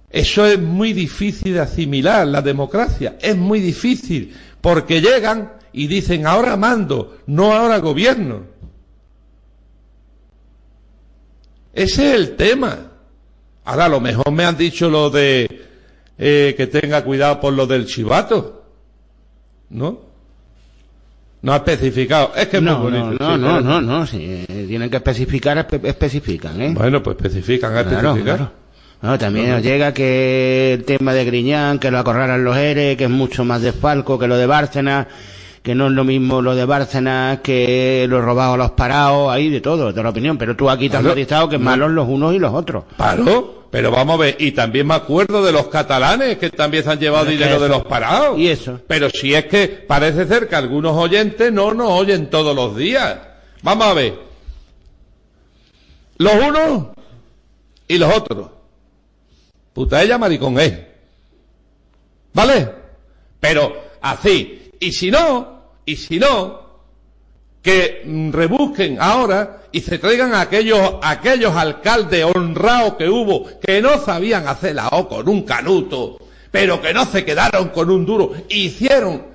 eso 0.09 0.45
es 0.45 0.59
muy 0.59 0.93
difícil 0.93 1.53
de 1.53 1.59
asimilar, 1.59 2.25
la 2.27 2.41
democracia. 2.41 3.17
Es 3.21 3.35
muy 3.35 3.59
difícil, 3.59 4.33
porque 4.61 5.01
llegan 5.01 5.53
y 5.73 5.87
dicen, 5.87 6.25
ahora 6.25 6.55
mando, 6.57 7.17
no 7.27 7.53
ahora 7.53 7.79
gobierno. 7.79 8.43
Ese 11.73 12.09
es 12.09 12.15
el 12.15 12.35
tema. 12.35 12.91
Ahora, 13.65 13.85
a 13.85 13.89
lo 13.89 13.99
mejor 13.99 14.31
me 14.31 14.45
han 14.45 14.55
dicho 14.57 14.89
lo 14.89 15.09
de 15.09 15.65
eh, 16.17 16.53
que 16.55 16.67
tenga 16.67 17.03
cuidado 17.03 17.39
por 17.41 17.53
lo 17.53 17.67
del 17.67 17.85
chivato. 17.85 18.63
¿No? 19.69 19.99
No 21.41 21.53
ha 21.53 21.57
especificado. 21.57 22.31
Es 22.35 22.47
que 22.47 22.57
es 22.57 22.63
No, 22.63 22.79
muy 22.79 22.91
no, 22.91 23.05
bonito. 23.05 23.23
no, 23.23 23.35
sí, 23.35 23.41
no, 23.41 23.47
claro. 23.47 23.61
no, 23.61 23.81
no, 23.81 24.07
si 24.07 24.17
eh, 24.23 24.65
tienen 24.67 24.89
que 24.89 24.97
especificar, 24.97 25.57
espe- 25.67 25.85
especifican, 25.85 26.61
¿eh? 26.61 26.73
Bueno, 26.73 27.03
pues 27.03 27.17
especifican, 27.17 27.71
Claro, 27.73 27.89
especifican. 27.89 28.23
claro. 28.37 28.51
No, 29.01 29.17
también 29.19 29.51
nos 29.51 29.61
llega 29.61 29.93
que 29.93 30.73
el 30.73 30.83
tema 30.85 31.13
de 31.13 31.25
Griñán, 31.25 31.77
que 31.79 31.91
lo 31.91 31.99
acorralan 31.99 32.43
los 32.43 32.57
ERE, 32.57 32.97
que 32.97 33.03
es 33.03 33.09
mucho 33.09 33.45
más 33.45 33.61
de 33.61 33.71
Falco 33.71 34.17
que 34.17 34.27
lo 34.27 34.35
de 34.37 34.47
Bárcenas, 34.47 35.05
que 35.61 35.75
no 35.75 35.87
es 35.87 35.91
lo 35.93 36.03
mismo 36.03 36.41
lo 36.41 36.55
de 36.55 36.65
Bárcenas 36.65 37.39
que 37.41 38.05
lo 38.09 38.21
robado 38.21 38.53
a 38.53 38.57
los 38.57 38.71
parados, 38.71 39.31
ahí 39.31 39.49
de 39.49 39.61
todo, 39.61 39.91
de 39.93 40.01
la 40.03 40.09
opinión. 40.09 40.37
Pero 40.37 40.55
tú 40.55 40.69
aquí 40.69 40.89
te 40.89 40.97
has 40.97 41.01
Claro. 41.03 41.15
matizado 41.15 41.49
que 41.49 41.57
malos 41.59 41.91
los 41.91 42.07
unos 42.07 42.33
y 42.33 42.39
los 42.39 42.53
otros. 42.53 42.85
Paro, 42.97 43.67
pero 43.69 43.91
vamos 43.91 44.15
a 44.15 44.17
ver, 44.23 44.37
y 44.39 44.53
también 44.53 44.87
me 44.87 44.95
acuerdo 44.95 45.43
de 45.43 45.51
los 45.51 45.67
catalanes 45.67 46.37
que 46.37 46.49
también 46.49 46.83
se 46.83 46.89
han 46.91 46.99
llevado 46.99 47.25
dinero 47.25 47.59
de 47.59 47.67
los 47.69 47.83
parados. 47.85 48.39
¿Y 48.39 48.47
eso? 48.47 48.79
Pero 48.87 49.09
si 49.09 49.35
es 49.35 49.45
que 49.45 49.67
parece 49.67 50.25
ser 50.25 50.47
que 50.47 50.55
algunos 50.55 50.93
oyentes 50.95 51.51
no 51.51 51.73
nos 51.75 51.91
oyen 51.91 52.29
todos 52.29 52.55
los 52.55 52.75
días. 52.75 53.17
Vamos 53.61 53.85
a 53.87 53.93
ver. 53.93 54.13
Los 56.17 56.33
unos 56.35 56.87
y 57.87 57.97
los 57.97 58.15
otros. 58.15 58.47
Puta 59.75 60.01
ella, 60.01 60.17
maricón 60.17 60.57
es. 60.57 60.73
¿Vale? 62.33 62.71
Pero 63.41 63.75
así. 63.99 64.71
Y 64.79 64.93
si 64.93 65.11
no, 65.11 65.73
y 65.83 65.97
si 65.97 66.17
no, 66.17 66.61
que 67.61 68.01
rebusquen 68.31 68.97
ahora 69.01 69.63
y 69.73 69.81
se 69.81 69.99
traigan 69.99 70.33
a 70.33 70.41
aquellos, 70.41 70.79
aquellos 71.01 71.53
alcaldes 71.53 72.23
honrados 72.23 72.93
que 72.95 73.09
hubo 73.09 73.49
que 73.59 73.81
no 73.81 73.99
sabían 73.99 74.47
hacer 74.47 74.75
la 74.75 74.87
O 74.87 75.09
con 75.09 75.27
un 75.27 75.41
canuto, 75.41 76.19
pero 76.51 76.81
que 76.81 76.93
no 76.93 77.05
se 77.05 77.25
quedaron 77.25 77.67
con 77.67 77.89
un 77.89 78.05
duro, 78.05 78.31
hicieron 78.47 79.34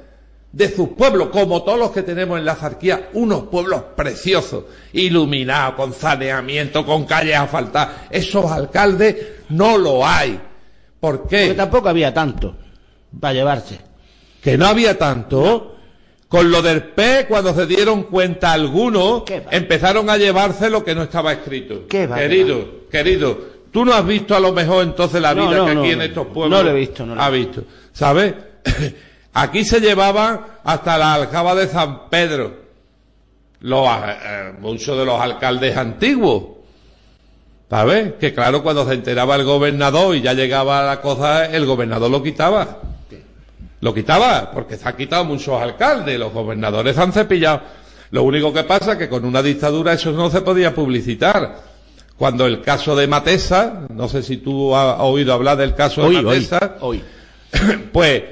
de 0.53 0.69
sus 0.75 0.91
pueblos, 0.91 1.29
como 1.29 1.63
todos 1.63 1.79
los 1.79 1.91
que 1.93 2.03
tenemos 2.03 2.39
en 2.39 2.45
la 2.45 2.57
zarquía, 2.57 3.11
unos 3.13 3.45
pueblos 3.45 3.83
preciosos, 3.97 4.65
iluminados, 4.93 5.75
con 5.75 5.93
saneamiento, 5.93 6.85
con 6.85 7.05
calles 7.05 7.37
asfaltadas. 7.37 8.07
Esos 8.11 8.51
alcaldes 8.51 9.17
no 9.51 9.79
lo 9.79 10.05
hay. 10.05 10.41
¿Por 10.99 11.29
qué? 11.29 11.47
Porque 11.47 11.55
tampoco 11.55 11.89
había 11.89 12.13
tanto. 12.13 12.57
Para 13.19 13.35
llevarse. 13.35 13.81
que 14.43 14.59
no 14.59 14.67
había 14.67 14.99
tanto. 14.99 15.77
Con 16.29 16.49
lo 16.49 16.63
del 16.63 16.85
P, 16.85 17.27
cuando 17.29 17.53
se 17.53 17.67
dieron 17.67 18.05
cuenta 18.05 18.53
algunos, 18.53 19.25
empezaron 19.51 20.09
a 20.09 20.17
llevarse 20.17 20.71
lo 20.71 20.85
que 20.85 20.95
no 20.95 21.03
estaba 21.03 21.33
escrito. 21.33 21.89
Qué 21.89 22.07
va, 22.07 22.19
querido, 22.19 22.87
querido, 22.89 23.37
tú 23.73 23.85
no 23.85 23.93
has 23.93 24.07
visto 24.07 24.37
a 24.37 24.41
lo 24.41 24.53
mejor 24.53 24.85
entonces 24.85 25.21
la 25.21 25.35
vida 25.35 25.57
no, 25.57 25.67
que 25.67 25.75
no, 25.75 25.81
aquí 25.81 25.91
en 25.91 26.03
estos 26.03 26.29
pueblos 26.29 26.51
No 26.51 26.63
lo 26.63 26.71
he 26.71 26.79
visto, 26.79 27.05
no 27.05 27.17
lo 27.17 27.27
he 27.27 27.31
visto. 27.37 27.65
¿Sabes? 27.93 28.35
Aquí 29.33 29.65
se 29.65 29.81
llevaban 29.81 30.41
hasta 30.65 30.99
la 30.99 31.15
aljaba 31.15 31.55
de 31.55 31.69
San 31.69 32.09
Pedro. 32.09 32.61
Los, 33.61 33.87
eh, 33.89 34.53
muchos 34.61 34.97
de 34.99 35.05
los 35.05 35.21
alcaldes 35.21 35.77
antiguos. 35.77 36.61
¿Sabes? 37.69 38.15
Que 38.19 38.35
claro, 38.35 38.63
cuando 38.65 38.87
se 38.87 38.95
enteraba 38.95 39.37
el 39.37 39.45
gobernador 39.45 40.17
y 40.17 40.23
ya 40.23 40.35
llegaba 40.35 40.83
la 40.83 41.01
cosa, 41.01 41.47
el 41.47 41.67
gobernador 41.67 42.11
lo 42.11 42.23
quitaba. 42.23 42.79
Lo 43.81 43.95
quitaba, 43.95 44.51
porque 44.51 44.77
se 44.77 44.89
han 44.89 44.97
quitado 44.97 45.25
muchos 45.25 45.61
alcaldes, 45.61 46.19
los 46.19 46.33
gobernadores 46.33 46.99
han 46.99 47.13
cepillado. 47.13 47.63
Lo 48.11 48.25
único 48.25 48.53
que 48.53 48.65
pasa 48.65 48.93
es 48.93 48.99
que 48.99 49.09
con 49.09 49.25
una 49.25 49.41
dictadura 49.41 49.93
eso 49.93 50.11
no 50.11 50.31
se 50.31 50.41
podía 50.41 50.75
publicitar. 50.75 51.61
Cuando 52.19 52.45
el 52.45 52.61
caso 52.61 52.95
de 52.97 53.07
Matesa, 53.07 53.87
no 53.95 54.09
sé 54.09 54.23
si 54.23 54.39
tú 54.39 54.75
has 54.77 54.99
oído 54.99 55.33
hablar 55.33 55.57
del 55.57 55.75
caso 55.75 56.03
de 56.03 56.19
hoy, 56.19 56.23
Matesa, 56.25 56.77
hoy. 56.81 57.03
pues 57.93 58.23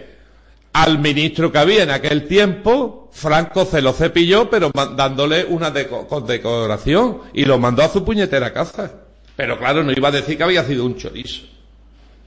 al 0.82 0.98
ministro 0.98 1.50
que 1.52 1.58
había 1.58 1.82
en 1.82 1.90
aquel 1.90 2.26
tiempo, 2.26 3.08
Franco 3.12 3.64
se 3.64 3.82
lo 3.82 3.92
cepilló, 3.92 4.48
pero 4.50 4.70
dándole 4.96 5.44
una 5.44 5.72
deco- 5.72 6.06
condecoración 6.06 7.18
y 7.32 7.44
lo 7.44 7.58
mandó 7.58 7.82
a 7.82 7.88
su 7.88 8.04
puñetera 8.04 8.52
casa. 8.52 8.90
Pero 9.36 9.58
claro, 9.58 9.82
no 9.82 9.92
iba 9.92 10.08
a 10.08 10.12
decir 10.12 10.36
que 10.36 10.44
había 10.44 10.64
sido 10.64 10.84
un 10.84 10.96
chorizo. 10.96 11.42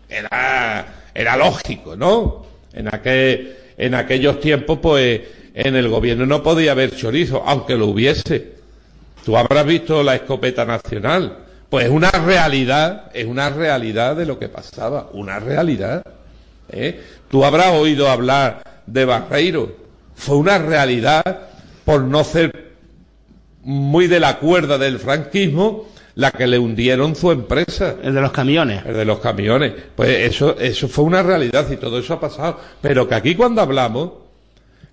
Era, 0.09 0.85
era 1.13 1.37
lógico, 1.37 1.95
¿no? 1.95 2.45
En, 2.73 2.87
aquel, 2.93 3.55
en 3.77 3.95
aquellos 3.95 4.39
tiempos, 4.39 4.79
pues, 4.81 5.21
en 5.53 5.75
el 5.75 5.89
gobierno 5.89 6.25
no 6.25 6.41
podía 6.43 6.71
haber 6.71 6.95
chorizo, 6.95 7.43
aunque 7.45 7.75
lo 7.75 7.87
hubiese. 7.87 8.53
Tú 9.25 9.37
habrás 9.37 9.65
visto 9.65 10.03
la 10.03 10.15
escopeta 10.15 10.65
nacional. 10.65 11.37
Pues 11.69 11.85
es 11.85 11.91
una 11.91 12.11
realidad, 12.11 13.09
es 13.13 13.25
una 13.25 13.49
realidad 13.49 14.15
de 14.17 14.25
lo 14.25 14.37
que 14.37 14.49
pasaba, 14.49 15.09
una 15.13 15.39
realidad. 15.39 16.03
¿Eh? 16.71 17.01
Tú 17.29 17.45
habrás 17.45 17.73
oído 17.73 18.09
hablar 18.09 18.83
de 18.85 19.05
Barreiro. 19.05 19.75
Fue 20.15 20.37
una 20.37 20.57
realidad 20.57 21.23
por 21.85 22.01
no 22.01 22.23
ser 22.23 22.71
muy 23.63 24.07
de 24.07 24.19
la 24.19 24.39
cuerda 24.39 24.77
del 24.77 24.99
franquismo 24.99 25.87
la 26.15 26.31
que 26.31 26.47
le 26.47 26.59
hundieron 26.59 27.15
su 27.15 27.31
empresa. 27.31 27.95
El 28.03 28.13
de 28.13 28.21
los 28.21 28.31
camiones. 28.31 28.85
El 28.85 28.95
de 28.95 29.05
los 29.05 29.19
camiones. 29.19 29.73
Pues 29.95 30.09
eso, 30.29 30.57
eso 30.59 30.87
fue 30.87 31.05
una 31.05 31.23
realidad 31.23 31.69
y 31.71 31.77
todo 31.77 31.99
eso 31.99 32.13
ha 32.15 32.19
pasado. 32.19 32.59
Pero 32.81 33.07
que 33.07 33.15
aquí 33.15 33.35
cuando 33.35 33.61
hablamos, 33.61 34.11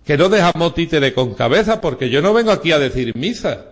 que 0.04 0.16
no 0.16 0.28
dejamos 0.28 0.74
títere 0.74 1.12
con 1.12 1.34
cabeza, 1.34 1.80
porque 1.80 2.08
yo 2.08 2.22
no 2.22 2.32
vengo 2.32 2.52
aquí 2.52 2.72
a 2.72 2.78
decir 2.78 3.16
misa. 3.16 3.64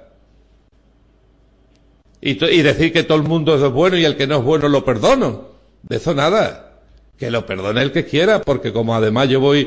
Y, 2.21 2.45
y 2.45 2.63
decir 2.63 2.93
que 2.93 3.05
todo 3.05 3.19
el 3.19 3.25
mundo 3.25 3.55
es 3.55 3.73
bueno 3.73 3.97
y 3.97 4.05
el 4.05 4.17
que 4.17 4.27
no 4.27 4.39
es 4.39 4.43
bueno 4.43 4.69
lo 4.69 4.85
perdono. 4.85 5.49
De 5.83 5.97
eso 5.97 6.15
nada. 6.15 6.66
Que 7.19 7.31
lo 7.31 7.47
perdone 7.47 7.83
el 7.83 7.93
que 7.93 8.05
quiera, 8.05 8.43
porque 8.43 8.73
como 8.73 8.95
además 8.95 9.29
yo 9.29 9.41
voy, 9.41 9.67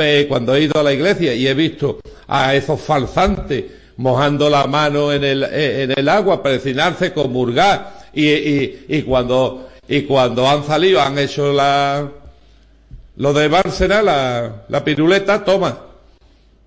eh, 0.00 0.26
cuando 0.28 0.54
he 0.54 0.62
ido 0.62 0.80
a 0.80 0.82
la 0.82 0.92
iglesia 0.92 1.34
y 1.34 1.46
he 1.46 1.54
visto 1.54 2.00
a 2.26 2.54
esos 2.54 2.80
falsantes 2.80 3.64
mojando 3.98 4.48
la 4.48 4.66
mano 4.66 5.12
en 5.12 5.24
el, 5.24 5.42
eh, 5.44 5.82
en 5.82 5.94
el 5.96 6.08
agua, 6.08 6.42
precinarse, 6.42 7.12
comulgar, 7.12 7.98
y, 8.14 8.26
y, 8.28 8.84
y 8.88 9.02
cuando, 9.02 9.68
y 9.86 10.02
cuando 10.02 10.48
han 10.48 10.64
salido, 10.64 11.00
han 11.02 11.18
hecho 11.18 11.52
la, 11.52 12.08
lo 13.16 13.32
de 13.32 13.48
Bárcena, 13.48 14.00
la, 14.00 14.64
la 14.68 14.84
piruleta, 14.84 15.44
toma. 15.44 15.78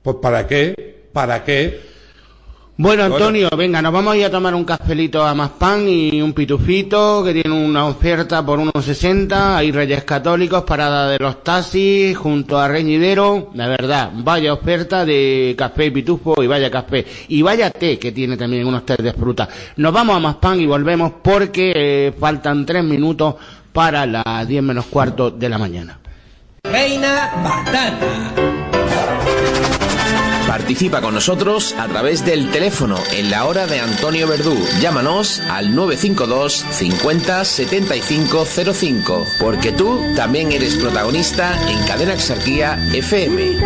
Pues 0.03 0.17
¿para 0.21 0.45
qué? 0.45 1.05
¿Para 1.13 1.43
qué? 1.43 1.90
Bueno, 2.81 3.03
Antonio, 3.03 3.47
venga, 3.55 3.79
nos 3.79 3.93
vamos 3.93 4.15
a 4.15 4.17
ir 4.17 4.25
a 4.25 4.31
tomar 4.31 4.55
un 4.55 4.65
cafelito 4.65 5.23
a 5.23 5.35
más 5.35 5.51
pan 5.51 5.87
y 5.87 6.19
un 6.19 6.33
pitufito 6.33 7.23
que 7.23 7.31
tiene 7.31 7.51
una 7.51 7.85
oferta 7.85 8.43
por 8.43 8.57
unos 8.57 8.83
60. 8.83 9.55
Hay 9.55 9.71
Reyes 9.71 10.03
Católicos, 10.03 10.63
parada 10.63 11.07
de 11.07 11.19
los 11.19 11.43
taxis, 11.43 12.17
junto 12.17 12.57
a 12.57 12.67
Reñidero. 12.67 13.51
La 13.53 13.67
verdad, 13.67 14.09
vaya 14.15 14.51
oferta 14.51 15.05
de 15.05 15.53
café 15.55 15.85
y 15.85 15.91
pitufo 15.91 16.41
y 16.41 16.47
vaya 16.47 16.71
café. 16.71 17.05
Y 17.27 17.43
vaya 17.43 17.69
té 17.69 17.99
que 17.99 18.11
tiene 18.11 18.35
también 18.35 18.65
unos 18.65 18.83
té 18.83 18.95
de 18.97 19.13
fruta. 19.13 19.47
Nos 19.75 19.93
vamos 19.93 20.15
a 20.15 20.19
más 20.19 20.35
pan 20.37 20.59
y 20.59 20.65
volvemos 20.65 21.11
porque 21.21 21.73
eh, 21.75 22.13
faltan 22.19 22.65
tres 22.65 22.83
minutos 22.83 23.35
para 23.71 24.07
las 24.07 24.47
10 24.47 24.63
menos 24.63 24.87
cuarto 24.87 25.29
de 25.29 25.49
la 25.49 25.59
mañana. 25.59 25.99
Reina 26.63 27.29
Batata. 27.43 28.60
Participa 30.51 30.99
con 30.99 31.13
nosotros 31.13 31.73
a 31.79 31.87
través 31.87 32.25
del 32.25 32.51
teléfono 32.51 32.97
en 33.13 33.31
la 33.31 33.45
hora 33.45 33.67
de 33.67 33.79
Antonio 33.79 34.27
Verdú. 34.27 34.53
Llámanos 34.81 35.39
al 35.49 35.73
952 35.73 36.65
50 36.69 37.45
75 37.45 38.43
05, 38.73 39.25
porque 39.39 39.71
tú 39.71 39.97
también 40.13 40.51
eres 40.51 40.75
protagonista 40.75 41.53
en 41.71 41.81
Cadena 41.87 42.15
Exarquía 42.15 42.77
FM. 42.93 43.59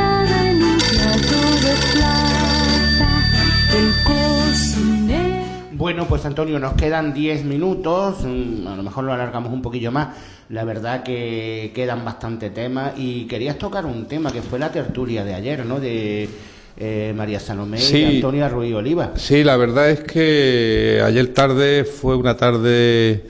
Bueno, 5.72 6.08
pues 6.08 6.24
Antonio, 6.26 6.60
nos 6.60 6.74
quedan 6.74 7.16
10 7.16 7.46
minutos, 7.46 8.18
mm, 8.24 8.68
a 8.68 8.76
lo 8.76 8.84
mejor 8.84 9.06
lo 9.06 9.14
alargamos 9.14 9.52
un 9.52 9.64
poquillo 9.64 9.92
más. 9.92 10.10
La 10.50 10.64
verdad 10.64 11.02
que 11.02 11.72
quedan 11.74 12.06
bastante 12.06 12.52
temas 12.52 12.94
y 12.96 13.26
querías 13.26 13.58
tocar 13.58 13.88
un 13.88 14.06
tema 14.06 14.32
que 14.32 14.44
fue 14.44 14.60
la 14.60 14.72
tertulia 14.72 15.24
de 15.24 15.34
ayer, 15.34 15.66
¿no? 15.66 15.80
De 15.80 16.30
eh, 16.78 17.14
María 17.16 17.40
Salomé 17.40 17.78
Sí. 17.78 17.98
y 17.98 18.16
Antonio 18.18 18.50
Ruiz 18.50 18.74
Oliva. 18.74 19.12
Sí, 19.16 19.44
la 19.44 19.58
verdad 19.58 19.90
es 19.90 20.02
que 20.02 21.02
ayer 21.04 21.28
tarde 21.34 21.86
fue 21.86 22.16
una 22.16 22.36
tarde 22.36 23.26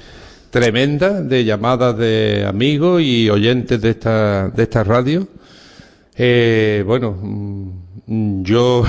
tremenda 0.50 1.22
de 1.22 1.44
llamadas 1.44 1.98
de 1.98 2.46
amigos 2.48 3.02
y 3.02 3.30
oyentes 3.30 3.82
de 3.82 3.90
esta, 3.90 4.50
de 4.50 4.64
esta 4.64 4.84
radio. 4.84 5.28
Eh, 6.18 6.84
bueno, 6.88 7.18
mm, 7.22 8.44
yo, 8.44 8.84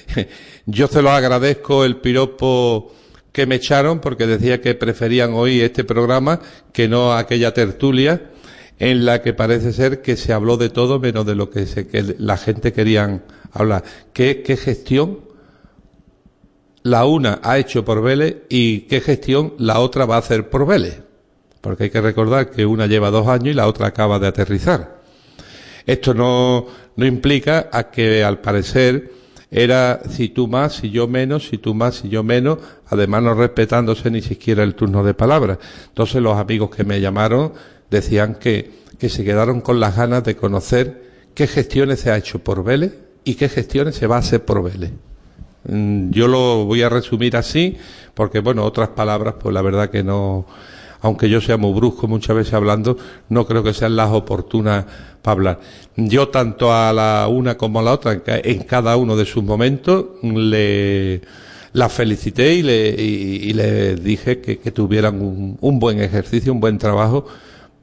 yo 0.66 0.88
se 0.88 1.02
lo 1.02 1.10
agradezco 1.10 1.84
el 1.84 1.96
piropo 1.96 2.92
que 3.32 3.46
me 3.46 3.56
echaron 3.56 4.00
porque 4.00 4.26
decía 4.26 4.60
que 4.60 4.74
preferían 4.74 5.34
oír 5.34 5.62
este 5.62 5.84
programa 5.84 6.40
que 6.72 6.88
no 6.88 7.12
aquella 7.12 7.52
tertulia 7.54 8.30
en 8.78 9.06
la 9.06 9.22
que 9.22 9.32
parece 9.32 9.72
ser 9.72 10.02
que 10.02 10.16
se 10.16 10.32
habló 10.32 10.56
de 10.56 10.70
todo 10.70 10.98
menos 10.98 11.24
de 11.26 11.34
lo 11.34 11.50
que, 11.50 11.66
se, 11.66 11.86
que 11.86 12.14
la 12.18 12.36
gente 12.36 12.72
querían 12.72 13.22
hablar. 13.60 13.84
¿Qué, 14.12 14.56
gestión 14.56 15.20
la 16.86 17.04
una 17.04 17.40
ha 17.42 17.58
hecho 17.58 17.84
por 17.84 18.00
Vélez 18.00 18.44
y 18.48 18.82
qué 18.82 19.00
gestión 19.00 19.54
la 19.58 19.80
otra 19.80 20.06
va 20.06 20.16
a 20.16 20.20
hacer 20.20 20.48
por 20.48 20.66
Vélez. 20.66 21.02
Porque 21.60 21.84
hay 21.84 21.90
que 21.90 22.00
recordar 22.00 22.50
que 22.50 22.64
una 22.64 22.86
lleva 22.86 23.10
dos 23.10 23.26
años 23.26 23.48
y 23.48 23.54
la 23.54 23.66
otra 23.66 23.88
acaba 23.88 24.20
de 24.20 24.28
aterrizar. 24.28 25.00
Esto 25.84 26.14
no, 26.14 26.66
no 26.94 27.06
implica 27.06 27.68
a 27.72 27.90
que 27.90 28.22
al 28.22 28.40
parecer 28.40 29.12
era 29.50 30.00
si 30.08 30.28
tú 30.28 30.46
más, 30.46 30.74
si 30.74 30.90
yo 30.90 31.08
menos, 31.08 31.48
si 31.48 31.58
tú 31.58 31.74
más, 31.74 31.96
si 31.96 32.08
yo 32.08 32.22
menos, 32.22 32.58
además 32.86 33.22
no 33.22 33.34
respetándose 33.34 34.10
ni 34.10 34.22
siquiera 34.22 34.62
el 34.62 34.76
turno 34.76 35.02
de 35.02 35.14
palabra. 35.14 35.58
Entonces 35.88 36.22
los 36.22 36.36
amigos 36.36 36.70
que 36.70 36.84
me 36.84 37.00
llamaron 37.00 37.52
decían 37.90 38.36
que, 38.36 38.70
que 38.98 39.08
se 39.08 39.24
quedaron 39.24 39.60
con 39.60 39.80
las 39.80 39.96
ganas 39.96 40.22
de 40.22 40.36
conocer 40.36 41.02
qué 41.34 41.48
gestiones 41.48 42.00
se 42.00 42.10
ha 42.10 42.16
hecho 42.16 42.38
por 42.38 42.62
Vélez 42.62 43.05
y 43.26 43.34
qué 43.34 43.50
gestiones 43.50 43.96
se 43.96 44.06
va 44.06 44.16
a 44.16 44.20
hacer 44.20 44.42
por 44.46 44.62
Vélez. 44.62 44.92
Mm, 45.68 46.10
Yo 46.10 46.28
lo 46.28 46.64
voy 46.64 46.82
a 46.82 46.88
resumir 46.88 47.36
así, 47.36 47.76
porque 48.14 48.40
bueno, 48.40 48.64
otras 48.64 48.90
palabras, 48.90 49.34
pues 49.40 49.52
la 49.52 49.62
verdad 49.62 49.90
que 49.90 50.02
no, 50.02 50.46
aunque 51.02 51.28
yo 51.28 51.40
sea 51.40 51.56
muy 51.58 51.72
brusco 51.74 52.06
muchas 52.08 52.36
veces 52.36 52.54
hablando, 52.54 52.96
no 53.28 53.46
creo 53.46 53.62
que 53.62 53.74
sean 53.74 53.96
las 53.96 54.10
oportunas 54.12 54.84
para 55.22 55.32
hablar. 55.32 55.60
Yo 55.96 56.28
tanto 56.28 56.72
a 56.72 56.92
la 56.92 57.26
una 57.28 57.56
como 57.56 57.80
a 57.80 57.82
la 57.82 57.92
otra, 57.92 58.12
en 58.12 58.20
ca- 58.20 58.38
en 58.42 58.62
cada 58.62 58.96
uno 58.96 59.16
de 59.16 59.26
sus 59.26 59.42
momentos, 59.44 60.06
le, 60.22 61.20
la 61.72 61.88
felicité 61.88 62.54
y 62.54 62.62
le, 62.62 62.90
y, 62.96 63.50
y 63.50 63.52
le 63.52 63.96
dije 63.96 64.40
que, 64.40 64.58
que 64.58 64.70
tuvieran 64.70 65.20
un, 65.20 65.58
un 65.60 65.78
buen 65.80 66.00
ejercicio, 66.00 66.52
un 66.52 66.60
buen 66.60 66.78
trabajo 66.78 67.26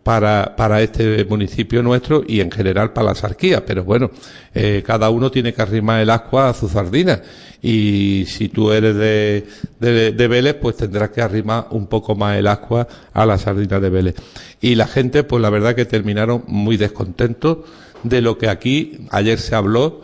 para, 0.03 0.55
para 0.55 0.81
este 0.81 1.25
municipio 1.25 1.81
nuestro 1.81 2.23
y 2.27 2.41
en 2.41 2.51
general 2.51 2.93
para 2.93 3.07
la 3.07 3.15
sarquía. 3.15 3.65
Pero 3.65 3.83
bueno, 3.83 4.11
eh, 4.53 4.83
cada 4.85 5.09
uno 5.09 5.31
tiene 5.31 5.53
que 5.53 5.61
arrimar 5.61 6.01
el 6.01 6.09
ascua 6.09 6.49
a 6.49 6.53
su 6.53 6.67
sardina. 6.67 7.21
Y 7.61 8.25
si 8.27 8.49
tú 8.49 8.71
eres 8.71 8.95
de, 8.95 9.47
de, 9.79 10.11
de 10.11 10.27
Vélez, 10.27 10.55
pues 10.55 10.75
tendrás 10.75 11.11
que 11.11 11.21
arrimar 11.21 11.67
un 11.71 11.87
poco 11.87 12.15
más 12.15 12.37
el 12.37 12.47
ascua 12.47 12.87
a 13.13 13.25
la 13.25 13.37
sardina 13.37 13.79
de 13.79 13.89
Vélez. 13.89 14.15
Y 14.61 14.75
la 14.75 14.87
gente, 14.87 15.23
pues 15.23 15.41
la 15.41 15.49
verdad 15.49 15.73
que 15.73 15.85
terminaron 15.85 16.43
muy 16.47 16.75
descontentos 16.75 17.59
de 18.03 18.21
lo 18.21 18.37
que 18.37 18.49
aquí 18.49 19.07
ayer 19.11 19.39
se 19.39 19.55
habló. 19.55 20.01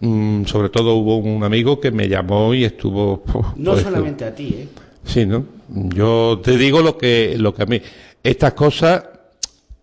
Mm, 0.00 0.44
sobre 0.44 0.68
todo 0.68 0.94
hubo 0.94 1.16
un 1.16 1.42
amigo 1.42 1.80
que 1.80 1.90
me 1.90 2.08
llamó 2.08 2.54
y 2.54 2.64
estuvo... 2.64 3.24
No 3.56 3.72
pues, 3.72 3.82
solamente 3.82 4.24
a 4.24 4.34
ti, 4.34 4.54
¿eh? 4.58 4.68
Sí, 5.04 5.24
¿no? 5.24 5.44
Yo 5.68 6.40
te 6.42 6.56
digo 6.56 6.82
lo 6.82 6.98
que, 6.98 7.36
lo 7.38 7.54
que 7.54 7.62
a 7.62 7.66
mí. 7.66 7.80
Estas 8.22 8.52
cosas, 8.52 9.02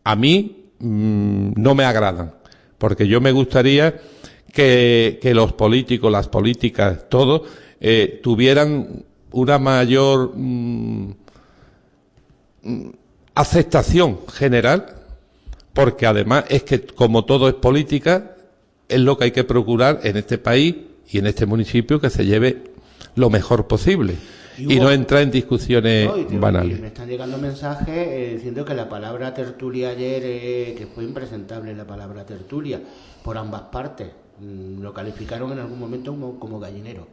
a 0.06 0.16
mí, 0.16 0.70
mm, 0.80 1.54
no 1.58 1.76
me 1.76 1.84
agradan, 1.84 2.36
porque 2.78 3.08
yo 3.08 3.20
me 3.20 3.32
gustaría 3.32 4.00
que, 4.54 5.20
los 5.34 5.54
políticos, 5.54 6.12
las 6.12 6.30
políticas, 6.30 7.10
todo, 7.10 7.44
eh, 7.82 8.22
tuvieran 8.24 9.04
una 9.32 9.60
mayor 9.60 10.32
mm, 10.36 11.14
mm, 12.64 12.90
aceptación 13.34 14.20
general, 14.32 14.96
porque 15.74 16.06
además 16.06 16.46
es 16.50 16.64
que 16.64 16.86
como 16.86 17.26
todo 17.26 17.50
es 17.50 17.56
política, 17.56 18.38
es 18.88 19.00
lo 19.00 19.18
que 19.18 19.26
hay 19.26 19.32
que 19.32 19.44
procurar 19.44 20.02
en 20.04 20.16
este 20.18 20.38
país 20.38 20.76
y 21.10 21.18
en 21.18 21.26
este 21.26 21.48
municipio 21.48 22.00
que 22.00 22.12
se 22.12 22.26
lleve 22.26 22.64
lo 23.16 23.30
mejor 23.30 23.68
posible 23.68 24.16
Y 24.58 24.80
no 24.80 24.92
entrar 24.92 25.22
en 25.24 25.32
discusiones 25.32 26.08
No, 26.08 26.18
y 26.18 26.26
te- 26.26 26.36
y 26.36 26.38
banales. 26.38 26.80
me 26.80 26.88
están 26.88 27.08
llegando 27.10 27.38
mensajes 27.38 27.88
eh, 27.96 28.32
diciendo 28.36 28.64
que 28.66 28.74
la 28.74 28.88
palabra 28.90 29.34
tertulia 29.34 29.90
ayer, 29.90 30.22
eh, 30.26 30.76
que 30.78 30.88
fue 30.88 31.04
impresentable 31.04 31.74
la 31.76 31.86
palabra 31.86 32.26
tertulia, 32.26 32.80
por 33.24 33.38
ambas 33.38 33.64
partes. 33.72 34.08
Mm, 34.40 34.82
Lo 34.82 34.94
calificaron 34.94 35.52
en 35.52 35.60
algún 35.60 35.80
momento 35.80 36.12
como, 36.12 36.40
como 36.40 36.60
gallinero. 36.60 37.08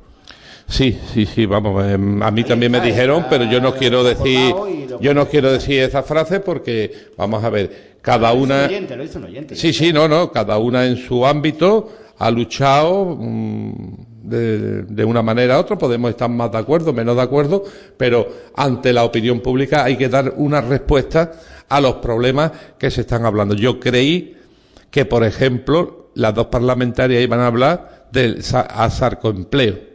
Sí, 0.69 0.97
sí, 1.13 1.27
sí, 1.27 1.45
vamos, 1.47 1.85
eh, 1.85 1.95
a 1.95 1.99
mí 1.99 2.41
Ahí 2.43 2.45
también 2.45 2.71
me 2.73 2.81
dijeron, 2.81 3.19
está 3.19 3.31
pero 3.31 3.45
yo 3.51 3.61
no 3.61 3.75
quiero 3.75 4.05
decir, 4.05 4.55
yo 5.01 5.13
no 5.13 5.27
quiero 5.29 5.51
decir 5.53 5.81
esa 5.81 6.03
frase 6.05 6.41
porque, 6.41 7.09
vamos 7.17 7.43
a 7.43 7.51
ver, 7.51 7.97
cada 8.01 8.31
Lo 8.31 8.37
hizo 8.37 8.45
una... 8.45 8.59
un 8.61 8.65
oyente, 8.69 8.97
lo 8.97 9.05
hizo 9.05 9.19
un 9.19 9.25
oyente. 9.25 9.57
Sí, 9.57 9.73
sí, 9.73 9.93
no, 9.93 10.07
no, 10.09 10.31
cada 10.31 10.59
una 10.59 10.87
en 10.87 10.97
su 10.97 11.27
ámbito 11.27 11.91
ha 12.19 12.31
luchado 12.31 13.17
mm, 13.19 13.95
de, 14.23 14.83
de 14.83 15.05
una 15.05 15.23
manera 15.23 15.57
u 15.57 15.61
otra, 15.61 15.77
podemos 15.77 16.11
estar 16.11 16.29
más 16.31 16.51
de 16.53 16.59
acuerdo, 16.59 16.93
menos 16.93 17.17
de 17.17 17.23
acuerdo, 17.23 17.65
pero 17.97 18.27
ante 18.55 18.93
la 18.93 19.05
opinión 19.05 19.41
pública 19.41 19.85
hay 19.85 19.97
que 19.97 20.09
dar 20.09 20.35
una 20.37 20.61
respuesta 20.61 21.33
a 21.69 21.81
los 21.81 21.95
problemas 21.97 22.53
que 22.79 22.91
se 22.91 23.03
están 23.03 23.25
hablando. 23.25 23.55
Yo 23.55 23.81
creí 23.81 24.37
que, 24.91 25.05
por 25.05 25.25
ejemplo, 25.25 26.11
las 26.15 26.35
dos 26.35 26.47
parlamentarias 26.47 27.23
iban 27.23 27.41
a 27.41 27.47
hablar 27.47 28.09
del 28.13 28.43
sa- 28.43 28.61
a 28.61 28.91
sarcoempleo. 28.91 29.91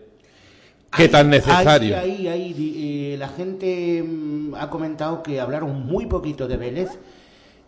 ¿Qué 0.95 1.03
Ahí- 1.03 1.09
tan 1.09 1.29
necesario? 1.29 1.97
Ahí, 1.97 2.27
ahí, 2.27 2.55
ahí, 2.55 3.11
eh, 3.13 3.17
la 3.19 3.27
gente 3.27 4.01
mm, 4.03 4.55
ha 4.55 4.69
comentado 4.69 5.21
que 5.21 5.39
hablaron 5.39 5.85
muy 5.85 6.05
poquito 6.07 6.47
de 6.47 6.57
Vélez, 6.57 6.89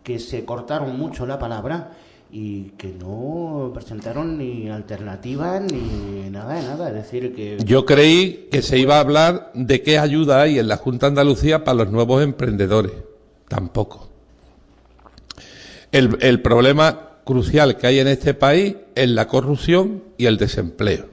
que 0.03 0.17
se 0.19 0.45
cortaron 0.45 0.97
mucho 0.97 1.25
la 1.27 1.37
palabra 1.37 1.91
y 2.31 2.71
que 2.77 2.89
no 2.89 3.71
presentaron 3.73 4.37
ni 4.37 4.69
alternativas 4.69 5.61
ni 5.61 6.29
nada 6.29 6.55
de 6.55 6.61
nada. 6.61 6.89
Es 6.89 6.95
decir, 6.95 7.33
que 7.35 7.57
Yo 7.65 7.85
creí 7.85 8.47
que 8.51 8.61
se 8.61 8.77
iba 8.77 8.97
a 8.97 8.99
hablar 8.99 9.51
de 9.55 9.81
qué 9.81 9.97
ayuda 9.97 10.41
hay 10.41 10.59
en 10.59 10.67
la 10.67 10.77
Junta 10.77 11.07
de 11.07 11.11
Andalucía 11.11 11.63
para 11.63 11.83
los 11.83 11.91
nuevos 11.91 12.23
emprendedores. 12.23 12.93
Tampoco. 13.47 14.09
El, 15.91 16.17
el 16.21 16.41
problema 16.41 17.17
crucial 17.23 17.77
que 17.77 17.87
hay 17.87 17.99
en 17.99 18.07
este 18.07 18.35
país 18.35 18.75
es 18.93 19.09
la 19.09 19.27
corrupción 19.27 20.03
y 20.17 20.27
el 20.27 20.37
desempleo. 20.37 21.07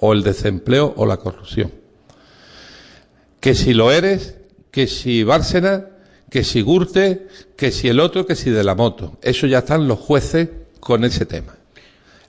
O 0.00 0.12
el 0.12 0.22
desempleo 0.22 0.92
o 0.96 1.06
la 1.06 1.16
corrupción. 1.16 1.72
Que 3.40 3.54
si 3.54 3.72
lo 3.72 3.90
eres, 3.90 4.36
que 4.70 4.86
si 4.86 5.24
Bárcena, 5.24 5.86
que 6.30 6.44
si 6.44 6.60
Gurte, 6.60 7.26
que 7.56 7.70
si 7.70 7.88
el 7.88 8.00
otro, 8.00 8.26
que 8.26 8.34
si 8.34 8.50
de 8.50 8.64
la 8.64 8.74
moto. 8.74 9.18
Eso 9.22 9.46
ya 9.46 9.58
están 9.58 9.88
los 9.88 9.98
jueces 9.98 10.48
con 10.80 11.04
ese 11.04 11.26
tema. 11.26 11.56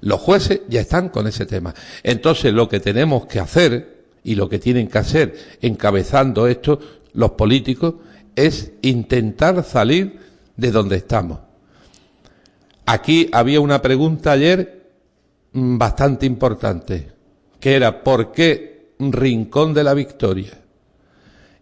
Los 0.01 0.21
jueces 0.21 0.61
ya 0.69 0.81
están 0.81 1.09
con 1.09 1.27
ese 1.27 1.45
tema. 1.45 1.73
Entonces, 2.03 2.53
lo 2.53 2.69
que 2.69 2.79
tenemos 2.79 3.25
que 3.25 3.39
hacer 3.39 3.99
y 4.23 4.35
lo 4.35 4.47
que 4.47 4.59
tienen 4.59 4.87
que 4.87 4.97
hacer 4.97 5.35
encabezando 5.61 6.47
esto 6.47 6.79
los 7.13 7.31
políticos 7.31 7.95
es 8.35 8.71
intentar 8.81 9.63
salir 9.63 10.19
de 10.55 10.71
donde 10.71 10.97
estamos. 10.97 11.39
Aquí 12.85 13.29
había 13.31 13.59
una 13.59 13.81
pregunta 13.81 14.31
ayer 14.31 14.87
mm, 15.51 15.77
bastante 15.77 16.25
importante, 16.25 17.11
que 17.59 17.75
era 17.75 18.03
¿por 18.03 18.31
qué 18.31 18.93
Rincón 18.99 19.73
de 19.73 19.83
la 19.83 19.93
Victoria 19.93 20.57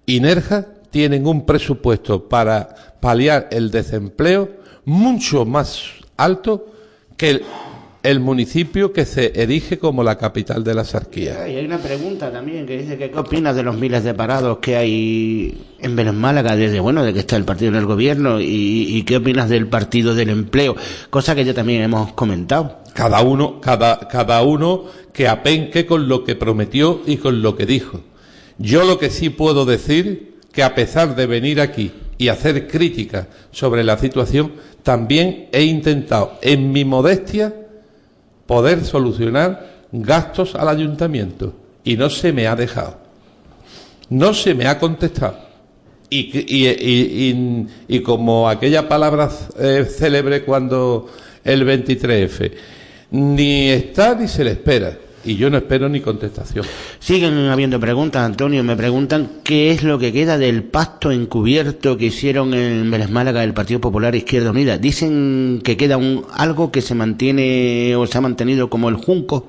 y 0.05 0.19
Nerja 0.19 0.67
tienen 0.97 1.27
un 1.27 1.45
presupuesto 1.45 2.27
para 2.27 2.67
paliar 2.99 3.49
el 3.51 3.69
desempleo 3.69 4.49
mucho 4.83 5.45
más 5.45 5.83
alto 6.17 6.73
que 7.15 7.29
el, 7.29 7.43
el 8.01 8.19
municipio 8.19 8.91
que 8.91 9.05
se 9.05 9.31
erige 9.39 9.77
como 9.77 10.01
la 10.01 10.17
capital 10.17 10.63
de 10.63 10.73
la 10.73 10.83
Sarquía? 10.83 11.47
Y 11.47 11.57
hay 11.57 11.65
una 11.65 11.77
pregunta 11.77 12.31
también 12.31 12.65
que 12.65 12.79
dice 12.79 12.97
que 12.97 13.11
qué 13.11 13.19
opinas 13.19 13.55
de 13.55 13.61
los 13.61 13.77
miles 13.77 14.03
de 14.03 14.15
parados 14.15 14.57
que 14.57 14.75
hay 14.75 15.65
en 15.77 16.17
Málaga 16.17 16.55
desde 16.55 16.79
bueno 16.79 17.03
de 17.03 17.13
que 17.13 17.19
está 17.19 17.35
el 17.35 17.45
partido 17.45 17.69
en 17.69 17.77
el 17.77 17.85
gobierno 17.85 18.41
y, 18.41 18.87
y 18.89 19.03
qué 19.03 19.17
opinas 19.17 19.49
del 19.49 19.67
partido 19.67 20.15
del 20.15 20.31
empleo, 20.31 20.75
cosa 21.11 21.35
que 21.35 21.45
ya 21.45 21.53
también 21.53 21.83
hemos 21.83 22.13
comentado. 22.13 22.79
Cada 22.95 23.21
uno, 23.21 23.61
cada, 23.61 23.99
cada 24.07 24.41
uno 24.41 24.85
que 25.13 25.27
apenque 25.27 25.85
con 25.85 26.07
lo 26.07 26.23
que 26.23 26.35
prometió 26.35 27.01
y 27.05 27.17
con 27.17 27.43
lo 27.43 27.55
que 27.55 27.67
dijo. 27.67 28.01
Yo 28.57 28.83
lo 28.83 28.97
que 28.97 29.11
sí 29.11 29.29
puedo 29.29 29.65
decir 29.65 30.36
que 30.57 30.63
a 30.63 30.73
pesar 30.73 31.15
de 31.15 31.27
venir 31.27 31.61
aquí 31.61 31.91
y 32.17 32.29
hacer 32.29 32.67
críticas 32.67 33.27
sobre 33.51 33.83
la 33.83 33.95
situación, 33.95 34.53
también 34.81 35.49
he 35.51 35.61
intentado, 35.61 36.39
en 36.41 36.71
mi 36.71 36.83
modestia, 36.83 37.53
poder 38.47 38.83
solucionar 38.83 39.85
gastos 39.91 40.55
al 40.55 40.67
ayuntamiento 40.69 41.53
y 41.83 41.95
no 41.95 42.09
se 42.09 42.33
me 42.33 42.47
ha 42.47 42.55
dejado. 42.55 42.97
No 44.09 44.33
se 44.33 44.55
me 44.55 44.65
ha 44.65 44.79
contestado. 44.79 45.37
Y, 46.09 48.01
como 48.01 48.49
aquella 48.49 48.89
palabra 48.89 49.29
eh, 49.59 49.85
célebre 49.87 50.43
cuando 50.43 51.07
el 51.43 51.67
23F, 51.67 52.51
ni 53.11 53.69
está 53.69 54.15
ni 54.15 54.27
se 54.27 54.43
le 54.43 54.53
espera. 54.53 54.97
Y 55.27 55.35
yo 55.35 55.49
no 55.49 55.57
espero 55.57 55.89
ni 55.89 55.99
contestación. 55.99 56.65
Siguen 56.99 57.37
habiendo 57.49 57.81
preguntas, 57.81 58.23
Antonio. 58.23 58.63
Me 58.63 58.77
preguntan 58.77 59.29
qué 59.43 59.71
es 59.71 59.83
lo 59.83 59.99
que 59.99 60.13
queda 60.13 60.37
del 60.37 60.63
pacto 60.63 61.11
encubierto 61.11 61.97
que 61.97 62.05
hicieron 62.05 62.53
en 62.53 62.89
Málaga 63.11 63.43
el 63.43 63.53
Partido 63.53 63.81
Popular 63.81 64.15
Izquierda 64.15 64.51
Unida. 64.51 64.77
Dicen 64.77 65.59
que 65.65 65.75
queda 65.75 65.97
un, 65.97 66.25
algo 66.33 66.71
que 66.71 66.81
se 66.81 66.95
mantiene 66.95 67.93
o 67.97 68.07
se 68.07 68.17
ha 68.17 68.21
mantenido 68.21 68.69
como 68.69 68.87
el 68.87 68.95
junco, 68.95 69.47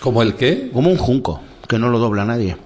¿Como 0.00 0.22
el 0.22 0.36
qué? 0.36 0.70
como 0.72 0.88
un 0.88 0.96
junco, 0.96 1.42
que 1.68 1.78
no 1.78 1.90
lo 1.90 1.98
dobla 1.98 2.24
nadie. 2.24 2.56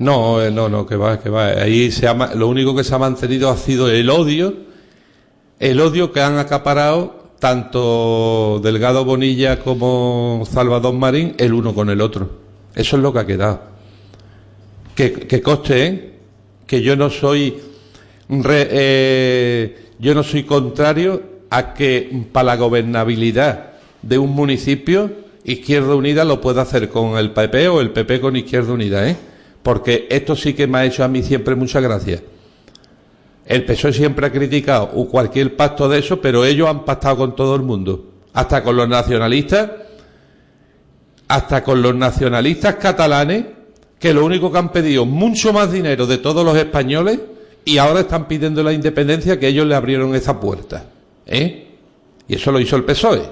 No, 0.00 0.42
eh, 0.42 0.50
no, 0.50 0.68
no, 0.68 0.84
que 0.84 0.96
va, 0.96 1.20
que 1.20 1.30
va. 1.30 1.46
Ahí 1.50 1.92
se 1.92 2.08
ha 2.08 2.34
lo 2.34 2.48
único 2.48 2.74
que 2.74 2.82
se 2.82 2.96
ha 2.96 2.98
mantenido 2.98 3.48
ha 3.48 3.56
sido 3.56 3.88
el 3.88 4.10
odio, 4.10 4.56
el 5.60 5.80
odio 5.80 6.10
que 6.10 6.20
han 6.20 6.36
acaparado 6.38 7.21
tanto 7.42 8.60
Delgado 8.62 9.04
Bonilla 9.04 9.58
como 9.58 10.44
Salvador 10.48 10.94
Marín, 10.94 11.34
el 11.38 11.52
uno 11.52 11.74
con 11.74 11.90
el 11.90 12.00
otro. 12.00 12.30
Eso 12.72 12.96
es 12.96 13.02
lo 13.02 13.12
que 13.12 13.18
ha 13.18 13.26
quedado. 13.26 13.60
Que, 14.94 15.12
que 15.12 15.42
coste, 15.42 15.86
¿eh? 15.86 16.12
que 16.68 16.82
yo 16.82 16.94
no 16.94 17.10
soy 17.10 17.56
re- 18.28 18.68
eh, 18.70 19.76
yo 19.98 20.14
no 20.14 20.22
soy 20.22 20.44
contrario 20.44 21.20
a 21.50 21.74
que 21.74 22.26
para 22.30 22.44
la 22.46 22.56
gobernabilidad 22.56 23.72
de 24.02 24.18
un 24.18 24.30
municipio 24.30 25.10
Izquierda 25.44 25.96
Unida 25.96 26.24
lo 26.24 26.40
pueda 26.40 26.62
hacer 26.62 26.90
con 26.90 27.18
el 27.18 27.32
PP 27.32 27.66
o 27.66 27.80
el 27.80 27.90
PP 27.90 28.20
con 28.20 28.36
Izquierda 28.36 28.72
Unida, 28.72 29.10
¿eh? 29.10 29.16
Porque 29.64 30.06
esto 30.10 30.36
sí 30.36 30.54
que 30.54 30.68
me 30.68 30.78
ha 30.78 30.84
hecho 30.84 31.02
a 31.02 31.08
mí 31.08 31.24
siempre 31.24 31.56
muchas 31.56 31.82
gracias. 31.82 32.22
El 33.44 33.64
PSOE 33.64 33.92
siempre 33.92 34.26
ha 34.26 34.32
criticado 34.32 34.88
cualquier 35.06 35.56
pacto 35.56 35.88
de 35.88 35.98
eso, 35.98 36.20
pero 36.20 36.44
ellos 36.44 36.68
han 36.68 36.84
pactado 36.84 37.16
con 37.16 37.36
todo 37.36 37.56
el 37.56 37.62
mundo, 37.62 38.04
hasta 38.32 38.62
con 38.62 38.76
los 38.76 38.88
nacionalistas, 38.88 39.70
hasta 41.28 41.64
con 41.64 41.82
los 41.82 41.94
nacionalistas 41.94 42.76
catalanes, 42.76 43.44
que 43.98 44.14
lo 44.14 44.24
único 44.24 44.50
que 44.50 44.58
han 44.58 44.70
pedido 44.70 45.06
mucho 45.06 45.52
más 45.52 45.72
dinero 45.72 46.06
de 46.06 46.18
todos 46.18 46.44
los 46.44 46.56
españoles 46.56 47.20
y 47.64 47.78
ahora 47.78 48.00
están 48.00 48.26
pidiendo 48.26 48.62
la 48.62 48.72
independencia 48.72 49.38
que 49.38 49.48
ellos 49.48 49.66
le 49.66 49.74
abrieron 49.74 50.14
esa 50.14 50.40
puerta, 50.40 50.84
¿eh? 51.26 51.68
Y 52.26 52.34
eso 52.34 52.50
lo 52.52 52.60
hizo 52.60 52.76
el 52.76 52.84
PSOE. 52.84 53.22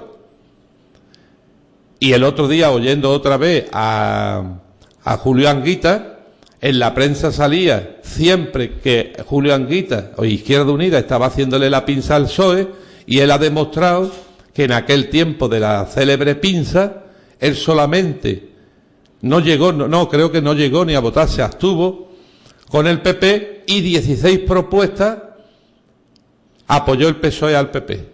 Y 1.99 2.13
el 2.13 2.23
otro 2.23 2.47
día, 2.47 2.71
oyendo 2.71 3.11
otra 3.11 3.37
vez 3.37 3.67
a, 3.71 4.59
a 5.03 5.17
Julio 5.17 5.49
Anguita, 5.49 6.20
en 6.61 6.77
la 6.77 6.93
prensa 6.93 7.31
salía 7.31 7.97
siempre 8.03 8.75
que 8.79 9.13
Julio 9.25 9.55
Anguita 9.55 10.11
o 10.17 10.25
Izquierda 10.25 10.71
Unida 10.71 10.99
estaba 10.99 11.25
haciéndole 11.25 11.71
la 11.71 11.85
pinza 11.85 12.15
al 12.15 12.25
PSOE 12.25 12.67
y 13.07 13.19
él 13.19 13.31
ha 13.31 13.39
demostrado 13.39 14.11
que 14.53 14.65
en 14.65 14.73
aquel 14.73 15.09
tiempo 15.09 15.49
de 15.49 15.59
la 15.59 15.85
célebre 15.87 16.35
pinza, 16.35 17.03
él 17.39 17.55
solamente 17.55 18.49
no 19.21 19.39
llegó, 19.39 19.71
no, 19.71 20.07
creo 20.07 20.31
que 20.31 20.41
no 20.41 20.53
llegó 20.53 20.85
ni 20.85 20.93
a 20.93 20.99
votar, 20.99 21.27
se 21.27 21.41
abstuvo 21.41 22.11
con 22.69 22.85
el 22.85 23.01
PP 23.01 23.63
y 23.65 23.81
16 23.81 24.39
propuestas 24.39 25.17
apoyó 26.67 27.07
el 27.07 27.15
PSOE 27.15 27.55
al 27.55 27.71
PP. 27.71 28.11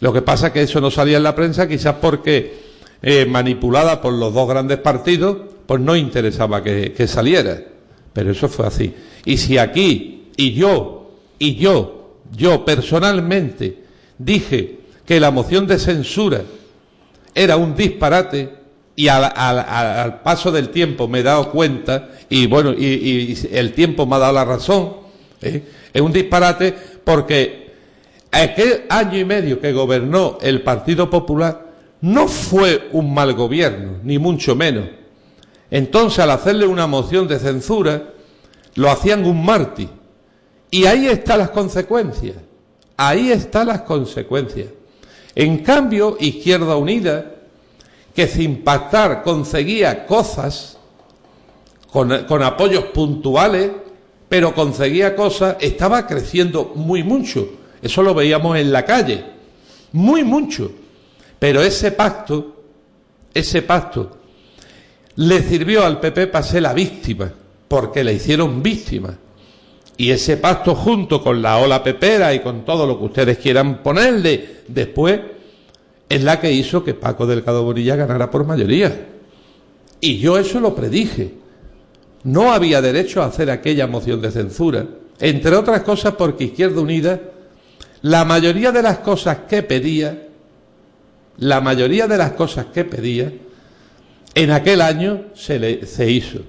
Lo 0.00 0.12
que 0.12 0.22
pasa 0.22 0.48
es 0.48 0.52
que 0.52 0.62
eso 0.62 0.80
no 0.80 0.92
salía 0.92 1.16
en 1.16 1.24
la 1.24 1.34
prensa, 1.34 1.66
quizás 1.66 1.96
porque 2.00 2.67
eh, 3.02 3.26
manipulada 3.26 4.00
por 4.00 4.12
los 4.12 4.34
dos 4.34 4.48
grandes 4.48 4.78
partidos, 4.78 5.38
pues 5.66 5.80
no 5.80 5.94
interesaba 5.96 6.62
que, 6.62 7.06
saliera. 7.06 7.58
Pero 8.12 8.32
eso 8.32 8.48
fue 8.48 8.66
así. 8.66 8.94
Y 9.24 9.36
si 9.36 9.58
aquí, 9.58 10.28
y 10.36 10.52
yo, 10.54 11.10
y 11.38 11.54
yo, 11.56 12.16
yo 12.36 12.64
personalmente, 12.64 13.78
dije 14.18 14.78
que 15.06 15.20
la 15.20 15.30
moción 15.30 15.66
de 15.66 15.78
censura 15.78 16.42
era 17.34 17.56
un 17.56 17.74
disparate 17.76 18.50
y 18.96 19.08
al, 19.08 19.24
al- 19.34 19.58
al- 19.60 20.22
paso 20.22 20.50
del 20.50 20.70
tiempo 20.70 21.06
me 21.06 21.20
he 21.20 21.22
dado 21.22 21.50
cuenta 21.50 22.08
y 22.28 22.46
bueno, 22.46 22.72
y, 22.76 22.84
y 22.86 23.38
el 23.52 23.72
tiempo 23.72 24.06
me 24.06 24.16
ha 24.16 24.18
dado 24.18 24.32
la 24.32 24.44
razón, 24.44 24.94
¿eh? 25.40 25.62
es 25.92 26.02
un 26.02 26.12
disparate 26.12 26.74
porque 27.04 27.70
aquel 28.32 28.82
año 28.88 29.18
y 29.18 29.24
medio 29.24 29.60
que 29.60 29.72
gobernó 29.72 30.38
el 30.42 30.62
Partido 30.62 31.08
Popular 31.08 31.67
no 32.00 32.28
fue 32.28 32.88
un 32.92 33.12
mal 33.12 33.34
gobierno, 33.34 33.98
ni 34.02 34.18
mucho 34.18 34.54
menos. 34.54 34.88
Entonces, 35.70 36.20
al 36.20 36.30
hacerle 36.30 36.66
una 36.66 36.86
moción 36.86 37.28
de 37.28 37.38
censura, 37.38 38.14
lo 38.74 38.90
hacían 38.90 39.24
un 39.24 39.44
mártir. 39.44 39.88
Y 40.70 40.86
ahí 40.86 41.06
están 41.08 41.40
las 41.40 41.50
consecuencias. 41.50 42.36
Ahí 42.96 43.30
están 43.30 43.68
las 43.68 43.82
consecuencias. 43.82 44.68
En 45.34 45.58
cambio, 45.58 46.16
Izquierda 46.20 46.76
Unida, 46.76 47.32
que 48.14 48.26
sin 48.26 48.62
pactar 48.62 49.22
conseguía 49.22 50.06
cosas, 50.06 50.78
con, 51.90 52.24
con 52.24 52.42
apoyos 52.42 52.84
puntuales, 52.86 53.70
pero 54.28 54.54
conseguía 54.54 55.16
cosas, 55.16 55.56
estaba 55.60 56.06
creciendo 56.06 56.72
muy 56.74 57.02
mucho. 57.02 57.48
Eso 57.80 58.02
lo 58.02 58.14
veíamos 58.14 58.58
en 58.58 58.72
la 58.72 58.84
calle. 58.84 59.24
Muy 59.92 60.22
mucho. 60.24 60.70
Pero 61.38 61.62
ese 61.62 61.92
pacto, 61.92 62.62
ese 63.32 63.62
pacto, 63.62 64.18
le 65.16 65.42
sirvió 65.42 65.84
al 65.84 66.00
PP 66.00 66.28
para 66.28 66.44
ser 66.44 66.62
la 66.62 66.72
víctima, 66.72 67.30
porque 67.66 68.04
le 68.04 68.14
hicieron 68.14 68.62
víctima. 68.62 69.16
Y 69.96 70.10
ese 70.10 70.36
pacto 70.36 70.74
junto 70.74 71.22
con 71.22 71.42
la 71.42 71.58
ola 71.58 71.82
pepera 71.82 72.32
y 72.32 72.40
con 72.40 72.64
todo 72.64 72.86
lo 72.86 72.98
que 72.98 73.04
ustedes 73.04 73.38
quieran 73.38 73.82
ponerle 73.82 74.62
después, 74.68 75.20
es 76.08 76.22
la 76.22 76.40
que 76.40 76.52
hizo 76.52 76.84
que 76.84 76.94
Paco 76.94 77.26
Delgado 77.26 77.64
Bonilla 77.64 77.96
ganara 77.96 78.30
por 78.30 78.46
mayoría. 78.46 79.06
Y 80.00 80.18
yo 80.18 80.38
eso 80.38 80.60
lo 80.60 80.74
predije. 80.74 81.34
No 82.24 82.52
había 82.52 82.80
derecho 82.80 83.22
a 83.22 83.26
hacer 83.26 83.50
aquella 83.50 83.86
moción 83.86 84.20
de 84.20 84.30
censura, 84.30 84.86
entre 85.20 85.56
otras 85.56 85.82
cosas 85.82 86.14
porque 86.14 86.44
Izquierda 86.44 86.80
Unida, 86.80 87.20
la 88.02 88.24
mayoría 88.24 88.70
de 88.72 88.82
las 88.82 88.98
cosas 88.98 89.38
que 89.48 89.62
pedía, 89.62 90.27
la 91.38 91.60
mayoría 91.60 92.06
de 92.06 92.18
las 92.18 92.32
cosas 92.32 92.66
que 92.66 92.84
pedía, 92.84 93.32
en 94.34 94.50
aquel 94.50 94.80
año 94.80 95.24
se, 95.34 95.58
le, 95.58 95.86
se 95.86 96.10
hizo. 96.10 96.40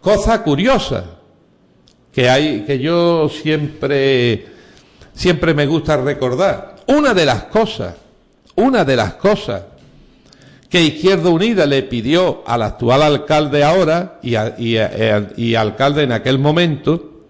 Cosa 0.00 0.42
curiosa, 0.42 1.04
que 2.12 2.28
hay, 2.28 2.62
que 2.64 2.78
yo 2.78 3.28
siempre, 3.28 4.46
siempre 5.14 5.54
me 5.54 5.66
gusta 5.66 5.96
recordar. 5.96 6.76
Una 6.88 7.14
de 7.14 7.24
las 7.24 7.44
cosas, 7.44 7.94
una 8.56 8.84
de 8.84 8.96
las 8.96 9.14
cosas 9.14 9.62
que 10.68 10.82
Izquierda 10.82 11.30
Unida 11.30 11.66
le 11.66 11.82
pidió 11.82 12.42
al 12.46 12.62
actual 12.62 13.02
alcalde 13.02 13.62
ahora 13.64 14.18
y, 14.22 14.34
a- 14.36 14.54
y 14.58 14.76
a- 14.76 15.30
y 15.36 15.54
alcalde 15.56 16.02
en 16.04 16.12
aquel 16.12 16.38
momento, 16.38 17.22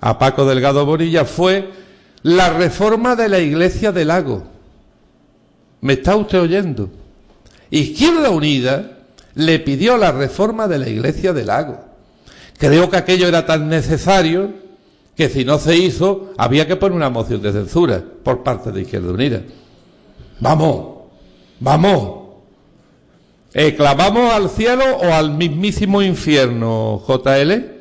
a 0.00 0.18
Paco 0.18 0.44
Delgado 0.46 0.84
Bonilla, 0.86 1.24
fue 1.24 1.70
la 2.22 2.50
reforma 2.50 3.16
de 3.16 3.28
la 3.28 3.38
iglesia 3.38 3.92
del 3.92 4.08
lago. 4.08 4.44
¿Me 5.80 5.94
está 5.94 6.16
usted 6.16 6.40
oyendo? 6.40 6.90
Izquierda 7.70 8.30
Unida 8.30 8.98
le 9.34 9.58
pidió 9.60 9.96
la 9.96 10.12
reforma 10.12 10.68
de 10.68 10.78
la 10.78 10.88
iglesia 10.88 11.32
del 11.32 11.46
lago. 11.46 11.78
Creo 12.58 12.90
que 12.90 12.96
aquello 12.96 13.26
era 13.26 13.46
tan 13.46 13.68
necesario 13.68 14.52
que 15.16 15.28
si 15.28 15.44
no 15.44 15.58
se 15.58 15.76
hizo 15.76 16.32
había 16.36 16.66
que 16.66 16.76
poner 16.76 16.96
una 16.96 17.10
moción 17.10 17.40
de 17.40 17.52
censura 17.52 18.02
por 18.22 18.42
parte 18.42 18.72
de 18.72 18.82
Izquierda 18.82 19.12
Unida. 19.12 19.42
Vamos, 20.40 21.04
vamos. 21.58 22.20
Eh, 23.52 23.74
¿Clamamos 23.74 24.32
al 24.32 24.48
cielo 24.50 24.84
o 24.84 25.12
al 25.12 25.32
mismísimo 25.32 26.02
infierno, 26.02 27.02
JL? 27.06 27.80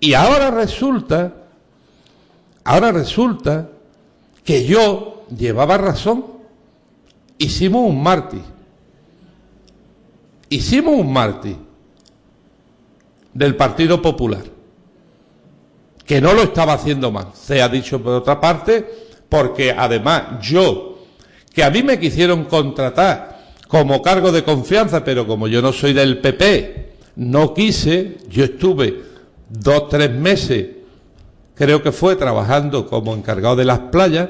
Y 0.00 0.14
ahora 0.14 0.50
resulta, 0.50 1.34
ahora 2.64 2.92
resulta 2.92 3.68
que 4.44 4.64
yo 4.64 5.15
llevaba 5.36 5.78
razón. 5.78 6.24
Hicimos 7.38 7.88
un 7.88 8.02
mártir. 8.02 8.42
Hicimos 10.48 10.94
un 10.94 11.12
mártir 11.12 11.56
del 13.36 13.56
Partido 13.56 14.00
Popular, 14.00 14.44
que 16.06 16.20
no 16.20 16.32
lo 16.32 16.44
estaba 16.44 16.72
haciendo 16.72 17.10
mal, 17.10 17.28
se 17.34 17.60
ha 17.60 17.68
dicho 17.68 18.00
por 18.02 18.14
otra 18.14 18.40
parte, 18.40 18.88
porque 19.28 19.72
además 19.76 20.40
yo, 20.40 21.00
que 21.52 21.62
a 21.62 21.70
mí 21.70 21.82
me 21.82 21.98
quisieron 21.98 22.44
contratar 22.44 23.36
como 23.68 24.00
cargo 24.00 24.32
de 24.32 24.44
confianza, 24.44 25.04
pero 25.04 25.26
como 25.26 25.48
yo 25.48 25.60
no 25.60 25.72
soy 25.72 25.92
del 25.92 26.18
PP, 26.18 26.92
no 27.16 27.52
quise, 27.52 28.18
yo 28.30 28.44
estuve 28.44 29.02
dos, 29.50 29.88
tres 29.88 30.10
meses, 30.10 30.68
creo 31.54 31.82
que 31.82 31.92
fue, 31.92 32.16
trabajando 32.16 32.86
como 32.86 33.14
encargado 33.14 33.56
de 33.56 33.64
las 33.64 33.80
playas, 33.80 34.28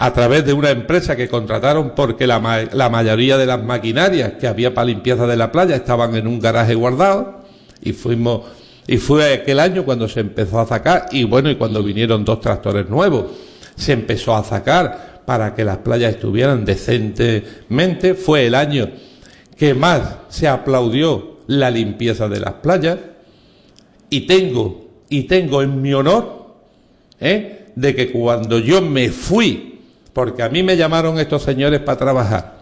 a 0.00 0.12
través 0.12 0.46
de 0.46 0.52
una 0.52 0.70
empresa 0.70 1.16
que 1.16 1.28
contrataron 1.28 1.92
porque 1.94 2.26
la, 2.26 2.38
ma- 2.38 2.62
la 2.72 2.88
mayoría 2.88 3.36
de 3.36 3.46
las 3.46 3.62
maquinarias 3.62 4.34
que 4.40 4.46
había 4.46 4.72
para 4.72 4.86
limpieza 4.86 5.26
de 5.26 5.36
la 5.36 5.50
playa 5.52 5.74
estaban 5.76 6.14
en 6.14 6.26
un 6.26 6.38
garaje 6.40 6.74
guardado. 6.74 7.42
Y 7.82 7.92
fuimos 7.92 8.42
y 8.86 8.96
fue 8.96 9.34
aquel 9.34 9.60
año 9.60 9.84
cuando 9.84 10.08
se 10.08 10.20
empezó 10.20 10.60
a 10.60 10.66
sacar 10.66 11.06
y 11.12 11.24
bueno 11.24 11.50
y 11.50 11.56
cuando 11.56 11.82
vinieron 11.82 12.24
dos 12.24 12.40
tractores 12.40 12.88
nuevos. 12.88 13.26
Se 13.76 13.92
empezó 13.92 14.34
a 14.34 14.42
sacar 14.44 15.22
para 15.26 15.54
que 15.54 15.64
las 15.64 15.78
playas 15.78 16.14
estuvieran 16.14 16.64
decentemente. 16.64 18.14
Fue 18.14 18.46
el 18.46 18.54
año 18.54 18.88
que 19.56 19.74
más 19.74 20.02
se 20.28 20.46
aplaudió 20.48 21.38
la 21.48 21.70
limpieza 21.70 22.28
de 22.28 22.40
las 22.40 22.54
playas. 22.54 22.98
Y 24.10 24.22
tengo 24.22 24.86
y 25.10 25.24
tengo 25.24 25.60
en 25.62 25.82
mi 25.82 25.92
honor 25.92 26.54
¿eh? 27.20 27.66
de 27.74 27.94
que 27.94 28.10
cuando 28.12 28.58
yo 28.58 28.80
me 28.80 29.08
fui, 29.10 29.67
porque 30.18 30.42
a 30.42 30.48
mí 30.48 30.64
me 30.64 30.76
llamaron 30.76 31.20
estos 31.20 31.44
señores 31.44 31.78
para 31.78 31.96
trabajar, 31.96 32.58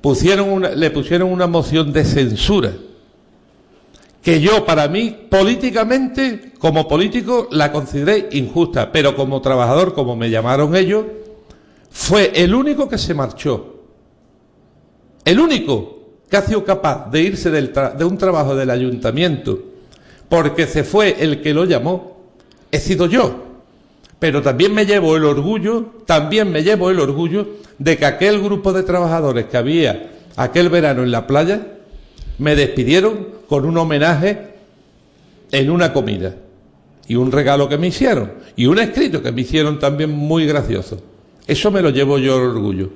pusieron 0.00 0.62
le 0.74 0.90
pusieron 0.90 1.30
una 1.30 1.46
moción 1.46 1.92
de 1.92 2.02
censura, 2.02 2.72
que 4.22 4.40
yo 4.40 4.64
para 4.64 4.88
mí 4.88 5.14
políticamente, 5.28 6.54
como 6.58 6.88
político, 6.88 7.46
la 7.50 7.72
consideré 7.72 8.30
injusta, 8.32 8.90
pero 8.90 9.14
como 9.14 9.42
trabajador, 9.42 9.92
como 9.92 10.16
me 10.16 10.30
llamaron 10.30 10.74
ellos, 10.74 11.04
fue 11.90 12.32
el 12.34 12.54
único 12.54 12.88
que 12.88 12.96
se 12.96 13.12
marchó. 13.12 13.82
El 15.26 15.40
único 15.40 15.98
que 16.30 16.38
ha 16.38 16.42
sido 16.42 16.64
capaz 16.64 17.10
de 17.10 17.20
irse 17.20 17.50
del 17.50 17.70
de 17.98 18.04
un 18.06 18.16
trabajo 18.16 18.56
del 18.56 18.70
ayuntamiento 18.70 19.62
porque 20.30 20.66
se 20.66 20.84
fue 20.84 21.16
el 21.22 21.42
que 21.42 21.52
lo 21.52 21.66
llamó, 21.66 22.16
he 22.72 22.78
sido 22.78 23.04
yo. 23.04 23.47
Pero 24.18 24.42
también 24.42 24.74
me 24.74 24.84
llevo 24.84 25.16
el 25.16 25.24
orgullo, 25.24 25.92
también 26.06 26.50
me 26.50 26.62
llevo 26.62 26.90
el 26.90 26.98
orgullo 26.98 27.46
de 27.78 27.96
que 27.96 28.04
aquel 28.04 28.42
grupo 28.42 28.72
de 28.72 28.82
trabajadores 28.82 29.46
que 29.46 29.56
había 29.56 30.10
aquel 30.36 30.68
verano 30.68 31.02
en 31.02 31.10
la 31.10 31.26
playa 31.26 31.66
me 32.38 32.56
despidieron 32.56 33.28
con 33.48 33.64
un 33.64 33.76
homenaje 33.76 34.54
en 35.50 35.70
una 35.70 35.92
comida 35.92 36.34
y 37.06 37.16
un 37.16 37.32
regalo 37.32 37.68
que 37.68 37.78
me 37.78 37.88
hicieron 37.88 38.32
y 38.56 38.66
un 38.66 38.78
escrito 38.78 39.22
que 39.22 39.32
me 39.32 39.42
hicieron 39.42 39.78
también 39.78 40.10
muy 40.10 40.46
gracioso. 40.46 41.00
Eso 41.46 41.70
me 41.70 41.80
lo 41.80 41.90
llevo 41.90 42.18
yo 42.18 42.36
el 42.36 42.50
orgullo. 42.50 42.90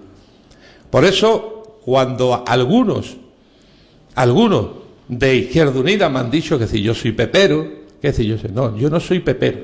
Por 0.91 1.05
eso, 1.05 1.79
cuando 1.85 2.45
algunos, 2.47 3.17
algunos 4.15 4.67
de 5.09 5.37
Izquierda 5.37 5.81
Unida 5.81 6.09
me 6.11 6.19
han 6.19 6.31
dicho 6.31 6.59
que 6.59 6.67
si 6.67 6.83
yo 6.83 6.95
soy 6.95 7.13
pepero, 7.13 7.67
que 8.01 8.13
si 8.13 8.27
yo. 8.27 8.37
No, 8.53 8.77
yo 8.77 8.91
no 8.91 9.01
soy 9.01 9.21
pepero. 9.21 9.61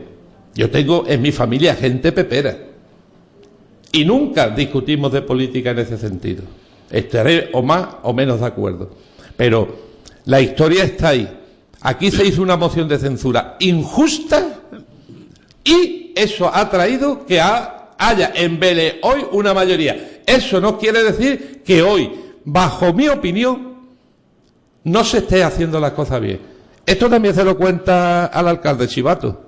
Yo 0.55 0.71
tengo 0.71 1.05
en 1.07 1.23
mi 1.23 1.33
familia 1.33 1.75
gente 1.75 2.13
pepera. 2.13 2.57
Y 3.93 4.05
nunca 4.05 4.51
discutimos 4.51 5.13
de 5.13 5.23
política 5.23 5.71
en 5.71 5.79
ese 5.79 5.97
sentido. 5.97 6.43
Estaré 6.91 7.51
o 7.53 7.63
más 7.63 7.87
o 8.03 8.13
menos 8.13 8.41
de 8.41 8.47
acuerdo. 8.47 8.91
Pero 9.37 9.69
la 10.25 10.41
historia 10.41 10.85
está 10.85 11.11
ahí. 11.11 11.29
Aquí 11.81 12.11
se 12.11 12.27
hizo 12.27 12.43
una 12.43 12.57
moción 12.57 12.89
de 12.89 12.99
censura 12.99 13.57
injusta 13.61 14.61
y 15.65 16.13
eso 16.17 16.51
ha 16.53 16.69
traído 16.69 17.25
que 17.25 17.41
ha- 17.41 17.91
haya 17.99 18.33
en 18.35 18.59
Vélez 18.59 18.97
hoy 19.03 19.25
una 19.33 19.55
mayoría. 19.55 20.23
Eso 20.27 20.61
no 20.61 20.77
quiere 20.79 21.03
decir 21.05 21.63
que 21.65 21.83
hoy, 21.83 22.11
bajo 22.45 22.93
mi 22.93 23.09
opinión, 23.09 23.77
no 24.85 25.05
se 25.05 25.19
esté 25.19 25.45
haciendo 25.45 25.79
las 25.79 25.93
cosas 25.93 26.21
bien. 26.21 26.41
Esto 26.85 27.09
también 27.09 27.35
se 27.35 27.45
lo 27.45 27.57
cuenta 27.57 28.27
al 28.27 28.49
alcalde 28.49 28.89
Chivato. 28.89 29.45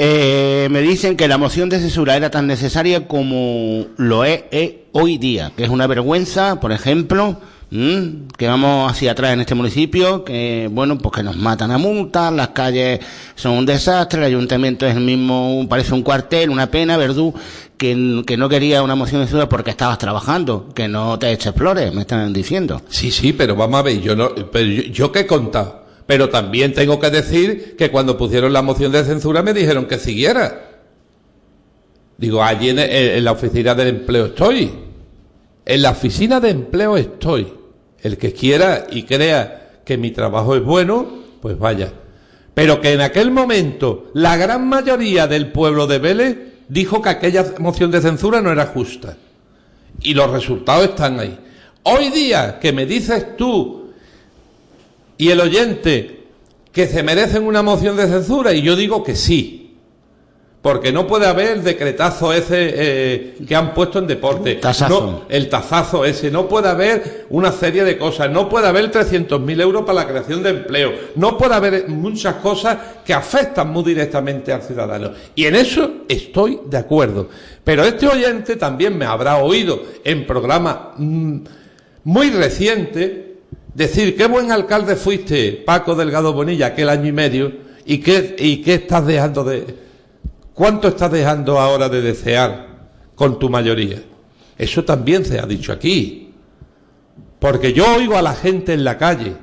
Eh, 0.00 0.68
me 0.70 0.80
dicen 0.80 1.16
que 1.16 1.26
la 1.26 1.38
moción 1.38 1.68
de 1.68 1.80
censura 1.80 2.16
era 2.16 2.30
tan 2.30 2.46
necesaria 2.46 3.08
como 3.08 3.84
lo 3.96 4.24
es, 4.24 4.44
es 4.52 4.72
hoy 4.92 5.18
día, 5.18 5.50
que 5.56 5.64
es 5.64 5.70
una 5.70 5.88
vergüenza, 5.88 6.60
por 6.60 6.70
ejemplo, 6.70 7.40
que 7.68 8.46
vamos 8.46 8.92
hacia 8.92 9.10
atrás 9.10 9.32
en 9.32 9.40
este 9.40 9.56
municipio, 9.56 10.22
que 10.22 10.68
bueno, 10.70 10.98
pues 10.98 11.16
que 11.16 11.24
nos 11.24 11.36
matan 11.36 11.72
a 11.72 11.78
multas, 11.78 12.32
las 12.32 12.50
calles 12.50 13.00
son 13.34 13.54
un 13.54 13.66
desastre, 13.66 14.20
el 14.20 14.26
ayuntamiento 14.26 14.86
es 14.86 14.94
el 14.94 15.02
mismo, 15.02 15.66
parece 15.68 15.94
un 15.94 16.02
cuartel, 16.02 16.48
una 16.50 16.70
pena, 16.70 16.96
Verdú, 16.96 17.34
que, 17.76 17.96
no 17.96 18.48
quería 18.48 18.84
una 18.84 18.94
moción 18.94 19.20
de 19.20 19.26
censura 19.26 19.48
porque 19.48 19.72
estabas 19.72 19.98
trabajando, 19.98 20.68
que 20.76 20.86
no 20.86 21.18
te 21.18 21.32
eches 21.32 21.52
flores, 21.56 21.92
me 21.92 22.02
están 22.02 22.32
diciendo. 22.32 22.80
Sí, 22.88 23.10
sí, 23.10 23.32
pero 23.32 23.56
vamos 23.56 23.80
a 23.80 23.82
ver, 23.82 24.00
yo 24.00 24.14
no, 24.14 24.32
pero 24.52 24.64
yo, 24.64 24.82
yo 24.82 25.10
que 25.10 25.20
he. 25.20 25.87
Pero 26.08 26.30
también 26.30 26.72
tengo 26.72 26.98
que 26.98 27.10
decir 27.10 27.76
que 27.76 27.90
cuando 27.90 28.16
pusieron 28.16 28.54
la 28.54 28.62
moción 28.62 28.90
de 28.90 29.04
censura 29.04 29.42
me 29.42 29.52
dijeron 29.52 29.84
que 29.84 29.98
siguiera. 29.98 30.80
Digo, 32.16 32.42
allí 32.42 32.70
en, 32.70 33.22
la 33.22 33.32
oficina 33.32 33.74
del 33.74 33.88
empleo 33.88 34.24
estoy. 34.24 34.72
En 35.66 35.82
la 35.82 35.90
oficina 35.90 36.40
de 36.40 36.48
empleo 36.48 36.96
estoy. 36.96 37.52
El 38.00 38.16
que 38.16 38.32
quiera 38.32 38.86
y 38.90 39.02
crea 39.02 39.82
que 39.84 39.98
mi 39.98 40.10
trabajo 40.10 40.56
es 40.56 40.64
bueno, 40.64 41.24
pues 41.42 41.58
vaya. 41.58 41.92
Pero 42.54 42.80
que 42.80 42.94
en 42.94 43.02
aquel 43.02 43.30
momento 43.30 44.10
la 44.14 44.38
gran 44.38 44.66
mayoría 44.66 45.26
del 45.26 45.52
pueblo 45.52 45.86
de 45.86 45.98
Vélez 45.98 46.38
dijo 46.70 47.02
que 47.02 47.10
aquella 47.10 47.52
moción 47.58 47.90
de 47.90 48.00
censura 48.00 48.40
no 48.40 48.50
era 48.50 48.64
justa. 48.64 49.18
Y 50.00 50.14
los 50.14 50.30
resultados 50.30 50.88
están 50.88 51.20
ahí. 51.20 51.38
Hoy 51.82 52.08
día 52.08 52.58
que 52.58 52.72
me 52.72 52.86
dices 52.86 53.36
tú 53.36 53.87
y 55.18 55.30
el 55.30 55.40
oyente 55.40 56.18
que 56.72 56.86
se 56.86 57.02
merecen 57.02 57.44
una 57.44 57.62
moción 57.62 57.96
de 57.96 58.06
censura 58.06 58.54
y 58.54 58.62
yo 58.62 58.76
digo 58.76 59.02
que 59.02 59.16
sí. 59.16 59.64
Porque 60.62 60.90
no 60.90 61.06
puede 61.06 61.26
haber 61.26 61.58
el 61.58 61.64
decretazo 61.64 62.32
ese 62.32 62.56
eh, 62.74 63.36
que 63.46 63.54
han 63.54 63.74
puesto 63.74 64.00
en 64.00 64.08
deporte. 64.08 64.56
Tazazo. 64.56 65.00
No, 65.00 65.22
el 65.28 65.48
tazazo 65.48 66.04
ese. 66.04 66.32
No 66.32 66.48
puede 66.48 66.68
haber 66.68 67.26
una 67.30 67.52
serie 67.52 67.84
de 67.84 67.96
cosas. 67.96 68.28
No 68.30 68.48
puede 68.48 68.66
haber 68.66 68.90
300.000 68.90 69.60
euros 69.60 69.82
para 69.82 70.00
la 70.00 70.08
creación 70.08 70.42
de 70.42 70.50
empleo. 70.50 70.92
No 71.14 71.38
puede 71.38 71.54
haber 71.54 71.88
muchas 71.88 72.36
cosas 72.36 72.76
que 73.04 73.14
afectan 73.14 73.70
muy 73.70 73.84
directamente 73.84 74.52
al 74.52 74.62
ciudadano. 74.62 75.12
Y 75.36 75.46
en 75.46 75.54
eso 75.54 76.04
estoy 76.08 76.60
de 76.68 76.76
acuerdo. 76.76 77.28
Pero 77.62 77.84
este 77.84 78.08
oyente 78.08 78.56
también 78.56 78.98
me 78.98 79.04
habrá 79.04 79.36
oído 79.36 79.80
en 80.02 80.26
programas 80.26 80.76
mm, 80.96 81.38
muy 82.02 82.30
recientes 82.30 83.27
decir 83.74 84.16
qué 84.16 84.26
buen 84.26 84.52
alcalde 84.52 84.96
fuiste, 84.96 85.52
Paco 85.64 85.94
Delgado 85.94 86.32
Bonilla, 86.32 86.66
aquel 86.66 86.88
año 86.88 87.06
y 87.06 87.12
medio, 87.12 87.52
y 87.84 87.98
qué, 87.98 88.36
y 88.38 88.62
qué 88.62 88.74
estás 88.74 89.06
dejando 89.06 89.44
de... 89.44 89.88
¿Cuánto 90.54 90.88
estás 90.88 91.12
dejando 91.12 91.60
ahora 91.60 91.88
de 91.88 92.02
desear 92.02 92.66
con 93.14 93.38
tu 93.38 93.48
mayoría? 93.48 94.02
Eso 94.58 94.84
también 94.84 95.24
se 95.24 95.38
ha 95.38 95.46
dicho 95.46 95.72
aquí. 95.72 96.34
Porque 97.38 97.72
yo 97.72 97.94
oigo 97.94 98.16
a 98.16 98.22
la 98.22 98.34
gente 98.34 98.72
en 98.72 98.82
la 98.82 98.98
calle, 98.98 99.36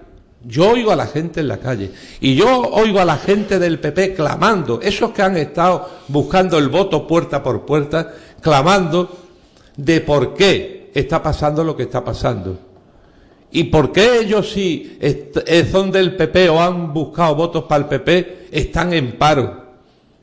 yo 0.44 0.72
oigo 0.72 0.92
a 0.92 0.96
la 0.96 1.08
gente 1.08 1.40
en 1.40 1.48
la 1.48 1.58
calle, 1.58 1.92
y 2.20 2.36
yo 2.36 2.62
oigo 2.64 3.00
a 3.00 3.06
la 3.06 3.18
gente 3.18 3.58
del 3.58 3.80
PP 3.80 4.14
clamando, 4.14 4.82
esos 4.82 5.12
que 5.12 5.22
han 5.22 5.38
estado 5.38 5.90
buscando 6.10 6.58
el 6.58 6.68
voto 6.68 7.08
puerta 7.08 7.42
por 7.42 7.66
puerta, 7.66 8.14
clamando 8.42 9.10
de 9.78 10.02
por 10.02 10.34
qué 10.34 10.92
está 10.94 11.24
pasando 11.24 11.64
lo 11.64 11.76
que 11.76 11.84
está 11.84 12.04
pasando. 12.04 12.60
¿Y 13.56 13.64
por 13.64 13.94
qué 13.94 14.20
ellos 14.20 14.52
si 14.52 14.98
eh, 15.00 15.70
son 15.72 15.90
del 15.90 16.18
PP 16.18 16.50
o 16.50 16.62
han 16.62 16.92
buscado 16.92 17.36
votos 17.36 17.64
para 17.64 17.84
el 17.84 17.88
PP 17.88 18.50
están 18.52 18.92
en 18.92 19.14
paro? 19.14 19.64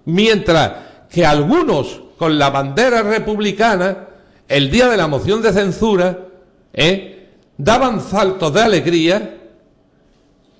Mientras 0.04 0.72
que 1.10 1.24
algunos 1.24 1.98
con 2.18 2.38
la 2.38 2.50
bandera 2.50 3.00
republicana, 3.00 4.06
el 4.46 4.70
día 4.70 4.86
de 4.90 4.98
la 4.98 5.06
moción 5.06 5.40
de 5.40 5.50
censura, 5.50 6.18
¿eh? 6.74 7.30
daban 7.56 8.02
saltos 8.02 8.52
de 8.52 8.60
alegría 8.60 9.38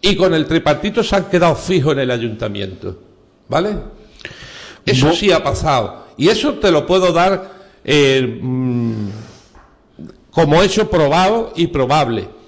y 0.00 0.16
con 0.16 0.32
el 0.32 0.46
tripartito 0.46 1.04
se 1.04 1.14
han 1.14 1.24
quedado 1.26 1.54
fijos 1.56 1.92
en 1.92 1.98
el 1.98 2.10
ayuntamiento. 2.10 2.98
¿Vale? 3.50 3.76
Eso 4.86 5.12
sí 5.12 5.30
ha 5.30 5.42
pasado. 5.42 6.06
Y 6.16 6.30
eso 6.30 6.54
te 6.54 6.70
lo 6.70 6.86
puedo 6.86 7.12
dar 7.12 7.50
eh, 7.84 8.38
mm, 8.40 9.08
como 10.30 10.62
hecho 10.62 10.88
probado 10.88 11.52
y 11.54 11.66
probable. 11.66 12.40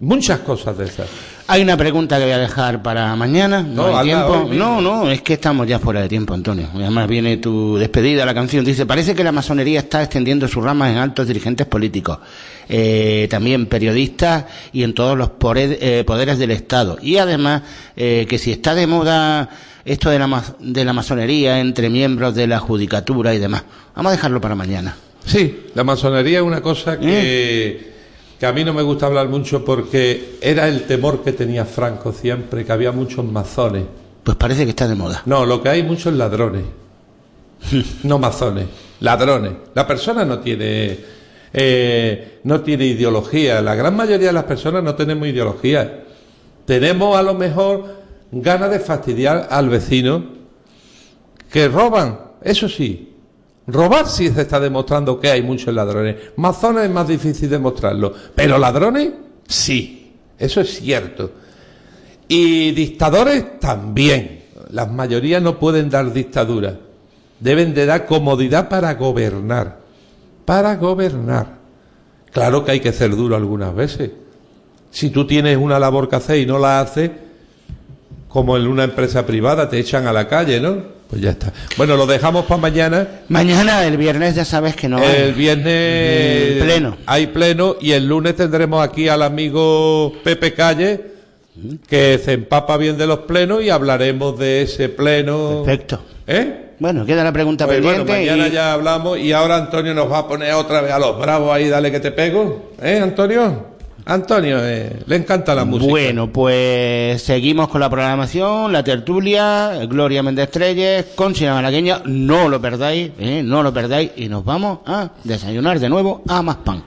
Muchas 0.00 0.40
cosas 0.40 0.78
de 0.78 0.86
esas. 0.86 1.08
Hay 1.46 1.60
una 1.60 1.76
pregunta 1.76 2.16
que 2.16 2.24
voy 2.24 2.32
a 2.32 2.38
dejar 2.38 2.82
para 2.82 3.14
mañana. 3.16 3.62
No, 3.62 3.88
No, 3.88 3.98
hay 3.98 4.06
tiempo. 4.06 4.48
No, 4.50 4.80
no, 4.80 5.10
es 5.10 5.20
que 5.20 5.34
estamos 5.34 5.66
ya 5.68 5.78
fuera 5.78 6.00
de 6.00 6.08
tiempo, 6.08 6.32
Antonio. 6.32 6.68
Además 6.74 7.06
viene 7.06 7.36
tu 7.36 7.76
despedida, 7.76 8.24
la 8.24 8.32
canción. 8.32 8.64
Dice, 8.64 8.86
parece 8.86 9.14
que 9.14 9.22
la 9.22 9.30
masonería 9.30 9.80
está 9.80 10.02
extendiendo 10.02 10.48
sus 10.48 10.64
ramas 10.64 10.90
en 10.90 10.96
altos 10.96 11.26
dirigentes 11.26 11.66
políticos, 11.66 12.18
eh, 12.66 13.26
también 13.30 13.66
periodistas 13.66 14.46
y 14.72 14.84
en 14.84 14.94
todos 14.94 15.18
los 15.18 15.32
eh, 15.56 16.02
poderes 16.06 16.38
del 16.38 16.52
Estado. 16.52 16.96
Y 17.02 17.18
además, 17.18 17.62
eh, 17.94 18.26
que 18.26 18.38
si 18.38 18.52
está 18.52 18.74
de 18.74 18.86
moda 18.86 19.50
esto 19.84 20.08
de 20.08 20.18
la, 20.18 20.44
de 20.60 20.84
la 20.84 20.94
masonería 20.94 21.60
entre 21.60 21.90
miembros 21.90 22.34
de 22.34 22.46
la 22.46 22.58
judicatura 22.58 23.34
y 23.34 23.38
demás. 23.38 23.64
Vamos 23.94 24.10
a 24.10 24.16
dejarlo 24.16 24.40
para 24.40 24.54
mañana. 24.54 24.96
Sí, 25.26 25.66
la 25.74 25.84
masonería 25.84 26.38
es 26.38 26.44
una 26.44 26.62
cosa 26.62 26.98
que, 26.98 27.90
que 28.40 28.46
a 28.46 28.52
mí 28.52 28.64
no 28.64 28.72
me 28.72 28.80
gusta 28.80 29.04
hablar 29.04 29.28
mucho 29.28 29.62
porque 29.62 30.38
era 30.40 30.66
el 30.66 30.84
temor 30.84 31.22
que 31.22 31.32
tenía 31.32 31.66
Franco 31.66 32.10
siempre, 32.10 32.64
que 32.64 32.72
había 32.72 32.90
muchos 32.90 33.22
masones. 33.22 33.84
Pues 34.24 34.34
parece 34.38 34.64
que 34.64 34.70
está 34.70 34.88
de 34.88 34.94
moda. 34.94 35.22
No, 35.26 35.44
lo 35.44 35.62
que 35.62 35.68
hay 35.68 35.82
muchos 35.82 36.14
ladrones. 36.14 36.64
No 38.04 38.18
masones, 38.18 38.66
ladrones. 39.00 39.52
La 39.74 39.86
persona 39.86 40.24
no 40.24 40.38
tiene 40.38 40.98
eh, 41.52 42.40
no 42.44 42.62
tiene 42.62 42.86
ideología. 42.86 43.60
La 43.60 43.74
gran 43.74 43.94
mayoría 43.94 44.28
de 44.28 44.32
las 44.32 44.44
personas 44.44 44.82
no 44.82 44.94
tenemos 44.94 45.28
ideología. 45.28 46.04
Tenemos 46.64 47.18
a 47.18 47.22
lo 47.22 47.34
mejor 47.34 47.96
ganas 48.32 48.70
de 48.70 48.80
fastidiar 48.80 49.48
al 49.50 49.68
vecino 49.68 50.24
que 51.52 51.68
roban, 51.68 52.18
eso 52.42 52.70
sí. 52.70 53.09
Robar 53.72 54.06
sí 54.06 54.28
se 54.30 54.42
está 54.42 54.60
demostrando 54.60 55.18
que 55.20 55.30
hay 55.30 55.42
muchos 55.42 55.74
ladrones. 55.74 56.16
Mazones 56.36 56.84
es 56.84 56.90
más 56.90 57.08
difícil 57.08 57.48
demostrarlo. 57.48 58.12
Pero 58.34 58.58
ladrones, 58.58 59.12
sí. 59.46 60.12
Eso 60.38 60.60
es 60.60 60.80
cierto. 60.80 61.30
Y 62.28 62.70
dictadores 62.72 63.58
también. 63.60 64.44
Las 64.70 64.90
mayorías 64.90 65.42
no 65.42 65.58
pueden 65.58 65.90
dar 65.90 66.12
dictadura. 66.12 66.78
Deben 67.38 67.74
de 67.74 67.86
dar 67.86 68.06
comodidad 68.06 68.68
para 68.68 68.94
gobernar. 68.94 69.78
Para 70.44 70.76
gobernar. 70.76 71.58
Claro 72.32 72.64
que 72.64 72.72
hay 72.72 72.80
que 72.80 72.92
ser 72.92 73.14
duro 73.16 73.36
algunas 73.36 73.74
veces. 73.74 74.10
Si 74.90 75.10
tú 75.10 75.26
tienes 75.26 75.56
una 75.56 75.78
labor 75.78 76.08
que 76.08 76.16
hacer 76.16 76.38
y 76.38 76.46
no 76.46 76.58
la 76.58 76.80
haces, 76.80 77.10
como 78.28 78.56
en 78.56 78.66
una 78.66 78.84
empresa 78.84 79.26
privada, 79.26 79.68
te 79.68 79.78
echan 79.78 80.06
a 80.06 80.12
la 80.12 80.28
calle, 80.28 80.60
¿no? 80.60 80.99
Pues 81.10 81.22
ya 81.22 81.30
está. 81.30 81.52
Bueno, 81.76 81.96
lo 81.96 82.06
dejamos 82.06 82.44
para 82.46 82.60
mañana. 82.60 83.06
Mañana, 83.28 83.84
el 83.84 83.96
viernes, 83.96 84.36
ya 84.36 84.44
sabes 84.44 84.76
que 84.76 84.88
no 84.88 84.98
hay. 84.98 85.16
El 85.16 85.32
viernes 85.34 86.62
pleno. 86.62 86.96
hay 87.06 87.26
pleno 87.26 87.76
y 87.80 87.92
el 87.92 88.06
lunes 88.06 88.36
tendremos 88.36 88.82
aquí 88.82 89.08
al 89.08 89.22
amigo 89.22 90.12
Pepe 90.22 90.54
Calle 90.54 91.10
que 91.88 92.18
se 92.24 92.32
empapa 92.34 92.76
bien 92.76 92.96
de 92.96 93.06
los 93.08 93.20
plenos 93.20 93.62
y 93.62 93.70
hablaremos 93.70 94.38
de 94.38 94.62
ese 94.62 94.88
pleno. 94.88 95.62
Perfecto. 95.64 96.00
¿Eh? 96.26 96.66
Bueno, 96.78 97.04
queda 97.04 97.22
la 97.24 97.32
pregunta 97.32 97.66
Pues 97.66 97.82
bueno, 97.82 98.04
pendiente. 98.06 98.30
mañana 98.30 98.48
y- 98.48 98.52
ya 98.52 98.72
hablamos 98.72 99.18
y 99.18 99.32
ahora 99.32 99.56
Antonio 99.56 99.92
nos 99.92 100.10
va 100.10 100.18
a 100.20 100.28
poner 100.28 100.54
otra 100.54 100.80
vez 100.80 100.92
a 100.92 100.98
los 100.98 101.18
bravos 101.18 101.52
ahí, 101.52 101.68
dale 101.68 101.90
que 101.90 102.00
te 102.00 102.12
pego. 102.12 102.70
¿Eh, 102.80 103.00
Antonio? 103.02 103.66
Antonio, 104.10 104.58
eh, 104.60 105.04
le 105.06 105.14
encanta 105.14 105.54
la 105.54 105.64
música. 105.64 105.88
Bueno, 105.88 106.32
pues 106.32 107.22
seguimos 107.22 107.68
con 107.68 107.80
la 107.80 107.88
programación, 107.88 108.72
la 108.72 108.82
tertulia, 108.82 109.86
Gloria 109.88 110.20
Méndez 110.20 110.50
Treyes, 110.50 111.06
Conchina 111.14 111.54
Malagueña, 111.54 112.02
no 112.06 112.48
lo 112.48 112.60
perdáis, 112.60 113.12
¿eh? 113.20 113.40
no 113.44 113.62
lo 113.62 113.72
perdáis 113.72 114.10
y 114.16 114.28
nos 114.28 114.44
vamos 114.44 114.80
a 114.84 115.10
desayunar 115.22 115.78
de 115.78 115.88
nuevo 115.88 116.22
a 116.26 116.42
más 116.42 116.56
pan. 116.56 116.82